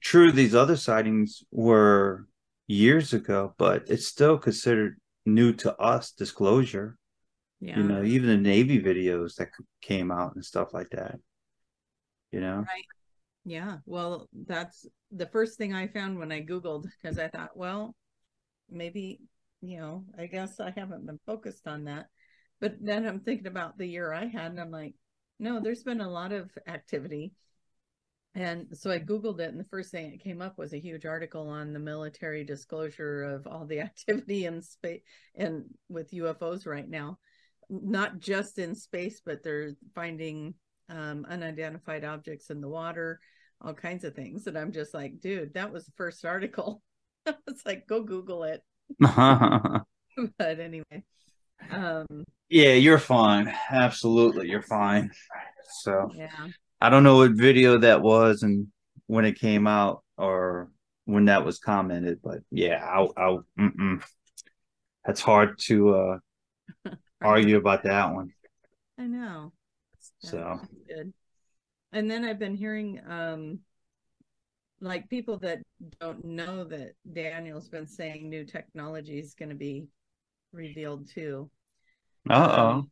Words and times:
true, 0.00 0.32
these 0.32 0.54
other 0.54 0.76
sightings 0.76 1.42
were 1.50 2.26
years 2.66 3.12
ago, 3.12 3.54
but 3.58 3.84
it's 3.88 4.06
still 4.06 4.38
considered 4.38 4.98
new 5.26 5.52
to 5.54 5.76
us 5.76 6.12
disclosure. 6.12 6.96
Yeah. 7.60 7.78
You 7.78 7.84
know, 7.84 8.02
even 8.02 8.28
the 8.28 8.36
Navy 8.36 8.82
videos 8.82 9.36
that 9.36 9.48
came 9.80 10.10
out 10.10 10.34
and 10.34 10.44
stuff 10.44 10.74
like 10.74 10.90
that. 10.90 11.16
You 12.32 12.40
know? 12.40 12.56
Right. 12.56 12.86
Yeah. 13.44 13.78
Well, 13.86 14.28
that's 14.46 14.86
the 15.10 15.26
first 15.26 15.58
thing 15.58 15.74
I 15.74 15.86
found 15.86 16.18
when 16.18 16.32
I 16.32 16.42
Googled 16.42 16.86
because 17.00 17.18
I 17.18 17.28
thought, 17.28 17.56
well, 17.56 17.94
maybe, 18.70 19.20
you 19.60 19.78
know, 19.78 20.04
I 20.18 20.26
guess 20.26 20.58
I 20.58 20.72
haven't 20.74 21.06
been 21.06 21.20
focused 21.26 21.68
on 21.68 21.84
that. 21.84 22.06
But 22.60 22.76
then 22.80 23.06
I'm 23.06 23.20
thinking 23.20 23.48
about 23.48 23.78
the 23.78 23.86
year 23.86 24.12
I 24.12 24.26
had, 24.26 24.52
and 24.52 24.60
I'm 24.60 24.70
like, 24.70 24.94
no, 25.38 25.60
there's 25.60 25.82
been 25.82 26.00
a 26.00 26.10
lot 26.10 26.32
of 26.32 26.50
activity. 26.66 27.32
And 28.34 28.66
so 28.72 28.90
I 28.90 28.98
Googled 28.98 29.40
it, 29.40 29.50
and 29.50 29.60
the 29.60 29.64
first 29.64 29.90
thing 29.90 30.10
that 30.10 30.24
came 30.24 30.40
up 30.40 30.56
was 30.56 30.72
a 30.72 30.78
huge 30.80 31.04
article 31.04 31.48
on 31.48 31.72
the 31.72 31.78
military 31.78 32.44
disclosure 32.44 33.24
of 33.24 33.46
all 33.46 33.66
the 33.66 33.80
activity 33.88 34.46
in 34.46 34.62
space 34.62 35.02
and 35.34 35.64
with 35.88 36.12
UFOs 36.12 36.66
right 36.66 36.88
now. 36.88 37.18
Not 37.68 38.20
just 38.20 38.58
in 38.58 38.74
space, 38.74 39.20
but 39.24 39.42
they're 39.42 39.72
finding 39.94 40.54
um, 40.88 41.26
unidentified 41.28 42.04
objects 42.04 42.50
in 42.50 42.60
the 42.60 42.68
water, 42.68 43.20
all 43.60 43.74
kinds 43.74 44.04
of 44.04 44.14
things. 44.14 44.46
And 44.46 44.58
I'm 44.58 44.72
just 44.72 44.94
like, 44.94 45.20
dude, 45.20 45.54
that 45.54 45.72
was 45.72 45.84
the 45.84 45.92
first 45.96 46.24
article. 46.24 46.82
it's 47.46 47.64
like, 47.64 47.86
go 47.86 48.02
Google 48.02 48.44
it. 48.44 48.62
but 49.00 49.84
anyway. 50.40 51.04
Um, 51.70 52.24
yeah, 52.48 52.72
you're 52.72 52.98
fine. 52.98 53.52
Absolutely, 53.70 54.48
you're 54.48 54.62
fine. 54.62 55.10
So 55.82 56.10
yeah. 56.14 56.48
I 56.82 56.90
don't 56.90 57.04
know 57.04 57.18
what 57.18 57.30
video 57.30 57.78
that 57.78 58.02
was 58.02 58.42
and 58.42 58.66
when 59.06 59.24
it 59.24 59.38
came 59.38 59.68
out 59.68 60.02
or 60.18 60.68
when 61.04 61.26
that 61.26 61.44
was 61.44 61.60
commented, 61.60 62.18
but 62.24 62.40
yeah, 62.50 62.84
I'll, 62.84 63.12
I'll 63.16 63.44
that's 65.04 65.20
hard 65.20 65.60
to 65.60 65.94
uh 65.94 66.18
argue 67.22 67.56
about 67.56 67.84
that 67.84 68.12
one. 68.12 68.32
I 68.98 69.06
know. 69.06 69.52
So 70.24 70.58
good. 70.88 71.12
And 71.92 72.10
then 72.10 72.24
I've 72.24 72.40
been 72.40 72.56
hearing 72.56 73.00
um 73.08 73.60
like 74.80 75.08
people 75.08 75.38
that 75.38 75.60
don't 76.00 76.24
know 76.24 76.64
that 76.64 76.94
Daniel's 77.12 77.68
been 77.68 77.86
saying 77.86 78.28
new 78.28 78.44
technology 78.44 79.20
is 79.20 79.34
going 79.34 79.50
to 79.50 79.54
be 79.54 79.86
revealed 80.52 81.08
too. 81.08 81.48
Uh 82.28 82.56
oh. 82.58 82.66
Um, 82.70 82.90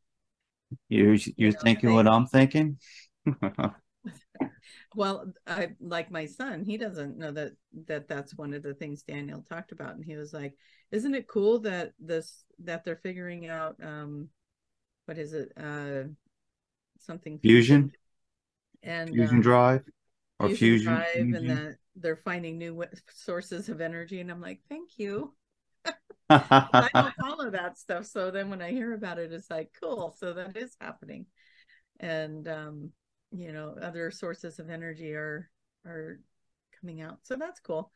you're 0.89 1.15
you're 1.15 1.33
you 1.37 1.51
know, 1.51 1.59
thinking 1.61 1.89
they, 1.89 1.95
what 1.97 2.07
I'm 2.07 2.27
thinking? 2.29 2.79
well, 4.95 5.33
I 5.47 5.71
like 5.81 6.11
my 6.11 6.27
son, 6.27 6.65
he 6.65 6.77
doesn't 6.77 7.19
know 7.19 7.33
that 7.33 7.53
that 7.87 8.09
that's 8.09 8.35
one 8.35 8.55
of 8.55 8.63
the 8.63 8.75
things 8.75 9.03
Daniel 9.03 9.45
talked 9.49 9.73
about 9.73 9.95
and 9.95 10.05
he 10.05 10.17
was 10.17 10.33
like, 10.33 10.55
"Isn't 10.91 11.15
it 11.15 11.29
cool 11.29 11.61
that 11.61 11.93
this 11.99 12.45
that 12.61 12.85
they're 12.85 12.97
figuring 12.97 13.49
out 13.49 13.77
um 13.83 14.29
what 15.07 15.19
is 15.19 15.33
it? 15.33 15.53
Uh 15.57 16.05
something 17.01 17.39
fusion, 17.39 17.93
and 18.83 19.11
fusion 19.11 19.37
um, 19.37 19.43
drive 19.43 19.83
or 20.39 20.49
fusion, 20.49 20.59
fusion 20.59 20.95
drive 20.95 21.07
fusion. 21.13 21.35
and 21.35 21.51
that 21.51 21.77
they're 21.97 22.17
finding 22.17 22.59
new 22.59 22.85
sources 23.13 23.69
of 23.69 23.81
energy 23.81 24.21
and 24.21 24.31
i'm 24.31 24.41
like 24.41 24.61
thank 24.69 24.91
you 24.99 25.35
i 26.31 26.89
don't 26.95 27.15
follow 27.21 27.51
that 27.51 27.79
stuff 27.79 28.07
so 28.07 28.31
then 28.31 28.49
when 28.49 28.63
i 28.63 28.71
hear 28.71 28.93
about 28.95 29.19
it 29.19 29.33
it's 29.33 29.51
like 29.51 29.71
cool 29.81 30.15
so 30.19 30.33
that 30.33 30.57
is 30.57 30.77
happening 30.81 31.27
and 31.99 32.47
um 32.49 32.91
you 33.31 33.53
know 33.53 33.77
other 33.81 34.11
sources 34.11 34.59
of 34.59 34.71
energy 34.71 35.15
are 35.15 35.49
are 35.87 36.21
coming 36.81 37.01
out 37.01 37.19
so 37.23 37.37
that's 37.37 37.61
cool 37.61 37.91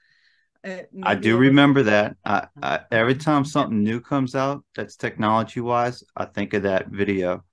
uh, 0.64 0.78
I 1.02 1.14
do 1.14 1.36
remember 1.36 1.82
that. 1.82 2.16
I, 2.24 2.46
I, 2.62 2.80
every 2.90 3.16
time 3.16 3.44
something 3.44 3.82
new 3.82 4.00
comes 4.00 4.34
out 4.34 4.64
that's 4.74 4.96
technology 4.96 5.60
wise, 5.60 6.02
I 6.16 6.24
think 6.24 6.54
of 6.54 6.62
that 6.62 6.88
video 6.88 7.44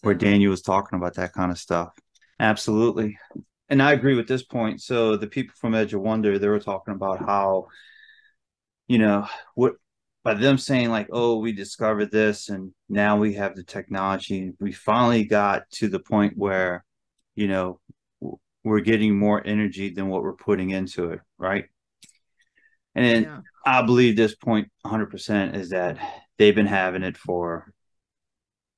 where 0.00 0.14
Daniel 0.14 0.50
was 0.50 0.62
talking 0.62 0.96
about 0.96 1.14
that 1.14 1.34
kind 1.34 1.52
of 1.52 1.58
stuff. 1.58 1.90
Absolutely. 2.40 3.18
And 3.68 3.82
I 3.82 3.92
agree 3.92 4.14
with 4.14 4.28
this 4.28 4.42
point. 4.42 4.80
So 4.80 5.16
the 5.16 5.26
people 5.26 5.54
from 5.58 5.74
Edge 5.74 5.92
of 5.92 6.00
Wonder, 6.00 6.38
they 6.38 6.48
were 6.48 6.60
talking 6.60 6.94
about 6.94 7.18
how, 7.18 7.66
you 8.86 8.98
know, 8.98 9.26
what 9.54 9.74
by 10.22 10.34
them 10.34 10.56
saying 10.56 10.90
like, 10.90 11.08
oh, 11.12 11.38
we 11.38 11.52
discovered 11.52 12.10
this 12.10 12.48
and 12.48 12.72
now 12.88 13.18
we 13.18 13.34
have 13.34 13.54
the 13.54 13.64
technology. 13.64 14.52
We 14.60 14.72
finally 14.72 15.24
got 15.24 15.70
to 15.72 15.88
the 15.88 16.00
point 16.00 16.34
where, 16.36 16.84
you 17.36 17.46
know, 17.46 17.80
we're 18.64 18.80
getting 18.80 19.16
more 19.16 19.40
energy 19.46 19.90
than 19.90 20.08
what 20.08 20.22
we're 20.22 20.32
putting 20.32 20.70
into 20.70 21.12
it, 21.12 21.20
right? 21.38 21.66
And 22.96 23.26
yeah. 23.26 23.40
I 23.64 23.82
believe 23.82 24.16
this 24.16 24.34
point 24.34 24.68
100% 24.84 25.54
is 25.54 25.70
that 25.70 25.98
they've 26.38 26.54
been 26.54 26.66
having 26.66 27.02
it 27.04 27.16
for 27.16 27.72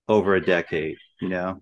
over 0.09 0.35
a 0.35 0.45
decade 0.45 0.97
you 1.21 1.29
know 1.29 1.61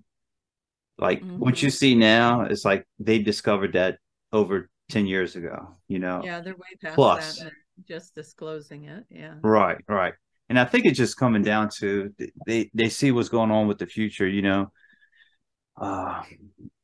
like 0.99 1.21
mm-hmm. 1.21 1.39
what 1.39 1.62
you 1.62 1.71
see 1.71 1.95
now 1.95 2.47
is 2.47 2.65
like 2.65 2.87
they 2.99 3.19
discovered 3.19 3.73
that 3.73 3.99
over 4.33 4.71
10 4.91 5.06
years 5.06 5.37
ago 5.37 5.77
you 5.89 5.99
know 5.99 6.23
yeah 6.25 6.41
they're 6.41 6.55
way 6.55 6.77
past 6.81 6.95
plus 6.95 7.41
that 7.41 7.53
just 7.87 8.15
disclosing 8.15 8.85
it 8.85 9.05
yeah 9.11 9.35
right 9.43 9.79
right 9.89 10.15
and 10.49 10.59
i 10.59 10.65
think 10.65 10.87
it's 10.87 10.97
just 10.97 11.17
coming 11.17 11.43
down 11.43 11.69
to 11.69 12.15
they 12.47 12.71
they 12.73 12.89
see 12.89 13.11
what's 13.11 13.29
going 13.29 13.51
on 13.51 13.67
with 13.67 13.79
the 13.79 13.87
future 13.87 14.27
you 14.27 14.43
know 14.43 14.71
uh 15.79 16.23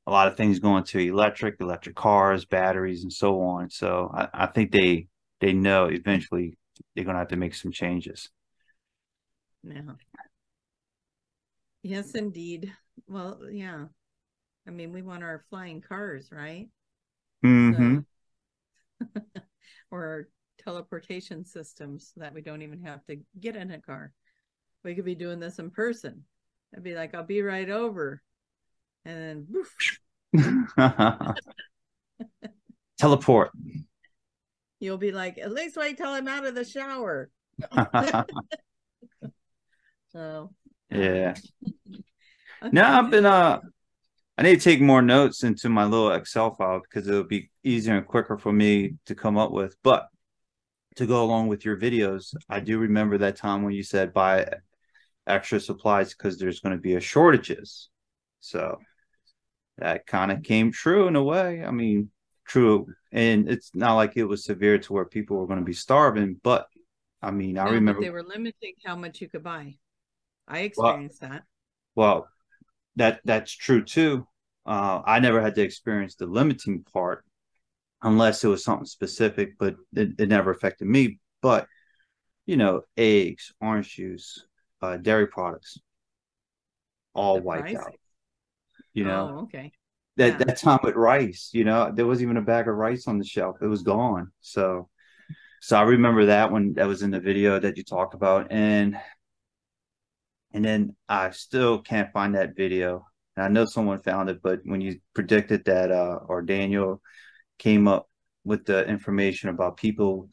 a 0.06 0.10
lot 0.10 0.28
of 0.28 0.36
things 0.36 0.58
going 0.58 0.84
to 0.84 0.98
electric 0.98 1.60
electric 1.60 1.94
cars 1.94 2.44
batteries 2.44 3.02
and 3.02 3.12
so 3.12 3.40
on 3.40 3.70
so 3.70 4.10
i, 4.14 4.28
I 4.34 4.46
think 4.46 4.72
they 4.72 5.08
they 5.40 5.52
know 5.52 5.86
eventually 5.86 6.56
they're 6.94 7.04
going 7.04 7.14
to 7.14 7.20
have 7.20 7.28
to 7.28 7.36
make 7.36 7.54
some 7.54 7.72
changes 7.72 8.30
yeah 9.62 9.92
Yes, 11.82 12.14
indeed. 12.14 12.72
Well, 13.08 13.40
yeah. 13.50 13.86
I 14.66 14.70
mean, 14.70 14.92
we 14.92 15.02
want 15.02 15.24
our 15.24 15.44
flying 15.50 15.80
cars, 15.80 16.28
right? 16.30 16.68
Mm-hmm. 17.44 17.98
So, 19.00 19.20
or 19.90 20.28
teleportation 20.62 21.44
systems 21.44 22.12
so 22.14 22.20
that 22.20 22.34
we 22.34 22.40
don't 22.40 22.62
even 22.62 22.82
have 22.82 23.04
to 23.06 23.16
get 23.40 23.56
in 23.56 23.72
a 23.72 23.80
car. 23.80 24.12
We 24.84 24.94
could 24.94 25.04
be 25.04 25.16
doing 25.16 25.40
this 25.40 25.58
in 25.58 25.70
person. 25.70 26.22
I'd 26.74 26.84
be 26.84 26.94
like, 26.94 27.14
I'll 27.14 27.24
be 27.24 27.42
right 27.42 27.68
over. 27.68 28.22
And 29.04 29.46
then 30.32 30.54
teleport. 32.98 33.50
You'll 34.80 34.98
be 34.98 35.12
like, 35.12 35.38
at 35.38 35.52
least 35.52 35.76
wait 35.76 35.96
till 35.96 36.08
I'm 36.08 36.28
out 36.28 36.44
of 36.46 36.54
the 36.54 36.64
shower. 36.64 37.30
so 40.12 40.50
yeah. 40.90 41.34
Now 42.70 43.00
I've 43.00 43.10
been 43.10 43.26
uh 43.26 43.58
I 44.38 44.42
need 44.42 44.60
to 44.60 44.64
take 44.64 44.80
more 44.80 45.02
notes 45.02 45.42
into 45.42 45.68
my 45.68 45.84
little 45.84 46.12
Excel 46.12 46.54
file 46.54 46.80
because 46.80 47.08
it'll 47.08 47.24
be 47.24 47.50
easier 47.64 47.96
and 47.96 48.06
quicker 48.06 48.38
for 48.38 48.52
me 48.52 48.94
to 49.06 49.14
come 49.16 49.36
up 49.36 49.50
with. 49.50 49.76
But 49.82 50.06
to 50.96 51.06
go 51.06 51.22
along 51.22 51.48
with 51.48 51.64
your 51.64 51.76
videos, 51.76 52.34
I 52.48 52.60
do 52.60 52.78
remember 52.78 53.18
that 53.18 53.36
time 53.36 53.62
when 53.62 53.74
you 53.74 53.82
said 53.82 54.12
buy 54.12 54.46
extra 55.26 55.60
supplies 55.60 56.14
because 56.14 56.38
there's 56.38 56.60
going 56.60 56.74
to 56.74 56.80
be 56.80 56.94
a 56.94 57.00
shortages. 57.00 57.88
So 58.40 58.78
that 59.78 60.06
kind 60.06 60.30
of 60.30 60.42
came 60.42 60.72
true 60.72 61.08
in 61.08 61.16
a 61.16 61.22
way. 61.22 61.64
I 61.64 61.70
mean, 61.70 62.10
true, 62.46 62.86
and 63.10 63.48
it's 63.48 63.74
not 63.74 63.94
like 63.94 64.16
it 64.16 64.24
was 64.24 64.44
severe 64.44 64.78
to 64.78 64.92
where 64.92 65.04
people 65.04 65.36
were 65.36 65.46
going 65.46 65.58
to 65.58 65.64
be 65.64 65.72
starving, 65.72 66.40
but 66.42 66.66
I 67.22 67.30
mean, 67.30 67.56
I 67.58 67.70
remember 67.70 68.00
they 68.00 68.10
were 68.10 68.22
limiting 68.22 68.74
how 68.84 68.96
much 68.96 69.20
you 69.20 69.28
could 69.28 69.44
buy. 69.44 69.74
I 70.48 70.60
experienced 70.60 71.22
well, 71.22 71.30
that. 71.30 71.42
Well, 71.94 72.28
that 72.96 73.20
that's 73.24 73.52
true 73.52 73.84
too. 73.84 74.26
Uh, 74.66 75.02
I 75.04 75.20
never 75.20 75.40
had 75.40 75.54
to 75.56 75.62
experience 75.62 76.14
the 76.16 76.26
limiting 76.26 76.84
part 76.92 77.24
unless 78.02 78.42
it 78.42 78.48
was 78.48 78.64
something 78.64 78.86
specific, 78.86 79.56
but 79.58 79.76
it, 79.94 80.10
it 80.18 80.28
never 80.28 80.50
affected 80.50 80.88
me. 80.88 81.20
But 81.40 81.66
you 82.46 82.56
know, 82.56 82.82
eggs, 82.96 83.52
orange 83.60 83.94
juice, 83.94 84.44
uh, 84.80 84.96
dairy 84.96 85.28
products, 85.28 85.78
all 87.14 87.36
the 87.36 87.42
wiped 87.42 87.62
price? 87.62 87.76
out. 87.76 87.94
You 88.94 89.04
know, 89.04 89.30
oh, 89.32 89.42
okay. 89.44 89.72
That 90.16 90.38
yeah. 90.38 90.44
that 90.44 90.58
time 90.58 90.80
with 90.82 90.94
rice, 90.94 91.50
you 91.52 91.64
know, 91.64 91.90
there 91.94 92.06
wasn't 92.06 92.24
even 92.24 92.36
a 92.36 92.42
bag 92.42 92.68
of 92.68 92.74
rice 92.74 93.06
on 93.06 93.18
the 93.18 93.24
shelf; 93.24 93.56
it 93.62 93.66
was 93.66 93.82
gone. 93.82 94.32
So, 94.40 94.88
so 95.60 95.76
I 95.76 95.82
remember 95.82 96.26
that 96.26 96.52
when 96.52 96.74
that 96.74 96.86
was 96.86 97.02
in 97.02 97.10
the 97.10 97.20
video 97.20 97.58
that 97.58 97.76
you 97.76 97.84
talked 97.84 98.14
about, 98.14 98.52
and 98.52 98.98
and 100.52 100.64
then 100.64 100.96
I 101.08 101.30
still 101.30 101.80
can't 101.80 102.12
find 102.12 102.34
that 102.34 102.56
video. 102.56 103.06
And 103.36 103.46
I 103.46 103.48
know 103.48 103.64
someone 103.64 104.02
found 104.02 104.28
it, 104.28 104.42
but 104.42 104.60
when 104.64 104.80
you 104.80 105.00
predicted 105.14 105.64
that, 105.64 105.90
uh, 105.90 106.18
or 106.26 106.42
Daniel 106.42 107.00
came 107.58 107.88
up 107.88 108.08
with 108.44 108.66
the 108.66 108.86
information 108.86 109.48
about 109.48 109.76
people 109.76 110.28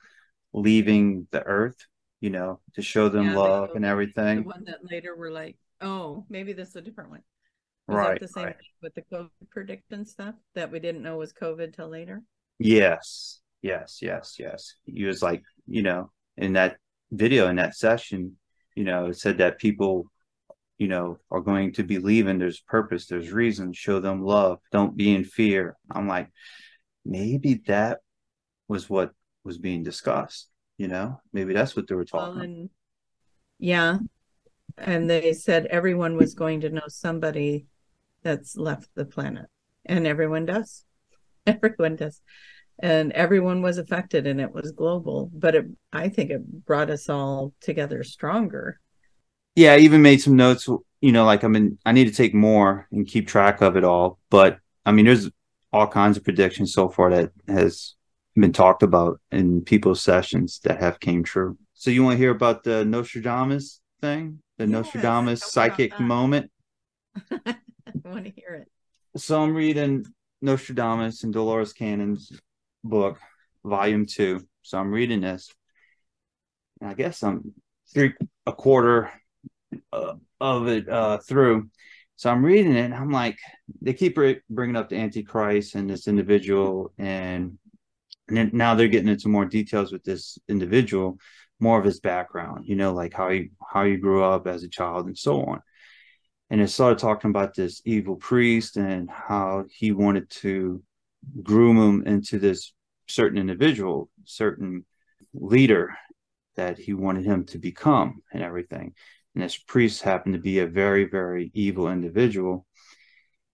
leaving 0.51 1.27
the 1.31 1.44
earth, 1.44 1.77
you 2.19 2.29
know, 2.29 2.59
to 2.73 2.81
show 2.81 3.07
them 3.07 3.27
yeah, 3.27 3.38
love 3.38 3.69
and 3.75 3.85
everything. 3.85 4.38
The 4.38 4.44
one 4.44 4.65
that 4.65 4.79
later 4.83 5.15
were 5.15 5.31
like, 5.31 5.55
oh, 5.79 6.25
maybe 6.29 6.53
this 6.53 6.69
is 6.69 6.75
a 6.75 6.81
different 6.81 7.12
one. 7.12 7.21
Was 7.89 7.97
right. 7.97 8.19
the 8.19 8.27
same 8.27 8.45
right. 8.45 8.56
with 8.83 8.94
the 8.94 9.01
COVID 9.12 9.30
prediction 9.50 10.06
stuff 10.06 10.36
that 10.53 10.71
we 10.71 10.80
didn't 10.80 11.01
know 11.01 11.18
was 11.18 11.33
COVID 11.33 11.75
till 11.75 11.89
later? 11.89 12.21
Yes, 12.59 13.41
yes, 13.63 13.97
yes, 14.00 14.36
yes. 14.38 14.75
He 14.86 15.06
was 15.06 15.24
like, 15.24 15.41
you 15.65 15.81
know, 15.81 16.12
in 16.38 16.53
that 16.53 16.77
video, 17.12 17.47
in 17.47 17.56
that 17.56 17.75
session, 17.75 18.38
you 18.75 18.83
know, 18.83 19.07
it 19.07 19.18
said 19.18 19.39
that 19.39 19.57
people, 19.57 20.06
you 20.77 20.88
know, 20.88 21.18
are 21.31 21.41
going 21.41 21.74
to 21.74 21.83
be 21.83 21.97
leaving. 21.97 22.38
There's 22.38 22.59
purpose, 22.59 23.07
there's 23.07 23.31
reason. 23.31 23.74
Show 23.74 24.00
them 24.00 24.24
love. 24.24 24.59
Don't 24.71 24.95
be 24.95 25.15
in 25.15 25.24
fear. 25.24 25.75
I'm 25.89 26.07
like, 26.07 26.30
maybe 27.03 27.62
that 27.65 28.01
was 28.68 28.88
what 28.88 29.13
was 29.44 29.57
being 29.57 29.81
discussed. 29.81 30.47
You 30.77 30.89
know, 30.89 31.19
maybe 31.33 31.53
that's 31.53 31.75
what 31.75 31.88
they 31.88 31.95
were 31.95 32.06
talking. 32.06 32.36
Well, 32.36 32.44
and, 32.44 32.69
yeah, 33.57 33.97
and 34.77 35.09
they 35.09 35.33
said 35.33 35.65
everyone 35.65 36.18
was 36.18 36.36
going 36.36 36.62
to 36.62 36.69
know 36.69 36.88
somebody 36.88 37.65
that's 38.24 38.56
left 38.56 38.89
the 38.95 39.06
planet, 39.06 39.48
and 39.86 40.06
everyone 40.07 40.45
does. 40.45 40.86
Everyone 41.48 41.95
does. 41.95 42.21
And 42.81 43.12
everyone 43.12 43.62
was 43.62 43.77
affected 43.77 44.25
and 44.25 44.39
it 44.39 44.54
was 44.54 44.71
global 44.71 45.30
but 45.33 45.54
it 45.54 45.66
i 45.92 46.07
think 46.07 46.30
it 46.31 46.66
brought 46.66 46.89
us 46.89 47.10
all 47.10 47.54
together 47.60 48.04
stronger. 48.04 48.80
Yeah 49.56 49.74
i 49.74 49.80
even 49.80 50.01
made 50.01 50.21
some 50.21 50.38
notes 50.38 50.69
you 51.01 51.12
know 51.12 51.25
like 51.25 51.44
i 51.44 51.50
mean 51.50 51.77
i 51.86 51.92
need 51.92 52.06
to 52.06 52.13
take 52.13 52.33
more 52.33 52.88
and 52.94 53.06
keep 53.06 53.27
track 53.27 53.62
of 53.62 53.75
it 53.75 53.83
all 53.83 54.18
but 54.30 54.60
i 54.86 54.94
mean 54.94 55.06
there's 55.06 55.30
all 55.74 55.88
kinds 55.88 56.15
of 56.15 56.24
predictions 56.24 56.74
so 56.74 56.88
far 56.88 57.10
that 57.10 57.31
has 57.48 57.95
been 58.36 58.54
talked 58.54 58.83
about 58.83 59.19
in 59.31 59.62
people's 59.62 60.01
sessions 60.01 60.60
that 60.63 60.80
have 60.80 61.00
came 61.00 61.24
true. 61.24 61.57
So 61.74 61.92
you 61.92 62.04
want 62.04 62.13
to 62.13 62.18
hear 62.18 62.31
about 62.31 62.63
the 62.63 62.86
nostradamus 62.86 63.81
thing? 64.01 64.39
The 64.57 64.65
yes, 64.65 64.72
nostradamus 64.72 65.44
psychic 65.44 66.00
moment 66.00 66.51
want 68.06 68.25
to 68.25 68.31
hear 68.31 68.56
it 68.56 69.19
so 69.19 69.42
i'm 69.42 69.54
reading 69.54 70.06
nostradamus 70.42 71.24
and 71.24 71.34
dolores 71.34 71.74
cannon's 71.74 72.31
book, 72.84 73.19
volume 73.63 74.06
two. 74.06 74.42
So 74.62 74.78
I'm 74.78 74.92
reading 74.92 75.22
this. 75.22 75.54
I 76.81 76.94
guess 76.94 77.24
I'm 77.24 77.54
three 77.94 78.13
a 78.46 78.54
quarter 78.54 79.12
uh, 79.92 80.16
of 80.40 80.68
it 80.68 80.88
uh, 80.88 81.18
through. 81.18 81.69
So 82.16 82.30
I'm 82.30 82.44
reading 82.44 82.75
it, 82.75 82.86
and 82.86 82.94
I'm 82.94 83.12
like, 83.12 83.38
they 83.81 83.94
keep 83.94 84.18
bringing 84.50 84.75
up 84.75 84.90
the 84.90 84.98
Antichrist 84.98 85.75
and 85.75 85.90
this 85.90 86.07
individual, 86.07 86.92
and, 86.98 87.57
and 88.28 88.54
now 88.54 88.75
they're 88.75 88.90
getting 88.90 89.07
into 89.10 89.30
more 89.30 89.46
details 89.46 89.94
with 89.94 90.04
this 90.04 90.38
individual, 90.50 91.18
more 91.62 91.80
of 91.80 91.86
his 91.86 92.01
background, 92.01 92.66
you 92.68 92.75
know, 92.75 92.94
like 92.94 93.13
how 93.13 93.30
he 93.30 93.51
how 93.72 93.86
he 93.86 93.96
grew 93.96 94.24
up 94.24 94.48
as 94.48 94.63
a 94.63 94.69
child 94.69 95.07
and 95.07 95.18
so 95.18 95.44
on. 95.44 95.62
And 96.50 96.62
it 96.62 96.69
started 96.69 96.98
talking 96.98 97.30
about 97.30 97.54
this 97.54 97.81
evil 97.86 98.16
priest 98.16 98.78
and 98.78 99.10
how 99.10 99.66
he 99.72 99.92
wanted 99.92 100.30
to 100.31 100.81
groom 101.44 101.78
him 101.78 102.07
into 102.07 102.40
this 102.40 102.74
certain 103.07 103.38
individual, 103.38 104.10
certain 104.24 104.86
leader 105.34 105.94
that 106.56 106.78
he 106.78 106.94
wanted 106.94 107.25
him 107.25 107.46
to 107.46 107.57
become 107.60 108.22
and 108.34 108.42
everything. 108.42 108.94
And 109.36 109.44
this 109.44 109.57
priest 109.57 110.01
happened 110.01 110.34
to 110.34 110.42
be 110.42 110.60
a 110.60 110.68
very, 110.68 111.06
very 111.06 111.51
evil 111.54 111.90
individual. 111.90 112.66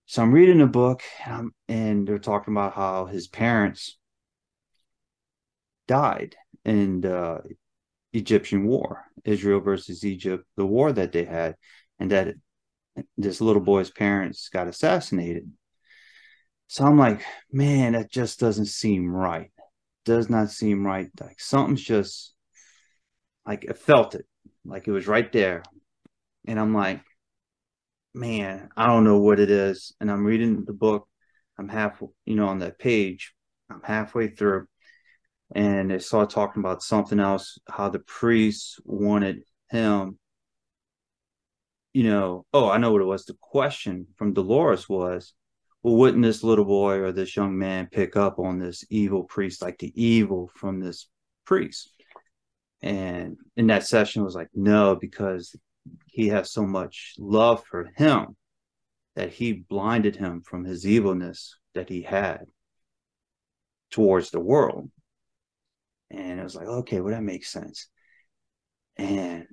So 0.05 0.21
I'm 0.21 0.31
reading 0.31 0.61
a 0.61 0.67
book 0.67 1.01
um, 1.25 1.53
and 1.67 2.07
they're 2.07 2.19
talking 2.19 2.53
about 2.53 2.73
how 2.73 3.05
his 3.05 3.27
parents 3.27 3.97
died 5.87 6.35
in 6.63 7.01
the 7.01 7.41
Egyptian 8.13 8.65
war, 8.65 9.05
Israel 9.23 9.59
versus 9.59 10.05
Egypt, 10.05 10.45
the 10.55 10.65
war 10.65 10.91
that 10.93 11.11
they 11.11 11.25
had, 11.25 11.55
and 11.99 12.11
that 12.11 12.35
this 13.17 13.41
little 13.41 13.61
boy's 13.61 13.91
parents 13.91 14.49
got 14.49 14.67
assassinated. 14.67 15.51
So 16.67 16.85
I'm 16.85 16.97
like, 16.97 17.23
man, 17.51 17.93
that 17.93 18.11
just 18.11 18.39
doesn't 18.39 18.65
seem 18.65 19.09
right. 19.09 19.51
Does 20.05 20.29
not 20.29 20.49
seem 20.49 20.85
right. 20.85 21.09
Like 21.19 21.39
something's 21.39 21.83
just 21.83 22.33
like 23.45 23.65
I 23.69 23.73
felt 23.73 24.15
it, 24.15 24.25
like 24.65 24.87
it 24.87 24.91
was 24.91 25.07
right 25.07 25.31
there. 25.31 25.63
And 26.47 26.59
I'm 26.59 26.73
like, 26.73 27.01
man, 28.13 28.69
I 28.77 28.87
don't 28.87 29.03
know 29.03 29.19
what 29.19 29.39
it 29.39 29.51
is. 29.51 29.93
And 29.99 30.09
I'm 30.09 30.25
reading 30.25 30.63
the 30.65 30.73
book. 30.73 31.07
I'm 31.57 31.69
half, 31.69 32.01
you 32.25 32.35
know, 32.35 32.47
on 32.47 32.59
that 32.59 32.79
page. 32.79 33.33
I'm 33.69 33.81
halfway 33.83 34.27
through, 34.27 34.67
and 35.55 35.89
they 35.89 35.99
started 35.99 36.33
talking 36.33 36.61
about 36.61 36.83
something 36.83 37.19
else. 37.19 37.57
How 37.67 37.89
the 37.89 37.99
priest 37.99 38.79
wanted 38.85 39.43
him. 39.69 40.19
You 41.95 42.03
know, 42.03 42.45
oh, 42.53 42.69
I 42.69 42.77
know 42.77 42.91
what 42.91 43.01
it 43.01 43.05
was. 43.05 43.23
The 43.23 43.37
question 43.39 44.07
from 44.17 44.33
Dolores 44.33 44.89
was, 44.89 45.33
well, 45.81 45.95
wouldn't 45.95 46.23
this 46.23 46.43
little 46.43 46.65
boy 46.65 46.95
or 46.95 47.13
this 47.13 47.37
young 47.37 47.57
man 47.57 47.87
pick 47.89 48.17
up 48.17 48.37
on 48.37 48.59
this 48.59 48.83
evil 48.89 49.23
priest, 49.23 49.61
like 49.61 49.77
the 49.77 49.93
evil 49.95 50.51
from 50.53 50.81
this 50.81 51.07
priest? 51.45 51.89
And 52.81 53.37
in 53.55 53.67
that 53.67 53.87
session, 53.87 54.25
was 54.25 54.35
like, 54.35 54.49
no, 54.53 54.97
because 54.97 55.55
he 56.07 56.27
has 56.27 56.51
so 56.51 56.65
much 56.65 57.13
love 57.17 57.63
for 57.63 57.89
him 57.95 58.35
that 59.15 59.31
he 59.31 59.53
blinded 59.53 60.17
him 60.17 60.41
from 60.41 60.65
his 60.65 60.85
evilness 60.85 61.55
that 61.75 61.87
he 61.87 62.01
had 62.01 62.41
towards 63.89 64.31
the 64.31 64.41
world. 64.41 64.91
And 66.11 66.41
it 66.41 66.43
was 66.43 66.55
like, 66.55 66.67
okay, 66.67 66.99
well, 66.99 67.13
that 67.13 67.23
makes 67.23 67.49
sense. 67.53 67.87
And 68.97 69.45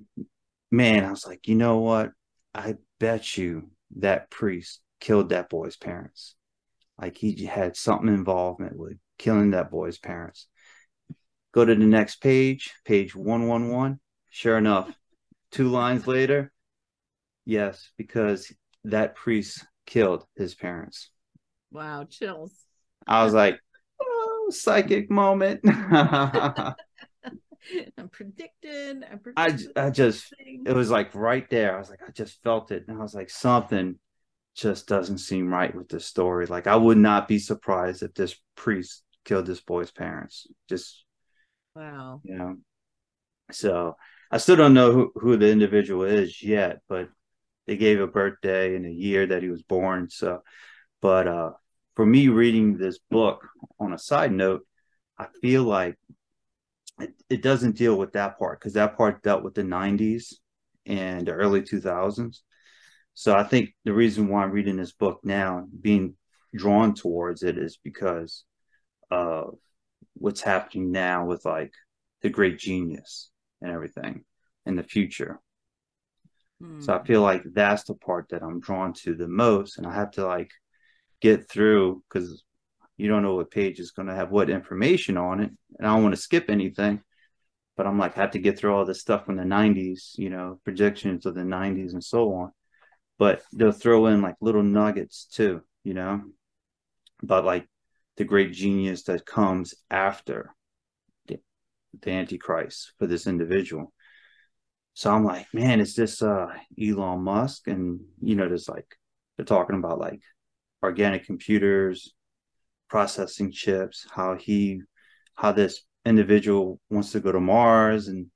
man, 0.69 1.05
I 1.05 1.09
was 1.09 1.25
like, 1.25 1.47
you 1.47 1.55
know 1.55 1.77
what? 1.79 2.11
I 2.53 2.75
bet 2.99 3.37
you 3.37 3.69
that 3.97 4.29
priest 4.29 4.81
killed 4.99 5.29
that 5.29 5.49
boy's 5.49 5.75
parents. 5.75 6.35
Like 6.99 7.17
he 7.17 7.45
had 7.45 7.75
something 7.75 8.07
involvement 8.07 8.77
with 8.77 8.97
killing 9.17 9.51
that 9.51 9.71
boy's 9.71 9.97
parents. 9.97 10.47
Go 11.53 11.65
to 11.65 11.75
the 11.75 11.85
next 11.85 12.17
page, 12.17 12.73
page 12.85 13.15
111. 13.15 13.99
Sure 14.29 14.57
enough, 14.57 14.91
two 15.51 15.69
lines 15.69 16.07
later, 16.07 16.51
yes, 17.45 17.91
because 17.97 18.51
that 18.85 19.15
priest 19.15 19.65
killed 19.85 20.25
his 20.35 20.55
parents. 20.55 21.11
Wow, 21.71 22.05
chills. 22.09 22.53
I 23.05 23.23
was 23.23 23.33
like, 23.33 23.59
oh, 24.01 24.47
psychic 24.49 25.11
moment. 25.11 25.61
I'm 27.97 28.09
predicted. 28.09 29.05
I'm 29.09 29.19
I, 29.35 29.57
I 29.75 29.89
just, 29.89 30.33
it 30.39 30.73
was 30.73 30.89
like 30.89 31.13
right 31.15 31.49
there. 31.49 31.75
I 31.75 31.79
was 31.79 31.89
like, 31.89 32.01
I 32.07 32.11
just 32.11 32.41
felt 32.43 32.71
it. 32.71 32.85
And 32.87 32.97
I 32.97 33.01
was 33.01 33.15
like, 33.15 33.29
something 33.29 33.97
just 34.55 34.87
doesn't 34.87 35.17
seem 35.17 35.51
right 35.51 35.73
with 35.73 35.89
this 35.89 36.05
story. 36.05 36.45
Like 36.45 36.67
I 36.67 36.75
would 36.75 36.97
not 36.97 37.27
be 37.27 37.39
surprised 37.39 38.03
if 38.03 38.13
this 38.13 38.35
priest 38.55 39.03
killed 39.25 39.45
this 39.45 39.61
boy's 39.61 39.91
parents. 39.91 40.47
Just 40.69 41.03
wow. 41.75 42.21
You 42.23 42.37
know. 42.37 42.55
So 43.51 43.95
I 44.31 44.37
still 44.37 44.55
don't 44.55 44.73
know 44.73 44.91
who, 44.91 45.11
who 45.15 45.37
the 45.37 45.51
individual 45.51 46.03
is 46.03 46.41
yet, 46.41 46.79
but 46.87 47.09
they 47.65 47.77
gave 47.77 47.99
a 47.99 48.07
birthday 48.07 48.75
and 48.75 48.85
a 48.85 48.91
year 48.91 49.25
that 49.27 49.41
he 49.41 49.49
was 49.49 49.63
born. 49.63 50.09
So 50.09 50.43
but 51.01 51.27
uh 51.27 51.51
for 51.95 52.05
me 52.05 52.27
reading 52.27 52.77
this 52.77 52.99
book 53.11 53.47
on 53.79 53.93
a 53.93 53.99
side 53.99 54.31
note, 54.31 54.65
I 55.17 55.27
feel 55.41 55.63
like 55.63 55.97
it, 56.99 57.13
it 57.29 57.41
doesn't 57.41 57.77
deal 57.77 57.97
with 57.97 58.13
that 58.13 58.37
part 58.37 58.59
because 58.59 58.73
that 58.73 58.97
part 58.97 59.23
dealt 59.23 59.43
with 59.43 59.53
the 59.53 59.63
90s 59.63 60.33
and 60.85 61.27
the 61.27 61.31
early 61.31 61.61
2000s 61.61 62.39
so 63.13 63.35
I 63.35 63.43
think 63.43 63.75
the 63.83 63.93
reason 63.93 64.27
why 64.27 64.43
I'm 64.43 64.51
reading 64.51 64.77
this 64.77 64.91
book 64.91 65.19
now, 65.23 65.67
being 65.81 66.15
drawn 66.55 66.93
towards 66.95 67.43
it, 67.43 67.57
is 67.57 67.77
because 67.77 68.43
of 69.11 69.55
what's 70.15 70.41
happening 70.41 70.91
now 70.91 71.25
with 71.25 71.45
like 71.45 71.73
the 72.21 72.29
great 72.29 72.57
genius 72.57 73.29
and 73.61 73.71
everything 73.71 74.23
in 74.65 74.75
the 74.75 74.83
future. 74.83 75.39
So 76.79 76.93
I 76.93 76.99
hmm. 76.99 77.05
feel 77.05 77.21
like 77.21 77.43
that's 77.53 77.83
the 77.83 77.95
part 77.95 78.29
that 78.29 78.41
I'm 78.41 78.61
drawn 78.61 78.93
to 79.03 79.15
the 79.15 79.27
most, 79.27 79.77
and 79.77 79.85
I 79.85 79.93
have 79.93 80.11
to 80.11 80.25
like 80.25 80.51
get 81.21 81.49
through 81.49 82.03
because 82.07 82.43
you 82.97 83.07
don't 83.07 83.23
know 83.23 83.35
what 83.35 83.51
page 83.51 83.79
is 83.79 83.91
going 83.91 84.07
to 84.07 84.15
have 84.15 84.31
what 84.31 84.49
information 84.49 85.17
on 85.17 85.39
it, 85.41 85.51
and 85.77 85.87
I 85.87 85.93
don't 85.93 86.03
want 86.03 86.15
to 86.15 86.21
skip 86.21 86.49
anything. 86.49 87.01
But 87.75 87.87
I'm 87.87 87.97
like, 87.97 88.17
I 88.17 88.21
have 88.21 88.31
to 88.31 88.39
get 88.39 88.59
through 88.59 88.75
all 88.75 88.85
this 88.85 89.01
stuff 89.01 89.25
from 89.25 89.35
the 89.35 89.43
90s, 89.43 90.11
you 90.15 90.29
know, 90.29 90.59
projections 90.63 91.25
of 91.25 91.33
the 91.33 91.41
90s 91.41 91.93
and 91.93 92.03
so 92.03 92.31
on 92.33 92.51
but 93.17 93.41
they'll 93.53 93.71
throw 93.71 94.07
in 94.07 94.21
like 94.21 94.35
little 94.41 94.63
nuggets 94.63 95.25
too, 95.25 95.61
you 95.83 95.93
know, 95.93 96.21
but 97.21 97.45
like 97.45 97.67
the 98.17 98.23
great 98.23 98.51
genius 98.51 99.03
that 99.03 99.25
comes 99.25 99.73
after 99.89 100.53
the, 101.27 101.39
the 102.01 102.11
Antichrist 102.11 102.93
for 102.99 103.07
this 103.07 103.27
individual. 103.27 103.93
So 104.93 105.11
I'm 105.11 105.23
like, 105.23 105.47
man, 105.53 105.79
is 105.79 105.95
this 105.95 106.21
uh 106.21 106.47
Elon 106.79 107.21
Musk? 107.21 107.67
And 107.67 108.01
you 108.21 108.35
know, 108.35 108.47
there's 108.47 108.69
like 108.69 108.87
they're 109.37 109.45
talking 109.45 109.77
about 109.77 109.99
like 109.99 110.21
organic 110.83 111.25
computers, 111.25 112.13
processing 112.93 113.51
chips, 113.51 114.05
how 114.11 114.35
he 114.35 114.79
how 115.33 115.51
this 115.51 115.81
individual 116.05 116.79
wants 116.91 117.11
to 117.11 117.19
go 117.19 117.31
to 117.31 117.39
Mars 117.39 118.07
and 118.07 118.27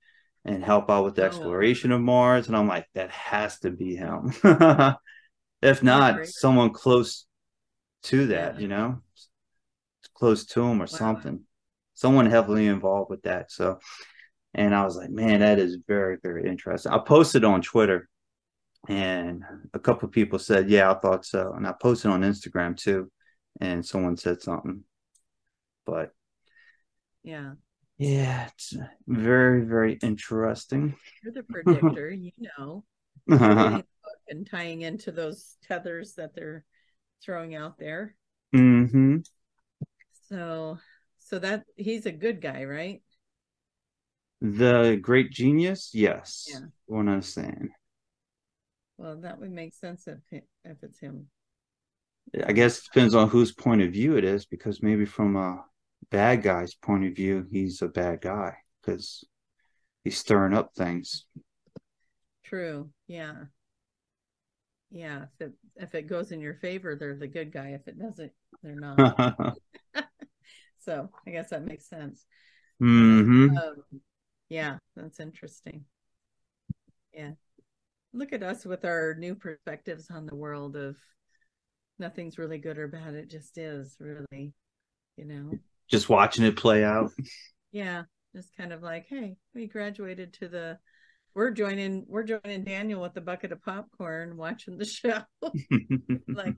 and 0.46 0.64
help 0.64 0.90
out 0.90 1.04
with 1.06 1.14
the 1.14 1.22
oh. 1.22 1.26
exploration 1.26 1.92
of 1.92 2.02
Mars. 2.02 2.48
And 2.48 2.58
I'm 2.58 2.68
like, 2.68 2.88
that 2.96 3.12
has 3.12 3.60
to 3.60 3.70
be 3.70 3.96
him. 3.96 4.34
if 5.62 5.84
not, 5.84 6.26
someone 6.26 6.72
close 6.72 7.28
to 8.04 8.28
that, 8.28 8.56
yeah. 8.56 8.60
you 8.60 8.68
know, 8.68 9.02
close 10.16 10.48
to 10.48 10.64
him 10.64 10.78
or 10.78 10.86
wow. 10.86 10.86
something. 10.86 11.42
Someone 11.94 12.26
heavily 12.26 12.66
involved 12.66 13.12
with 13.12 13.22
that. 13.24 13.52
So, 13.52 13.78
and 14.56 14.74
I 14.74 14.86
was 14.86 14.96
like, 14.96 15.12
man, 15.12 15.42
that 15.42 15.60
is 15.60 15.78
very, 15.88 16.18
very 16.24 16.50
interesting. 16.50 16.92
I 16.92 16.98
posted 16.98 17.44
on 17.44 17.62
Twitter 17.62 18.10
and 18.88 19.44
a 19.76 19.80
couple 19.80 20.08
of 20.08 20.14
people 20.14 20.40
said, 20.40 20.68
yeah, 20.68 20.90
I 20.90 20.96
thought 20.96 21.26
so. 21.26 21.54
And 21.54 21.68
I 21.68 21.76
posted 21.80 22.10
on 22.10 22.22
Instagram 22.22 22.76
too. 22.76 23.12
And 23.60 23.86
someone 23.86 24.18
said 24.18 24.42
something. 24.42 24.84
But 25.86 26.12
yeah. 27.24 27.54
Yeah, 27.98 28.48
it's 28.48 28.76
very, 29.08 29.66
very 29.66 29.94
interesting. 30.04 30.96
You're 31.24 31.34
the 31.34 31.44
predictor, 31.44 32.12
you 32.12 32.32
know. 32.58 32.84
and 34.30 34.50
tying 34.50 34.82
into 34.82 35.12
those 35.12 35.58
tethers 35.68 36.14
that 36.14 36.36
they're 36.36 36.64
throwing 37.24 37.56
out 37.56 37.78
there. 37.80 38.16
Mm-hmm. 38.56 39.18
So 40.30 40.78
so 41.18 41.40
that 41.40 41.64
he's 41.76 42.06
a 42.06 42.12
good 42.12 42.42
guy, 42.42 42.64
right? 42.66 43.02
The 44.42 45.00
great 45.02 45.32
genius, 45.32 45.92
yes. 45.94 46.48
Yeah. 46.50 46.60
What 46.86 47.08
I'm 47.08 47.22
saying. 47.22 47.70
Well, 48.98 49.18
that 49.22 49.40
would 49.40 49.52
make 49.52 49.74
sense 49.74 50.08
if 50.08 50.20
if 50.64 50.84
it's 50.84 51.00
him. 51.00 51.28
I 52.46 52.52
guess 52.52 52.80
it 52.80 52.86
depends 52.94 53.16
on 53.16 53.30
whose 53.30 53.52
point 53.52 53.82
of 53.82 53.92
view 53.92 54.18
it 54.18 54.24
is, 54.24 54.46
because 54.46 54.84
maybe 54.84 55.06
from 55.06 55.36
a 55.36 55.64
bad 56.12 56.44
guy's 56.44 56.76
point 56.76 57.06
of 57.06 57.16
view, 57.16 57.46
he's 57.52 57.82
a 57.82 57.88
bad 57.88 58.22
guy 58.22 58.56
because 58.82 59.24
he's 60.04 60.18
stirring 60.18 60.54
up 60.54 60.74
things. 60.76 61.26
True. 62.44 62.90
Yeah. 63.08 63.34
Yeah. 64.90 65.24
If 65.24 65.48
it 65.48 65.54
if 65.76 65.96
it 65.96 66.08
goes 66.08 66.32
in 66.32 66.40
your 66.40 66.56
favor, 66.56 66.96
they're 66.96 67.16
the 67.16 67.28
good 67.28 67.52
guy. 67.52 67.70
If 67.70 67.88
it 67.88 68.00
doesn't, 68.00 68.32
they're 68.64 68.76
not. 68.76 69.58
so 70.80 71.10
I 71.26 71.32
guess 71.32 71.50
that 71.50 71.66
makes 71.66 71.90
sense. 71.90 72.26
Mm-hmm. 72.82 73.58
Um, 73.58 74.02
yeah, 74.50 74.78
that's 74.96 75.20
interesting. 75.20 75.86
Yeah. 77.14 77.32
Look 78.14 78.32
at 78.32 78.44
us 78.44 78.66
with 78.66 78.86
our 78.86 79.16
new 79.16 79.36
perspectives 79.36 80.10
on 80.10 80.26
the 80.26 80.36
world 80.36 80.76
of 80.78 80.96
nothing's 82.00 82.38
really 82.38 82.58
good 82.58 82.78
or 82.78 82.88
bad. 82.88 83.14
It 83.14 83.30
just 83.30 83.58
is 83.58 83.96
really, 84.00 84.54
you 85.18 85.26
know. 85.26 85.52
Just 85.90 86.10
watching 86.10 86.46
it 86.46 86.58
play 86.58 86.84
out. 86.84 87.12
Yeah. 87.72 88.04
Just 88.36 88.56
kind 88.56 88.74
of 88.74 88.84
like, 88.84 89.06
hey, 89.10 89.38
we 89.56 89.68
graduated 89.68 90.34
to 90.34 90.48
the 90.48 90.78
we're 91.34 91.52
joining 91.52 92.04
we're 92.08 92.24
joining 92.24 92.64
Daniel 92.64 93.02
with 93.02 93.14
the 93.14 93.22
bucket 93.22 93.52
of 93.52 93.62
popcorn 93.62 94.38
watching 94.38 94.78
the 94.78 94.86
show. 94.86 95.22
like, 96.28 96.56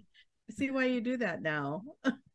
see 0.52 0.72
why 0.72 0.86
you 0.86 1.02
do 1.02 1.18
that 1.18 1.42
now. 1.42 1.84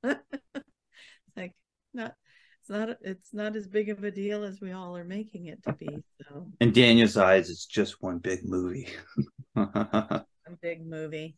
it's 0.03 0.21
like 1.37 1.53
not 1.95 2.15
it's 2.61 2.71
not 2.71 2.97
it's 3.01 3.35
not 3.35 3.57
as 3.57 3.67
big 3.67 3.89
of 3.89 4.05
a 4.05 4.11
deal 4.11 4.45
as 4.45 4.61
we 4.61 4.73
all 4.73 4.97
are 4.97 5.05
making 5.05 5.47
it 5.47 5.63
to 5.65 5.73
be. 5.73 5.89
So 6.21 6.47
in 6.61 6.73
Daniel's 6.73 7.17
eyes, 7.17 7.51
it's 7.51 7.67
just 7.67 8.03
one 8.03 8.19
big 8.19 8.41
movie. 8.45 8.89
a 9.57 10.25
big 10.61 10.87
movie. 10.87 11.37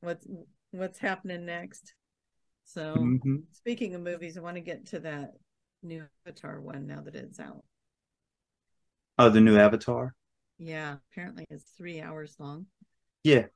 What's 0.00 0.26
what's 0.72 0.98
happening 0.98 1.44
next? 1.44 1.94
So 2.64 2.96
mm-hmm. 2.96 3.36
speaking 3.52 3.94
of 3.94 4.02
movies, 4.02 4.36
I 4.36 4.40
want 4.40 4.56
to 4.56 4.60
get 4.60 4.86
to 4.86 5.00
that 5.00 5.32
new 5.82 6.04
Avatar 6.26 6.60
one 6.60 6.86
now 6.86 7.00
that 7.02 7.14
it's 7.14 7.40
out. 7.40 7.64
Oh, 9.18 9.28
the 9.28 9.40
new 9.40 9.58
Avatar. 9.58 10.14
Yeah, 10.58 10.96
apparently 11.10 11.46
it's 11.50 11.70
three 11.76 12.00
hours 12.00 12.36
long. 12.38 12.66
Yeah. 13.24 13.46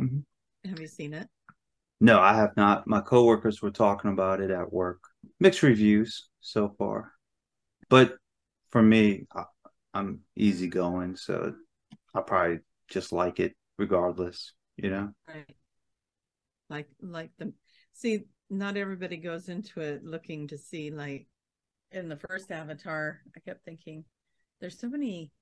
Mm-hmm. 0.00 0.68
Have 0.68 0.80
you 0.80 0.86
seen 0.86 1.14
it? 1.14 1.28
No, 2.00 2.20
I 2.20 2.34
have 2.34 2.56
not. 2.56 2.86
My 2.86 3.00
coworkers 3.00 3.60
were 3.60 3.70
talking 3.70 4.10
about 4.12 4.40
it 4.40 4.50
at 4.50 4.72
work. 4.72 5.00
Mixed 5.40 5.62
reviews 5.62 6.28
so 6.40 6.74
far, 6.78 7.12
but 7.88 8.16
for 8.70 8.82
me, 8.82 9.26
I, 9.34 9.44
I'm 9.94 10.20
easygoing, 10.36 11.16
so 11.16 11.54
I 12.14 12.20
probably 12.20 12.60
just 12.88 13.12
like 13.12 13.40
it 13.40 13.56
regardless. 13.78 14.52
You 14.76 14.90
know, 14.90 15.10
right? 15.26 15.44
Like, 16.68 16.88
like 17.00 17.30
the 17.38 17.52
see. 17.92 18.24
Not 18.50 18.78
everybody 18.78 19.18
goes 19.18 19.50
into 19.50 19.82
it 19.82 20.02
looking 20.04 20.48
to 20.48 20.56
see 20.56 20.90
like 20.90 21.26
in 21.92 22.08
the 22.08 22.16
first 22.16 22.50
Avatar. 22.50 23.20
I 23.36 23.40
kept 23.40 23.62
thinking, 23.62 24.04
there's 24.58 24.78
so 24.78 24.88
many 24.88 25.32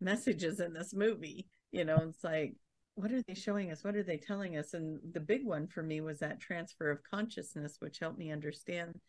messages 0.00 0.60
in 0.60 0.72
this 0.72 0.94
movie. 0.94 1.48
You 1.72 1.84
know, 1.84 1.96
it's 2.08 2.22
like, 2.22 2.54
what 2.94 3.10
are 3.10 3.22
they 3.22 3.34
showing 3.34 3.72
us? 3.72 3.82
What 3.82 3.96
are 3.96 4.02
they 4.02 4.18
telling 4.18 4.56
us? 4.56 4.74
And 4.74 5.00
the 5.12 5.20
big 5.20 5.44
one 5.44 5.66
for 5.66 5.82
me 5.82 6.00
was 6.00 6.18
that 6.20 6.40
transfer 6.40 6.90
of 6.90 7.02
consciousness, 7.02 7.76
which 7.80 7.98
helped 7.98 8.18
me 8.18 8.30
understand 8.30 9.00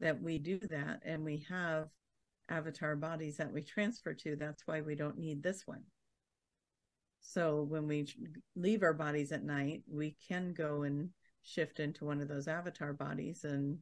that 0.00 0.22
we 0.22 0.38
do 0.38 0.58
that 0.70 1.02
and 1.04 1.24
we 1.24 1.44
have 1.48 1.88
avatar 2.48 2.96
bodies 2.96 3.36
that 3.38 3.52
we 3.52 3.62
transfer 3.62 4.14
to. 4.14 4.36
That's 4.36 4.62
why 4.66 4.80
we 4.80 4.94
don't 4.94 5.18
need 5.18 5.42
this 5.42 5.66
one. 5.66 5.82
So 7.28 7.62
when 7.62 7.88
we 7.88 8.06
leave 8.54 8.82
our 8.82 8.94
bodies 8.94 9.32
at 9.32 9.44
night, 9.44 9.82
we 9.88 10.16
can 10.28 10.52
go 10.52 10.82
and 10.82 11.10
shift 11.42 11.80
into 11.80 12.04
one 12.04 12.20
of 12.20 12.28
those 12.28 12.48
avatar 12.48 12.92
bodies 12.92 13.44
and 13.44 13.78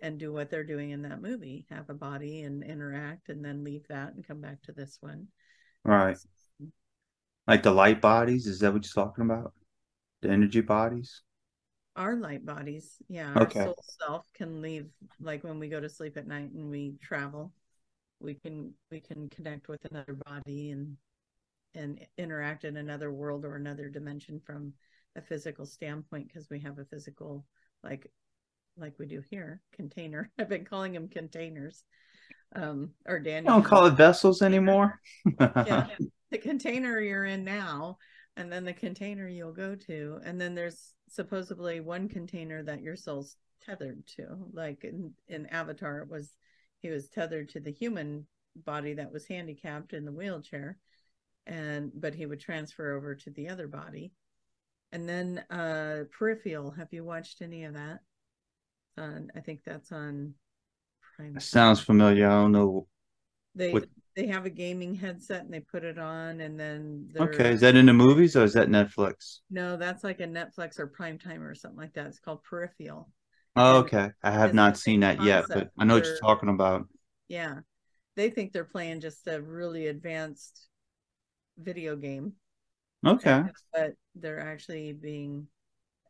and 0.00 0.18
do 0.18 0.32
what 0.32 0.48
they're 0.48 0.62
doing 0.62 0.90
in 0.90 1.02
that 1.02 1.20
movie 1.20 1.66
have 1.70 1.90
a 1.90 1.94
body 1.94 2.42
and 2.42 2.62
interact 2.62 3.30
and 3.30 3.44
then 3.44 3.64
leave 3.64 3.84
that 3.88 4.12
and 4.12 4.24
come 4.24 4.40
back 4.40 4.60
to 4.62 4.70
this 4.70 4.98
one 5.00 5.26
Right. 5.84 6.18
Like 7.46 7.62
the 7.62 7.70
light 7.70 8.00
bodies, 8.00 8.46
is 8.46 8.58
that 8.60 8.72
what 8.72 8.84
you're 8.84 9.04
talking 9.04 9.24
about? 9.24 9.54
The 10.20 10.28
energy 10.28 10.60
bodies? 10.60 11.22
Our 11.96 12.16
light 12.16 12.44
bodies, 12.44 12.96
yeah. 13.08 13.32
Okay. 13.36 13.60
Our 13.60 13.66
soul 13.66 13.84
self 14.06 14.26
can 14.34 14.60
leave 14.60 14.90
like 15.20 15.44
when 15.44 15.58
we 15.58 15.68
go 15.68 15.80
to 15.80 15.88
sleep 15.88 16.16
at 16.16 16.26
night 16.26 16.50
and 16.52 16.70
we 16.70 16.96
travel. 17.02 17.52
We 18.20 18.34
can 18.34 18.74
we 18.90 19.00
can 19.00 19.30
connect 19.30 19.68
with 19.68 19.84
another 19.90 20.16
body 20.26 20.72
and 20.72 20.96
and 21.78 22.00
interact 22.18 22.64
in 22.64 22.76
another 22.76 23.12
world 23.12 23.44
or 23.44 23.56
another 23.56 23.88
dimension 23.88 24.40
from 24.44 24.72
a 25.16 25.22
physical 25.22 25.64
standpoint 25.64 26.28
because 26.28 26.50
we 26.50 26.60
have 26.60 26.78
a 26.78 26.84
physical 26.84 27.44
like 27.82 28.10
like 28.76 28.94
we 28.98 29.06
do 29.06 29.22
here 29.30 29.62
container 29.72 30.30
i've 30.38 30.48
been 30.48 30.64
calling 30.64 30.92
them 30.92 31.08
containers 31.08 31.84
um, 32.54 32.90
or 33.06 33.18
Daniel. 33.18 33.54
don't 33.54 33.62
call 33.62 33.86
it 33.86 33.92
vessels 33.92 34.42
anymore. 34.42 35.00
yeah, 35.38 35.88
the 36.30 36.38
container 36.38 37.00
you're 37.00 37.24
in 37.24 37.44
now, 37.44 37.98
and 38.36 38.50
then 38.50 38.64
the 38.64 38.72
container 38.72 39.28
you'll 39.28 39.52
go 39.52 39.74
to, 39.74 40.20
and 40.24 40.40
then 40.40 40.54
there's 40.54 40.94
supposedly 41.08 41.80
one 41.80 42.08
container 42.08 42.62
that 42.62 42.82
your 42.82 42.96
soul's 42.96 43.36
tethered 43.64 44.06
to. 44.16 44.26
Like 44.52 44.84
in, 44.84 45.12
in 45.28 45.46
Avatar, 45.46 46.00
it 46.00 46.10
was 46.10 46.32
he 46.80 46.88
was 46.88 47.08
tethered 47.08 47.50
to 47.50 47.60
the 47.60 47.72
human 47.72 48.26
body 48.56 48.94
that 48.94 49.12
was 49.12 49.26
handicapped 49.26 49.92
in 49.92 50.04
the 50.04 50.12
wheelchair, 50.12 50.78
and 51.48 51.90
but 51.94 52.14
he 52.14 52.26
would 52.26 52.40
transfer 52.40 52.96
over 52.96 53.14
to 53.14 53.30
the 53.30 53.48
other 53.48 53.66
body. 53.66 54.12
And 54.92 55.08
then 55.08 55.44
uh 55.50 56.04
Peripheral, 56.16 56.70
have 56.72 56.88
you 56.92 57.04
watched 57.04 57.42
any 57.42 57.64
of 57.64 57.74
that? 57.74 58.00
On 58.96 59.30
I 59.34 59.40
think 59.40 59.60
that's 59.64 59.90
on 59.90 60.34
Prime. 61.16 61.40
Sounds 61.40 61.80
familiar. 61.80 62.26
I 62.28 62.34
don't 62.42 62.52
know. 62.52 62.86
They 63.54 63.72
what... 63.72 63.86
they 64.14 64.26
have 64.28 64.46
a 64.46 64.50
gaming 64.50 64.94
headset 64.94 65.42
and 65.42 65.52
they 65.52 65.60
put 65.60 65.84
it 65.84 65.98
on, 65.98 66.40
and 66.40 66.58
then 66.58 67.10
okay. 67.18 67.52
Is 67.52 67.60
that 67.60 67.74
in 67.74 67.86
the 67.86 67.92
movies 67.92 68.36
or 68.36 68.44
is 68.44 68.52
that 68.52 68.68
Netflix? 68.68 69.38
No, 69.50 69.76
that's 69.76 70.04
like 70.04 70.20
a 70.20 70.26
Netflix 70.26 70.78
or 70.78 70.86
Prime 70.86 71.18
Time 71.18 71.42
or 71.42 71.54
something 71.54 71.78
like 71.78 71.94
that. 71.94 72.06
It's 72.06 72.20
called 72.20 72.44
Peripheral. 72.44 73.10
Oh, 73.56 73.78
okay. 73.78 74.10
I 74.22 74.30
have 74.30 74.54
not 74.54 74.78
seen 74.78 75.00
that 75.00 75.22
yet, 75.22 75.46
but 75.48 75.70
I 75.78 75.84
know 75.84 75.94
what 75.94 76.04
you're 76.04 76.18
talking 76.18 76.48
about. 76.48 76.86
Yeah, 77.28 77.56
they 78.14 78.30
think 78.30 78.52
they're 78.52 78.64
playing 78.64 79.00
just 79.00 79.26
a 79.26 79.40
really 79.42 79.88
advanced 79.88 80.68
video 81.58 81.96
game. 81.96 82.32
Okay. 83.06 83.42
But 83.72 83.92
they're 84.14 84.40
actually 84.40 84.92
being. 84.92 85.46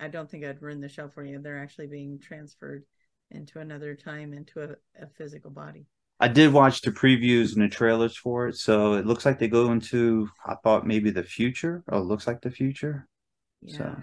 I 0.01 0.09
don't 0.09 0.31
think 0.31 0.45
I'd 0.45 0.63
ruin 0.63 0.81
the 0.81 0.89
show 0.89 1.09
for 1.09 1.25
you. 1.25 1.41
They're 1.41 1.59
actually 1.59 1.89
being 1.89 2.21
transferred 2.21 2.85
into 3.31 3.59
another 3.59 3.95
time 3.95 4.33
into 4.33 4.63
a, 4.63 5.03
a 5.03 5.09
physical 5.17 5.51
body. 5.51 5.87
I 6.21 6.29
did 6.29 6.53
watch 6.53 6.81
the 6.81 6.91
previews 6.91 7.55
and 7.55 7.63
the 7.63 7.69
trailers 7.69 8.17
for 8.17 8.49
it, 8.49 8.57
so 8.57 8.95
it 8.95 9.07
looks 9.07 9.25
like 9.25 9.39
they 9.39 9.49
go 9.49 9.71
into 9.71 10.29
I 10.45 10.55
thought 10.63 10.87
maybe 10.87 11.11
the 11.11 11.23
future, 11.23 11.85
or 11.87 11.99
it 11.99 12.05
looks 12.05 12.27
like 12.27 12.41
the 12.41 12.51
future. 12.51 13.07
Yeah. 13.63 13.79
So 13.79 13.97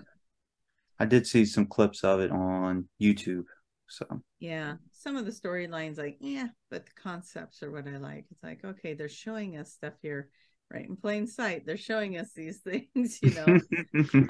I 0.99 1.05
did 1.05 1.27
see 1.27 1.45
some 1.45 1.65
clips 1.65 2.03
of 2.03 2.21
it 2.21 2.31
on 2.31 2.87
YouTube. 3.01 3.45
So 3.87 4.05
yeah, 4.39 4.75
some 4.91 5.17
of 5.17 5.25
the 5.25 5.31
storylines 5.31 5.97
like 5.97 6.17
yeah, 6.19 6.47
but 6.69 6.85
the 6.85 7.01
concepts 7.01 7.61
are 7.63 7.71
what 7.71 7.87
I 7.87 7.97
like. 7.97 8.25
It's 8.31 8.43
like 8.43 8.63
okay, 8.63 8.93
they're 8.93 9.09
showing 9.09 9.57
us 9.57 9.73
stuff 9.73 9.93
here, 10.01 10.29
right 10.71 10.87
in 10.87 10.95
plain 10.95 11.27
sight. 11.27 11.65
They're 11.65 11.77
showing 11.77 12.17
us 12.17 12.31
these 12.35 12.59
things, 12.95 13.19
you 13.21 13.33
know. 13.33 13.59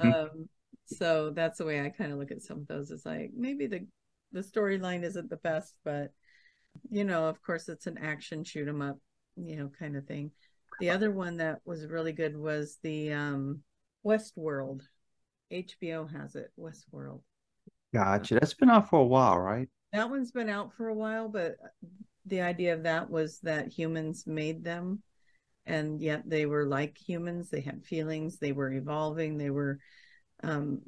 um, 0.02 0.48
so 0.86 1.30
that's 1.30 1.58
the 1.58 1.64
way 1.64 1.80
I 1.80 1.88
kind 1.88 2.12
of 2.12 2.18
look 2.18 2.30
at 2.30 2.42
some 2.42 2.58
of 2.58 2.68
those. 2.68 2.90
It's 2.90 3.06
like 3.06 3.30
maybe 3.36 3.66
the 3.66 3.86
the 4.32 4.40
storyline 4.40 5.02
isn't 5.04 5.30
the 5.30 5.36
best, 5.36 5.74
but 5.84 6.12
you 6.90 7.04
know, 7.04 7.28
of 7.28 7.42
course, 7.42 7.68
it's 7.68 7.86
an 7.86 7.98
action 7.98 8.44
shoot 8.44 8.68
'em 8.68 8.82
up, 8.82 8.98
you 9.36 9.56
know, 9.56 9.70
kind 9.78 9.96
of 9.96 10.06
thing. 10.06 10.30
The 10.80 10.90
other 10.90 11.10
one 11.10 11.38
that 11.38 11.60
was 11.64 11.86
really 11.86 12.12
good 12.12 12.36
was 12.36 12.78
the 12.82 13.12
um, 13.12 13.62
Westworld. 14.04 14.82
HBO 15.50 16.10
has 16.12 16.34
it, 16.34 16.50
Westworld. 16.58 17.20
Gotcha. 17.94 18.34
That's 18.34 18.52
been 18.52 18.68
out 18.68 18.90
for 18.90 18.98
a 18.98 19.04
while, 19.06 19.38
right? 19.38 19.68
that 19.92 20.10
one's 20.10 20.30
been 20.30 20.50
out 20.50 20.74
for 20.74 20.88
a 20.88 20.94
while, 20.94 21.28
but 21.28 21.56
the 22.26 22.40
idea 22.42 22.74
of 22.74 22.82
that 22.82 23.08
was 23.08 23.38
that 23.40 23.68
humans 23.68 24.26
made 24.26 24.62
them 24.62 25.02
and 25.66 26.00
yet 26.00 26.22
they 26.28 26.46
were 26.46 26.66
like 26.66 26.96
humans. 26.98 27.50
They 27.50 27.60
had 27.60 27.84
feelings. 27.84 28.38
They 28.38 28.52
were 28.52 28.72
evolving. 28.72 29.38
They 29.38 29.50
were 29.50 29.78
um 30.42 30.80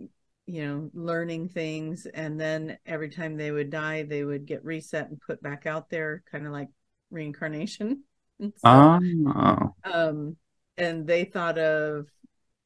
you 0.47 0.66
know 0.66 0.90
learning 0.94 1.49
things. 1.50 2.06
And 2.06 2.40
then 2.40 2.78
every 2.87 3.11
time 3.11 3.37
they 3.37 3.50
would 3.50 3.70
die 3.70 4.02
they 4.04 4.25
would 4.25 4.47
get 4.47 4.64
reset 4.64 5.08
and 5.08 5.20
put 5.20 5.42
back 5.42 5.66
out 5.66 5.90
there 5.90 6.23
kind 6.30 6.47
of 6.47 6.52
like 6.52 6.68
reincarnation 7.11 8.04
and 8.40 8.52
so, 8.56 8.92
Oh. 9.37 9.75
um 9.85 10.37
and 10.76 11.06
they 11.06 11.25
thought 11.25 11.58
of 11.58 12.06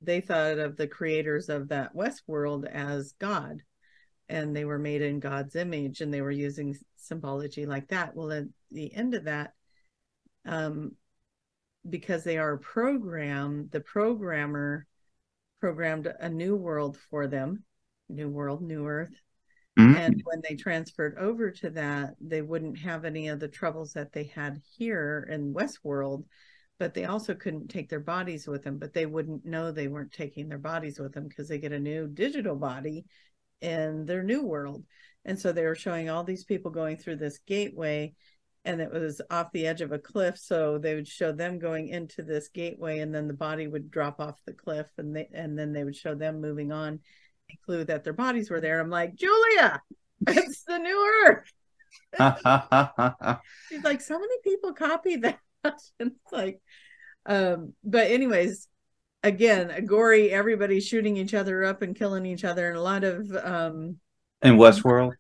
they 0.01 0.21
thought 0.21 0.59
of 0.59 0.77
the 0.77 0.87
creators 0.89 1.49
of 1.49 1.69
that 1.69 1.95
west 1.95 2.23
world 2.27 2.65
as 2.67 3.13
god. 3.19 3.63
And 4.29 4.57
they 4.57 4.65
were 4.65 4.79
made 4.79 5.03
in 5.03 5.21
god's 5.21 5.57
image 5.57 6.01
and 6.01 6.13
they 6.13 6.23
were 6.23 6.31
using 6.31 6.77
symbology 6.97 7.67
like 7.67 7.89
that. 7.89 8.15
Well 8.17 8.33
at 8.33 8.45
the 8.71 8.95
end 8.95 9.15
of 9.15 9.25
that 9.25 9.53
um 10.47 10.93
because 11.89 12.25
they 12.25 12.39
are 12.39 12.53
a 12.53 12.59
program 12.59 13.69
the 13.73 13.81
programmer 13.81 14.87
programmed 15.61 16.13
a 16.21 16.29
new 16.29 16.57
world 16.57 16.97
for 17.11 17.27
them 17.27 17.65
new 18.09 18.29
world 18.29 18.63
new 18.63 18.87
earth 18.87 19.15
Mm. 19.79 19.97
and 19.97 20.23
when 20.25 20.43
they 20.47 20.55
transferred 20.55 21.17
over 21.17 21.51
to 21.51 21.71
that 21.71 22.15
they 22.21 22.43
wouldn't 22.43 22.79
have 22.79 23.07
any 23.07 23.29
of 23.29 23.41
the 23.41 23.49
troubles 23.49 23.95
that 23.95 24.13
they 24.13 24.25
had 24.25 24.61
here 24.77 25.27
in 25.31 25.55
westworld 25.55 26.25
but 26.79 26.93
they 26.93 27.07
also 27.07 27.35
couldn't 27.35 27.69
take 27.69 27.89
their 27.89 27.99
bodies 27.99 28.47
with 28.47 28.63
them 28.63 28.77
but 28.77 28.93
they 28.93 29.07
wouldn't 29.07 29.47
know 29.47 29.73
they 29.73 29.89
weren't 29.89 30.13
taking 30.13 30.47
their 30.47 30.59
bodies 30.59 30.99
with 30.99 31.15
them 31.15 31.27
because 31.27 31.49
they 31.49 31.57
get 31.57 31.73
a 31.73 31.81
new 31.81 32.07
digital 32.07 32.55
body 32.55 33.07
in 33.63 34.05
their 34.05 34.23
new 34.23 34.43
world 34.43 34.85
and 35.25 35.39
so 35.39 35.53
they 35.53 35.65
were 35.65 35.75
showing 35.75 36.11
all 36.11 36.23
these 36.23 36.45
people 36.45 36.71
going 36.71 36.99
through 36.99 37.17
this 37.17 37.39
gateway 37.47 38.13
and 38.65 38.81
it 38.81 38.93
was 38.93 39.21
off 39.31 39.51
the 39.53 39.67
edge 39.67 39.81
of 39.81 39.93
a 39.93 39.99
cliff 39.99 40.39
so 40.39 40.79
they 40.79 40.95
would 40.95 41.09
show 41.09 41.33
them 41.33 41.59
going 41.59 41.89
into 41.89 42.23
this 42.23 42.49
gateway 42.49 43.01
and 43.01 43.15
then 43.15 43.27
the 43.27 43.35
body 43.35 43.67
would 43.67 43.91
drop 43.91 44.21
off 44.21 44.39
the 44.47 44.53
cliff 44.53 44.87
and 44.99 45.17
they 45.17 45.29
and 45.33 45.59
then 45.59 45.73
they 45.73 45.85
would 45.85 45.97
show 45.97 46.15
them 46.15 46.41
moving 46.41 46.73
on. 46.73 47.01
And 47.51 47.61
clue 47.67 47.85
that 47.85 48.05
their 48.05 48.13
bodies 48.13 48.51
were 48.51 48.61
there. 48.61 48.81
I'm 48.81 48.91
like 48.91 49.15
julia 49.15 49.83
it's 50.29 50.63
the 50.65 50.79
new 50.79 51.25
earth. 51.27 51.53
She's 53.69 53.83
like 53.85 54.01
so 54.01 54.19
many 54.19 54.35
people 54.45 54.73
copy 54.73 55.17
that. 55.17 55.39
And 56.01 56.13
it's 56.13 56.33
like 56.33 56.61
um 57.25 57.75
but 57.85 58.11
anyways 58.11 58.67
again 59.23 59.71
a 59.71 59.81
gory 59.81 60.31
everybody 60.31 60.81
shooting 60.81 61.17
each 61.17 61.35
other 61.35 61.63
up 61.63 61.83
and 61.83 61.95
killing 61.95 62.27
each 62.27 62.45
other 62.45 62.69
and 62.69 62.77
a 62.77 62.83
lot 62.83 63.05
of 63.05 63.31
um 63.37 63.99
In 64.43 64.57
Westworld. 64.57 65.13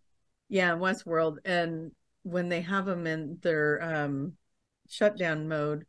yeah 0.49 0.73
in 0.73 0.81
westworld 0.81 1.37
and 1.45 1.93
when 2.23 2.49
they 2.49 2.61
have 2.61 2.87
them 2.87 3.07
in 3.07 3.39
their 3.43 3.83
um 3.83 4.33
shutdown 4.89 5.49
mode 5.49 5.85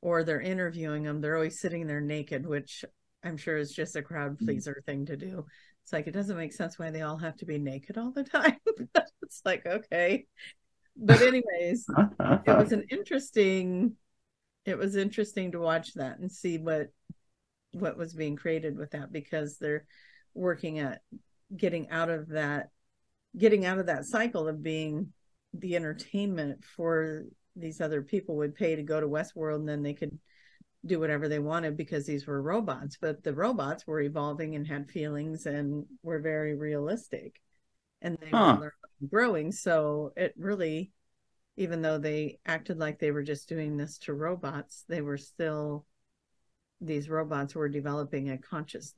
or 0.00 0.24
they're 0.24 0.40
interviewing 0.40 1.02
them 1.04 1.20
they're 1.20 1.36
always 1.36 1.60
sitting 1.60 1.86
there 1.86 2.00
naked 2.00 2.46
which 2.46 2.84
i'm 3.22 3.36
sure 3.36 3.56
is 3.56 3.72
just 3.72 3.96
a 3.96 4.02
crowd 4.02 4.38
pleaser 4.38 4.82
thing 4.86 5.06
to 5.06 5.16
do. 5.16 5.44
It's 5.84 5.92
like 5.92 6.06
it 6.06 6.12
doesn't 6.12 6.36
make 6.36 6.52
sense 6.52 6.78
why 6.78 6.90
they 6.90 7.02
all 7.02 7.18
have 7.18 7.36
to 7.38 7.46
be 7.46 7.58
naked 7.58 7.98
all 7.98 8.12
the 8.12 8.24
time. 8.38 8.56
It's 9.22 9.42
like 9.44 9.64
okay. 9.64 10.26
But 10.96 11.22
anyways 11.22 11.86
it 11.88 12.56
was 12.56 12.72
an 12.72 12.84
interesting 12.90 13.94
it 14.64 14.76
was 14.76 14.96
interesting 14.96 15.52
to 15.52 15.60
watch 15.60 15.94
that 15.94 16.18
and 16.18 16.30
see 16.30 16.58
what 16.58 16.88
what 17.72 17.96
was 17.96 18.12
being 18.12 18.34
created 18.34 18.76
with 18.76 18.90
that 18.90 19.12
because 19.12 19.56
they're 19.58 19.84
working 20.34 20.80
at 20.80 21.00
getting 21.56 21.90
out 21.90 22.10
of 22.10 22.30
that 22.30 22.70
getting 23.38 23.64
out 23.64 23.78
of 23.78 23.86
that 23.86 24.04
cycle 24.04 24.48
of 24.48 24.64
being 24.64 25.12
the 25.54 25.76
entertainment 25.76 26.64
for 26.64 27.24
these 27.56 27.80
other 27.80 28.02
people 28.02 28.36
would 28.36 28.54
pay 28.54 28.76
to 28.76 28.82
go 28.82 29.00
to 29.00 29.08
Westworld 29.08 29.56
and 29.56 29.68
then 29.68 29.82
they 29.82 29.94
could 29.94 30.16
do 30.86 30.98
whatever 30.98 31.28
they 31.28 31.38
wanted 31.38 31.76
because 31.76 32.06
these 32.06 32.26
were 32.26 32.40
robots 32.40 32.96
but 33.00 33.22
the 33.22 33.34
robots 33.34 33.86
were 33.86 34.00
evolving 34.00 34.54
and 34.54 34.66
had 34.66 34.88
feelings 34.90 35.46
and 35.46 35.84
were 36.02 36.20
very 36.20 36.54
realistic. 36.54 37.40
And 38.02 38.16
they 38.20 38.32
Huh. 38.32 38.56
were 38.56 38.74
growing. 39.10 39.52
So 39.52 40.12
it 40.16 40.34
really 40.38 40.92
even 41.56 41.82
though 41.82 41.98
they 41.98 42.38
acted 42.46 42.78
like 42.78 42.98
they 42.98 43.10
were 43.10 43.22
just 43.22 43.48
doing 43.48 43.76
this 43.76 43.98
to 43.98 44.14
robots 44.14 44.84
they 44.88 45.02
were 45.02 45.18
still 45.18 45.84
these 46.80 47.10
robots 47.10 47.54
were 47.54 47.68
developing 47.68 48.30
a 48.30 48.38
conscious 48.38 48.94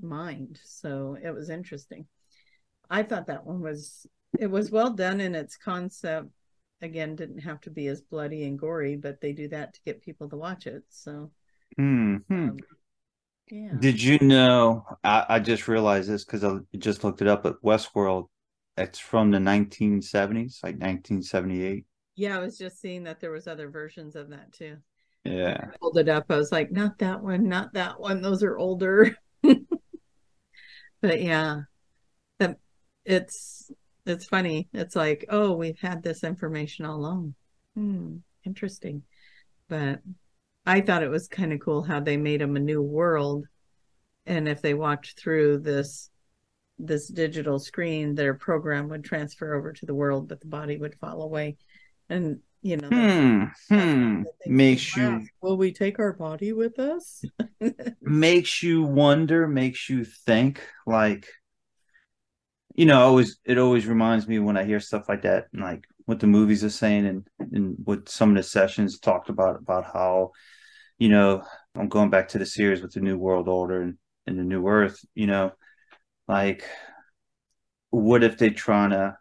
mind. 0.00 0.60
So 0.64 1.16
it 1.22 1.30
was 1.30 1.50
interesting. 1.50 2.06
I 2.90 3.02
thought 3.02 3.26
that 3.28 3.46
one 3.46 3.60
was 3.60 4.06
it 4.38 4.50
was 4.50 4.70
well 4.70 4.90
done 4.90 5.20
in 5.20 5.34
its 5.34 5.56
concept 5.56 6.28
again 6.82 7.16
didn't 7.16 7.38
have 7.38 7.60
to 7.60 7.70
be 7.70 7.86
as 7.88 8.00
bloody 8.02 8.44
and 8.44 8.58
gory 8.58 8.96
but 8.96 9.20
they 9.20 9.32
do 9.32 9.48
that 9.48 9.74
to 9.74 9.80
get 9.84 10.02
people 10.02 10.28
to 10.28 10.36
watch 10.36 10.66
it 10.66 10.82
so 10.88 11.30
Mhm. 11.78 12.22
um, 12.30 12.56
yeah 13.50 13.76
Did 13.80 14.02
you 14.02 14.18
know? 14.20 14.84
I, 15.02 15.26
I 15.28 15.38
just 15.40 15.68
realized 15.68 16.08
this 16.08 16.24
because 16.24 16.44
I 16.44 16.58
just 16.78 17.04
looked 17.04 17.20
it 17.22 17.28
up. 17.28 17.42
But 17.42 17.60
Westworld, 17.62 18.28
it's 18.76 18.98
from 18.98 19.30
the 19.30 19.38
1970s, 19.38 20.60
like 20.62 20.76
1978. 20.78 21.84
yeah 22.16 22.36
i 22.36 22.40
was 22.40 22.56
just 22.58 22.80
seeing 22.80 23.04
that 23.04 23.20
there 23.20 23.30
was 23.32 23.46
other 23.46 23.68
versions 23.68 24.14
of 24.16 24.30
that 24.30 24.52
too 24.52 24.76
Yeah. 25.24 25.58
I 25.62 25.76
pulled 25.80 25.98
it 25.98 26.08
up 26.08 26.26
i 26.30 26.36
was 26.36 26.52
like 26.52 26.70
not 26.70 26.98
that 26.98 27.22
one 27.22 27.48
not 27.48 27.72
that 27.74 27.98
one 28.00 28.22
those 28.22 28.42
are 28.42 28.56
older 28.58 29.16
but 31.00 31.20
yeah 31.22 31.62
it's 33.04 33.70
it's 34.06 34.26
funny 34.26 34.68
it's 34.72 34.96
like 34.96 35.24
oh 35.28 35.52
we've 35.52 35.78
had 35.80 36.02
this 36.02 36.24
information 36.24 36.84
all 36.84 36.96
along 36.96 37.34
hmm 37.74 38.16
interesting 38.44 39.02
but 39.68 40.00
i 40.66 40.80
thought 40.80 41.02
it 41.02 41.08
was 41.08 41.28
kind 41.28 41.52
of 41.52 41.60
cool 41.60 41.82
how 41.82 42.00
they 42.00 42.16
made 42.16 42.40
them 42.40 42.56
a 42.56 42.60
new 42.60 42.82
world 42.82 43.46
and 44.26 44.48
if 44.48 44.60
they 44.62 44.74
walked 44.74 45.18
through 45.18 45.58
this 45.58 46.10
this 46.78 47.08
digital 47.08 47.58
screen 47.58 48.14
their 48.14 48.34
program 48.34 48.88
would 48.88 49.04
transfer 49.04 49.54
over 49.54 49.72
to 49.72 49.86
the 49.86 49.94
world 49.94 50.28
but 50.28 50.40
the 50.40 50.46
body 50.46 50.76
would 50.76 50.94
fall 50.96 51.22
away 51.22 51.56
and 52.08 52.40
you 52.62 52.76
know 52.76 52.88
that's- 52.88 53.54
Hmm. 53.68 53.74
Hmm. 53.74 54.22
Makes 54.46 54.96
you 54.96 55.04
ask, 55.04 55.30
will 55.40 55.56
we 55.56 55.72
take 55.72 55.98
our 55.98 56.12
body 56.12 56.52
with 56.52 56.78
us 56.78 57.24
makes 58.02 58.62
you 58.62 58.82
wonder, 58.82 59.48
makes 59.48 59.88
you 59.88 60.04
think. 60.04 60.60
Like, 60.86 61.28
you 62.74 62.86
know, 62.86 63.00
always 63.00 63.38
it 63.44 63.58
always 63.58 63.86
reminds 63.86 64.26
me 64.26 64.38
when 64.38 64.56
I 64.56 64.64
hear 64.64 64.80
stuff 64.80 65.08
like 65.08 65.22
that, 65.22 65.46
and 65.52 65.62
like 65.62 65.84
what 66.06 66.20
the 66.20 66.26
movies 66.26 66.64
are 66.64 66.70
saying, 66.70 67.06
and 67.06 67.28
and 67.38 67.76
what 67.84 68.08
some 68.08 68.30
of 68.30 68.36
the 68.36 68.42
sessions 68.42 68.98
talked 68.98 69.28
about 69.28 69.56
about 69.56 69.84
how, 69.84 70.32
you 70.98 71.08
know, 71.08 71.42
I'm 71.74 71.88
going 71.88 72.10
back 72.10 72.28
to 72.28 72.38
the 72.38 72.46
series 72.46 72.82
with 72.82 72.92
the 72.92 73.00
New 73.00 73.18
World 73.18 73.48
Order 73.48 73.82
and, 73.82 73.98
and 74.26 74.38
the 74.38 74.44
New 74.44 74.66
Earth. 74.66 74.98
You 75.14 75.26
know, 75.26 75.52
like, 76.28 76.64
what 77.90 78.24
if 78.24 78.38
they're 78.38 78.50
trying 78.50 78.90
to 78.90 79.16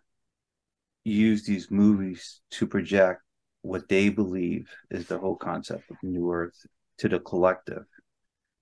use 1.04 1.46
these 1.46 1.70
movies 1.70 2.42
to 2.52 2.66
project 2.66 3.22
what 3.62 3.88
they 3.88 4.10
believe 4.10 4.70
is 4.90 5.08
the 5.08 5.20
whole 5.20 5.36
concept 5.36 5.90
of 5.92 5.98
New 6.02 6.32
Earth 6.32 6.66
to 6.98 7.10
the 7.10 7.20
collective? 7.20 7.86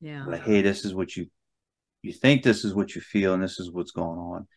yeah 0.01 0.25
like 0.25 0.41
hey 0.41 0.61
this 0.61 0.83
is 0.83 0.93
what 0.93 1.15
you 1.15 1.27
you 2.01 2.11
think 2.11 2.43
this 2.43 2.65
is 2.65 2.73
what 2.73 2.95
you 2.95 3.01
feel 3.01 3.33
and 3.33 3.43
this 3.43 3.59
is 3.59 3.71
what's 3.71 3.91
going 3.91 4.19
on 4.19 4.47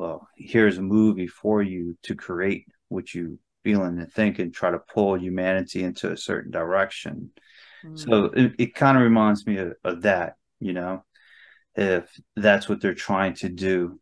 well 0.00 0.28
here's 0.36 0.78
a 0.78 0.82
movie 0.82 1.26
for 1.26 1.62
you 1.62 1.96
to 2.02 2.14
create 2.14 2.66
what 2.88 3.14
you 3.14 3.38
feeling 3.62 3.98
and 3.98 4.12
think 4.12 4.38
and 4.38 4.54
try 4.54 4.70
to 4.70 4.78
pull 4.78 5.18
humanity 5.18 5.82
into 5.84 6.10
a 6.10 6.16
certain 6.16 6.50
direction 6.50 7.30
Mm. 7.84 7.98
so 7.98 8.24
it, 8.24 8.52
it 8.58 8.74
kind 8.74 8.98
of 8.98 9.02
reminds 9.02 9.46
me 9.46 9.56
of, 9.56 9.72
of 9.84 10.02
that 10.02 10.34
you 10.60 10.74
know 10.74 11.02
if 11.76 12.04
that's 12.36 12.68
what 12.68 12.80
they're 12.82 12.92
trying 12.92 13.32
to 13.34 13.48
do 13.48 13.98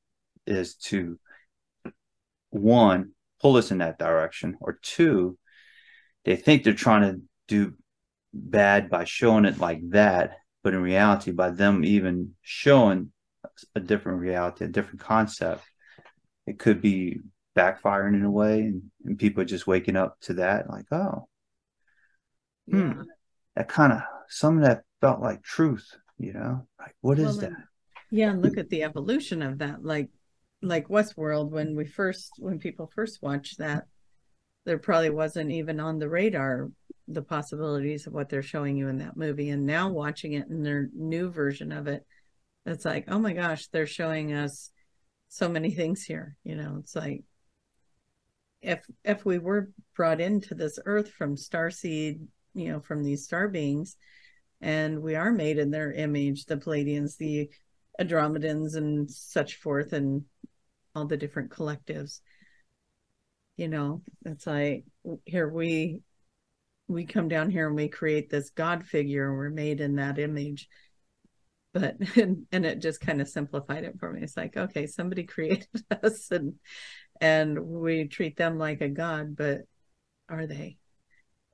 is 0.47 0.75
to 0.75 1.17
one 2.51 3.13
pull 3.41 3.57
us 3.57 3.71
in 3.71 3.79
that 3.79 3.99
direction 3.99 4.57
or 4.61 4.79
two 4.83 5.39
they 6.25 6.35
think 6.37 6.65
they're 6.65 6.73
trying 6.73 7.03
to 7.03 7.21
do 7.47 7.75
bad 8.35 8.91
by 8.91 9.05
showing 9.05 9.45
it 9.45 9.59
like 9.59 9.81
that 9.91 10.39
but 10.63 10.75
in 10.75 10.83
reality 10.83 11.31
by 11.31 11.51
them 11.51 11.85
even 11.85 12.35
showing 12.43 13.13
a 13.77 13.81
different 13.81 14.19
reality 14.19 14.65
a 14.65 14.69
different 14.69 15.01
concept 15.01 15.63
it 16.49 16.59
could 16.59 16.81
be 16.81 17.21
backfiring 17.57 18.15
in 18.15 18.25
a 18.25 18.31
way 18.31 18.61
and, 18.61 18.83
and 19.05 19.19
people 19.19 19.45
just 19.45 19.67
waking 19.67 19.97
up 19.97 20.19
to 20.21 20.35
that 20.35 20.71
like 20.71 20.87
oh 20.93 21.27
yeah. 22.67 22.93
hmm. 22.93 23.03
that 23.57 23.69
kind 23.69 23.93
of 23.93 24.01
some 24.29 24.59
of 24.59 24.65
that 24.65 24.85
felt 25.01 25.21
like 25.21 25.43
truth 25.43 25.97
you 26.19 26.33
know 26.33 26.67
like 26.79 26.95
what 27.01 27.19
is 27.19 27.39
Well, 27.39 27.51
that 27.51 27.53
Yeah, 28.11 28.31
and 28.31 28.43
look 28.43 28.59
at 28.59 28.71
the 28.71 28.83
evolution 28.83 29.43
of 29.43 29.59
that. 29.59 29.85
Like 29.85 30.09
like 30.63 30.89
Westworld, 30.89 31.51
when 31.51 31.77
we 31.77 31.85
first 31.85 32.33
when 32.39 32.59
people 32.59 32.91
first 32.95 33.23
watched 33.23 33.59
that, 33.59 33.85
there 34.65 34.79
probably 34.79 35.11
wasn't 35.11 35.51
even 35.51 35.81
on 35.81 35.99
the 35.99 36.09
radar 36.09 36.71
the 37.07 37.23
possibilities 37.23 38.07
of 38.07 38.13
what 38.13 38.29
they're 38.29 38.43
showing 38.43 38.77
you 38.77 38.89
in 38.89 38.99
that 38.99 39.17
movie. 39.17 39.49
And 39.49 39.65
now 39.65 39.89
watching 39.89 40.35
it 40.35 40.49
in 40.49 40.63
their 40.63 40.91
new 40.95 41.31
version 41.31 41.73
of 41.73 41.87
it, 41.87 42.05
it's 42.67 42.85
like, 42.85 43.07
oh 43.09 43.19
my 43.19 43.33
gosh, 43.33 43.69
they're 43.69 43.87
showing 43.87 44.35
us 44.35 44.71
so 45.29 45.49
many 45.49 45.71
things 45.71 46.03
here. 46.03 46.37
You 46.45 46.57
know, 46.57 46.77
it's 46.81 46.97
like 46.97 47.25
if 48.61 48.85
if 49.05 49.25
we 49.25 49.38
were 49.38 49.71
brought 49.95 50.21
into 50.21 50.55
this 50.55 50.79
earth 50.85 51.11
from 51.11 51.37
star 51.37 51.71
seed 51.71 52.27
you 52.55 52.73
know 52.73 52.81
from 52.81 53.03
these 53.03 53.25
star 53.25 53.49
beings 53.49 53.97
and 54.61 55.01
we 55.01 55.14
are 55.14 55.31
made 55.31 55.59
in 55.59 55.71
their 55.71 55.93
image 55.93 56.45
the 56.47 56.57
pleiadians 56.57 57.17
the 57.17 57.49
andromedans 58.01 58.77
and 58.77 59.11
such 59.11 59.57
forth 59.57 59.93
and 59.93 60.25
all 60.95 61.07
the 61.07 61.17
different 61.17 61.51
collectives 61.51 62.21
you 63.57 63.69
know 63.69 64.03
it's 64.25 64.47
like 64.47 64.85
here 65.25 65.49
we 65.49 66.01
we 66.88 67.05
come 67.05 67.29
down 67.29 67.51
here 67.51 67.67
and 67.67 67.77
we 67.77 67.88
create 67.88 68.31
this 68.31 68.51
god 68.51 68.85
figure 68.85 69.29
and 69.29 69.37
we're 69.37 69.51
made 69.51 69.81
in 69.81 69.97
that 69.97 70.19
image 70.19 70.69
but 71.79 71.97
and, 72.17 72.47
and 72.53 72.67
it 72.67 72.81
just 72.81 73.01
kind 73.01 73.21
of 73.21 73.29
simplified 73.29 73.85
it 73.85 73.99
for 73.99 74.12
me. 74.12 74.23
It's 74.23 74.37
like 74.37 74.57
okay 74.57 74.87
somebody 74.87 75.23
created 75.25 75.69
us 76.03 76.31
and 76.31 76.55
and 77.21 77.59
we 77.59 78.07
treat 78.07 78.37
them 78.37 78.59
like 78.59 78.81
a 78.81 78.88
god 78.88 79.37
but 79.37 79.62
are 80.29 80.47
they? 80.47 80.77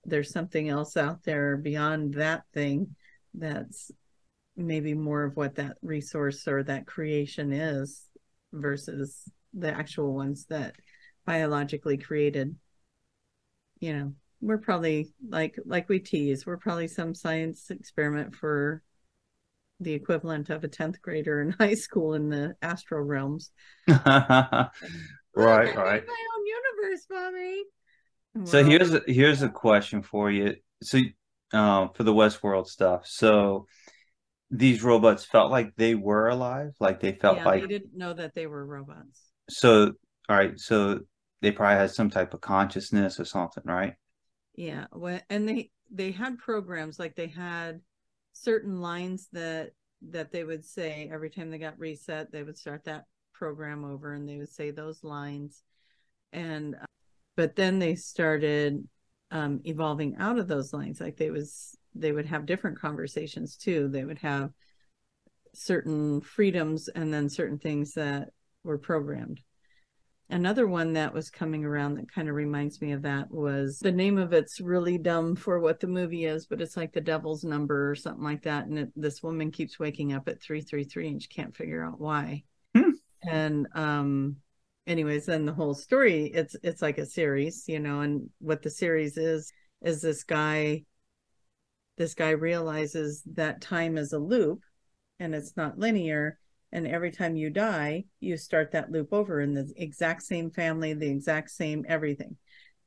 There's 0.04 0.32
something 0.32 0.68
else 0.68 0.96
out 0.96 1.22
there 1.22 1.56
beyond 1.56 2.14
that 2.14 2.42
thing 2.52 2.96
that's 3.34 3.90
maybe 4.56 4.94
more 4.94 5.24
of 5.24 5.36
what 5.36 5.56
that 5.56 5.76
resource 5.80 6.46
or 6.46 6.62
that 6.64 6.86
creation 6.86 7.52
is 7.52 8.08
versus 8.52 9.22
the 9.52 9.72
actual 9.72 10.12
ones 10.12 10.46
that 10.46 10.74
biologically 11.24 11.98
created. 11.98 12.56
You 13.80 13.96
know 13.96 14.12
we're 14.40 14.58
probably 14.58 15.12
like 15.26 15.56
like 15.64 15.88
we 15.88 15.98
tease 15.98 16.44
we're 16.44 16.58
probably 16.58 16.86
some 16.86 17.14
science 17.14 17.70
experiment 17.70 18.34
for 18.34 18.82
the 19.84 19.92
equivalent 19.92 20.50
of 20.50 20.64
a 20.64 20.68
10th 20.68 21.00
grader 21.00 21.40
in 21.40 21.50
high 21.58 21.74
school 21.74 22.14
in 22.14 22.28
the 22.28 22.56
astral 22.62 23.02
realms. 23.02 23.50
Right 25.36 25.76
right. 25.76 26.04
my 26.06 26.26
own 26.36 26.46
universe 26.46 27.06
mommy. 27.10 27.64
So 28.44 28.64
here's 28.64 28.94
a 28.94 29.02
here's 29.06 29.42
a 29.42 29.48
question 29.48 30.02
for 30.02 30.30
you. 30.30 30.56
So 30.82 30.98
um 31.52 31.90
for 31.94 32.04
the 32.04 32.14
westworld 32.14 32.68
stuff. 32.68 33.06
So 33.06 33.66
these 34.50 34.82
robots 34.84 35.24
felt 35.24 35.50
like 35.50 35.74
they 35.76 35.96
were 35.96 36.28
alive? 36.28 36.72
Like 36.78 37.00
they 37.00 37.12
felt 37.12 37.38
yeah, 37.38 37.44
like 37.44 37.62
they 37.62 37.66
didn't 37.66 37.96
know 37.96 38.12
that 38.12 38.34
they 38.34 38.46
were 38.46 38.64
robots. 38.64 39.22
So 39.50 39.92
all 40.28 40.36
right 40.36 40.58
so 40.58 41.00
they 41.42 41.50
probably 41.50 41.78
had 41.78 41.90
some 41.90 42.10
type 42.10 42.32
of 42.32 42.40
consciousness 42.40 43.18
or 43.18 43.24
something 43.24 43.64
right? 43.66 43.94
Yeah 44.54 44.86
well 44.92 45.20
and 45.28 45.48
they 45.48 45.70
they 45.90 46.12
had 46.12 46.38
programs 46.38 46.98
like 46.98 47.16
they 47.16 47.26
had 47.26 47.80
certain 48.34 48.80
lines 48.80 49.28
that 49.32 49.70
that 50.10 50.30
they 50.30 50.44
would 50.44 50.64
say 50.64 51.08
every 51.10 51.30
time 51.30 51.50
they 51.50 51.56
got 51.56 51.78
reset 51.78 52.30
they 52.30 52.42
would 52.42 52.58
start 52.58 52.84
that 52.84 53.06
program 53.34 53.84
over 53.84 54.14
and 54.14 54.26
they 54.26 54.38
would 54.38 54.48
say 54.48 54.70
those 54.70 55.04
lines. 55.04 55.62
And 56.32 56.76
uh, 56.76 56.86
but 57.36 57.56
then 57.56 57.78
they 57.78 57.96
started 57.96 58.88
um, 59.30 59.60
evolving 59.64 60.16
out 60.18 60.38
of 60.38 60.48
those 60.48 60.72
lines. 60.72 61.00
Like 61.00 61.16
they 61.16 61.30
was 61.30 61.76
they 61.94 62.12
would 62.12 62.26
have 62.26 62.46
different 62.46 62.80
conversations 62.80 63.56
too. 63.56 63.88
They 63.88 64.04
would 64.04 64.20
have 64.20 64.50
certain 65.52 66.20
freedoms 66.20 66.88
and 66.88 67.12
then 67.12 67.28
certain 67.28 67.58
things 67.58 67.94
that 67.94 68.30
were 68.62 68.78
programmed 68.78 69.40
Another 70.30 70.66
one 70.66 70.94
that 70.94 71.12
was 71.12 71.28
coming 71.28 71.64
around 71.64 71.94
that 71.94 72.10
kind 72.10 72.30
of 72.30 72.34
reminds 72.34 72.80
me 72.80 72.92
of 72.92 73.02
that 73.02 73.30
was 73.30 73.78
the 73.78 73.92
name 73.92 74.16
of 74.16 74.32
it's 74.32 74.58
really 74.58 74.96
dumb 74.96 75.36
for 75.36 75.60
what 75.60 75.80
the 75.80 75.86
movie 75.86 76.24
is, 76.24 76.46
but 76.46 76.62
it's 76.62 76.78
like 76.78 76.92
the 76.92 77.00
devil's 77.00 77.44
number 77.44 77.90
or 77.90 77.94
something 77.94 78.24
like 78.24 78.42
that. 78.42 78.66
And 78.66 78.78
it, 78.78 78.92
this 78.96 79.22
woman 79.22 79.50
keeps 79.50 79.78
waking 79.78 80.14
up 80.14 80.26
at 80.28 80.40
333 80.40 81.08
and 81.08 81.22
she 81.22 81.28
can't 81.28 81.54
figure 81.54 81.84
out 81.84 82.00
why. 82.00 82.44
Hmm. 82.74 82.90
And, 83.22 83.68
um, 83.74 84.36
anyways, 84.86 85.26
then 85.26 85.44
the 85.44 85.52
whole 85.52 85.74
story, 85.74 86.30
it's, 86.32 86.56
it's 86.62 86.80
like 86.80 86.96
a 86.96 87.06
series, 87.06 87.64
you 87.68 87.78
know, 87.78 88.00
and 88.00 88.30
what 88.38 88.62
the 88.62 88.70
series 88.70 89.18
is, 89.18 89.52
is 89.82 90.00
this 90.00 90.24
guy, 90.24 90.84
this 91.98 92.14
guy 92.14 92.30
realizes 92.30 93.22
that 93.34 93.60
time 93.60 93.98
is 93.98 94.14
a 94.14 94.18
loop 94.18 94.60
and 95.20 95.34
it's 95.34 95.54
not 95.54 95.78
linear 95.78 96.38
and 96.74 96.88
every 96.88 97.12
time 97.12 97.36
you 97.36 97.48
die 97.48 98.04
you 98.20 98.36
start 98.36 98.72
that 98.72 98.90
loop 98.90 99.12
over 99.12 99.40
in 99.40 99.54
the 99.54 99.72
exact 99.76 100.22
same 100.22 100.50
family 100.50 100.92
the 100.92 101.08
exact 101.08 101.50
same 101.50 101.86
everything. 101.88 102.36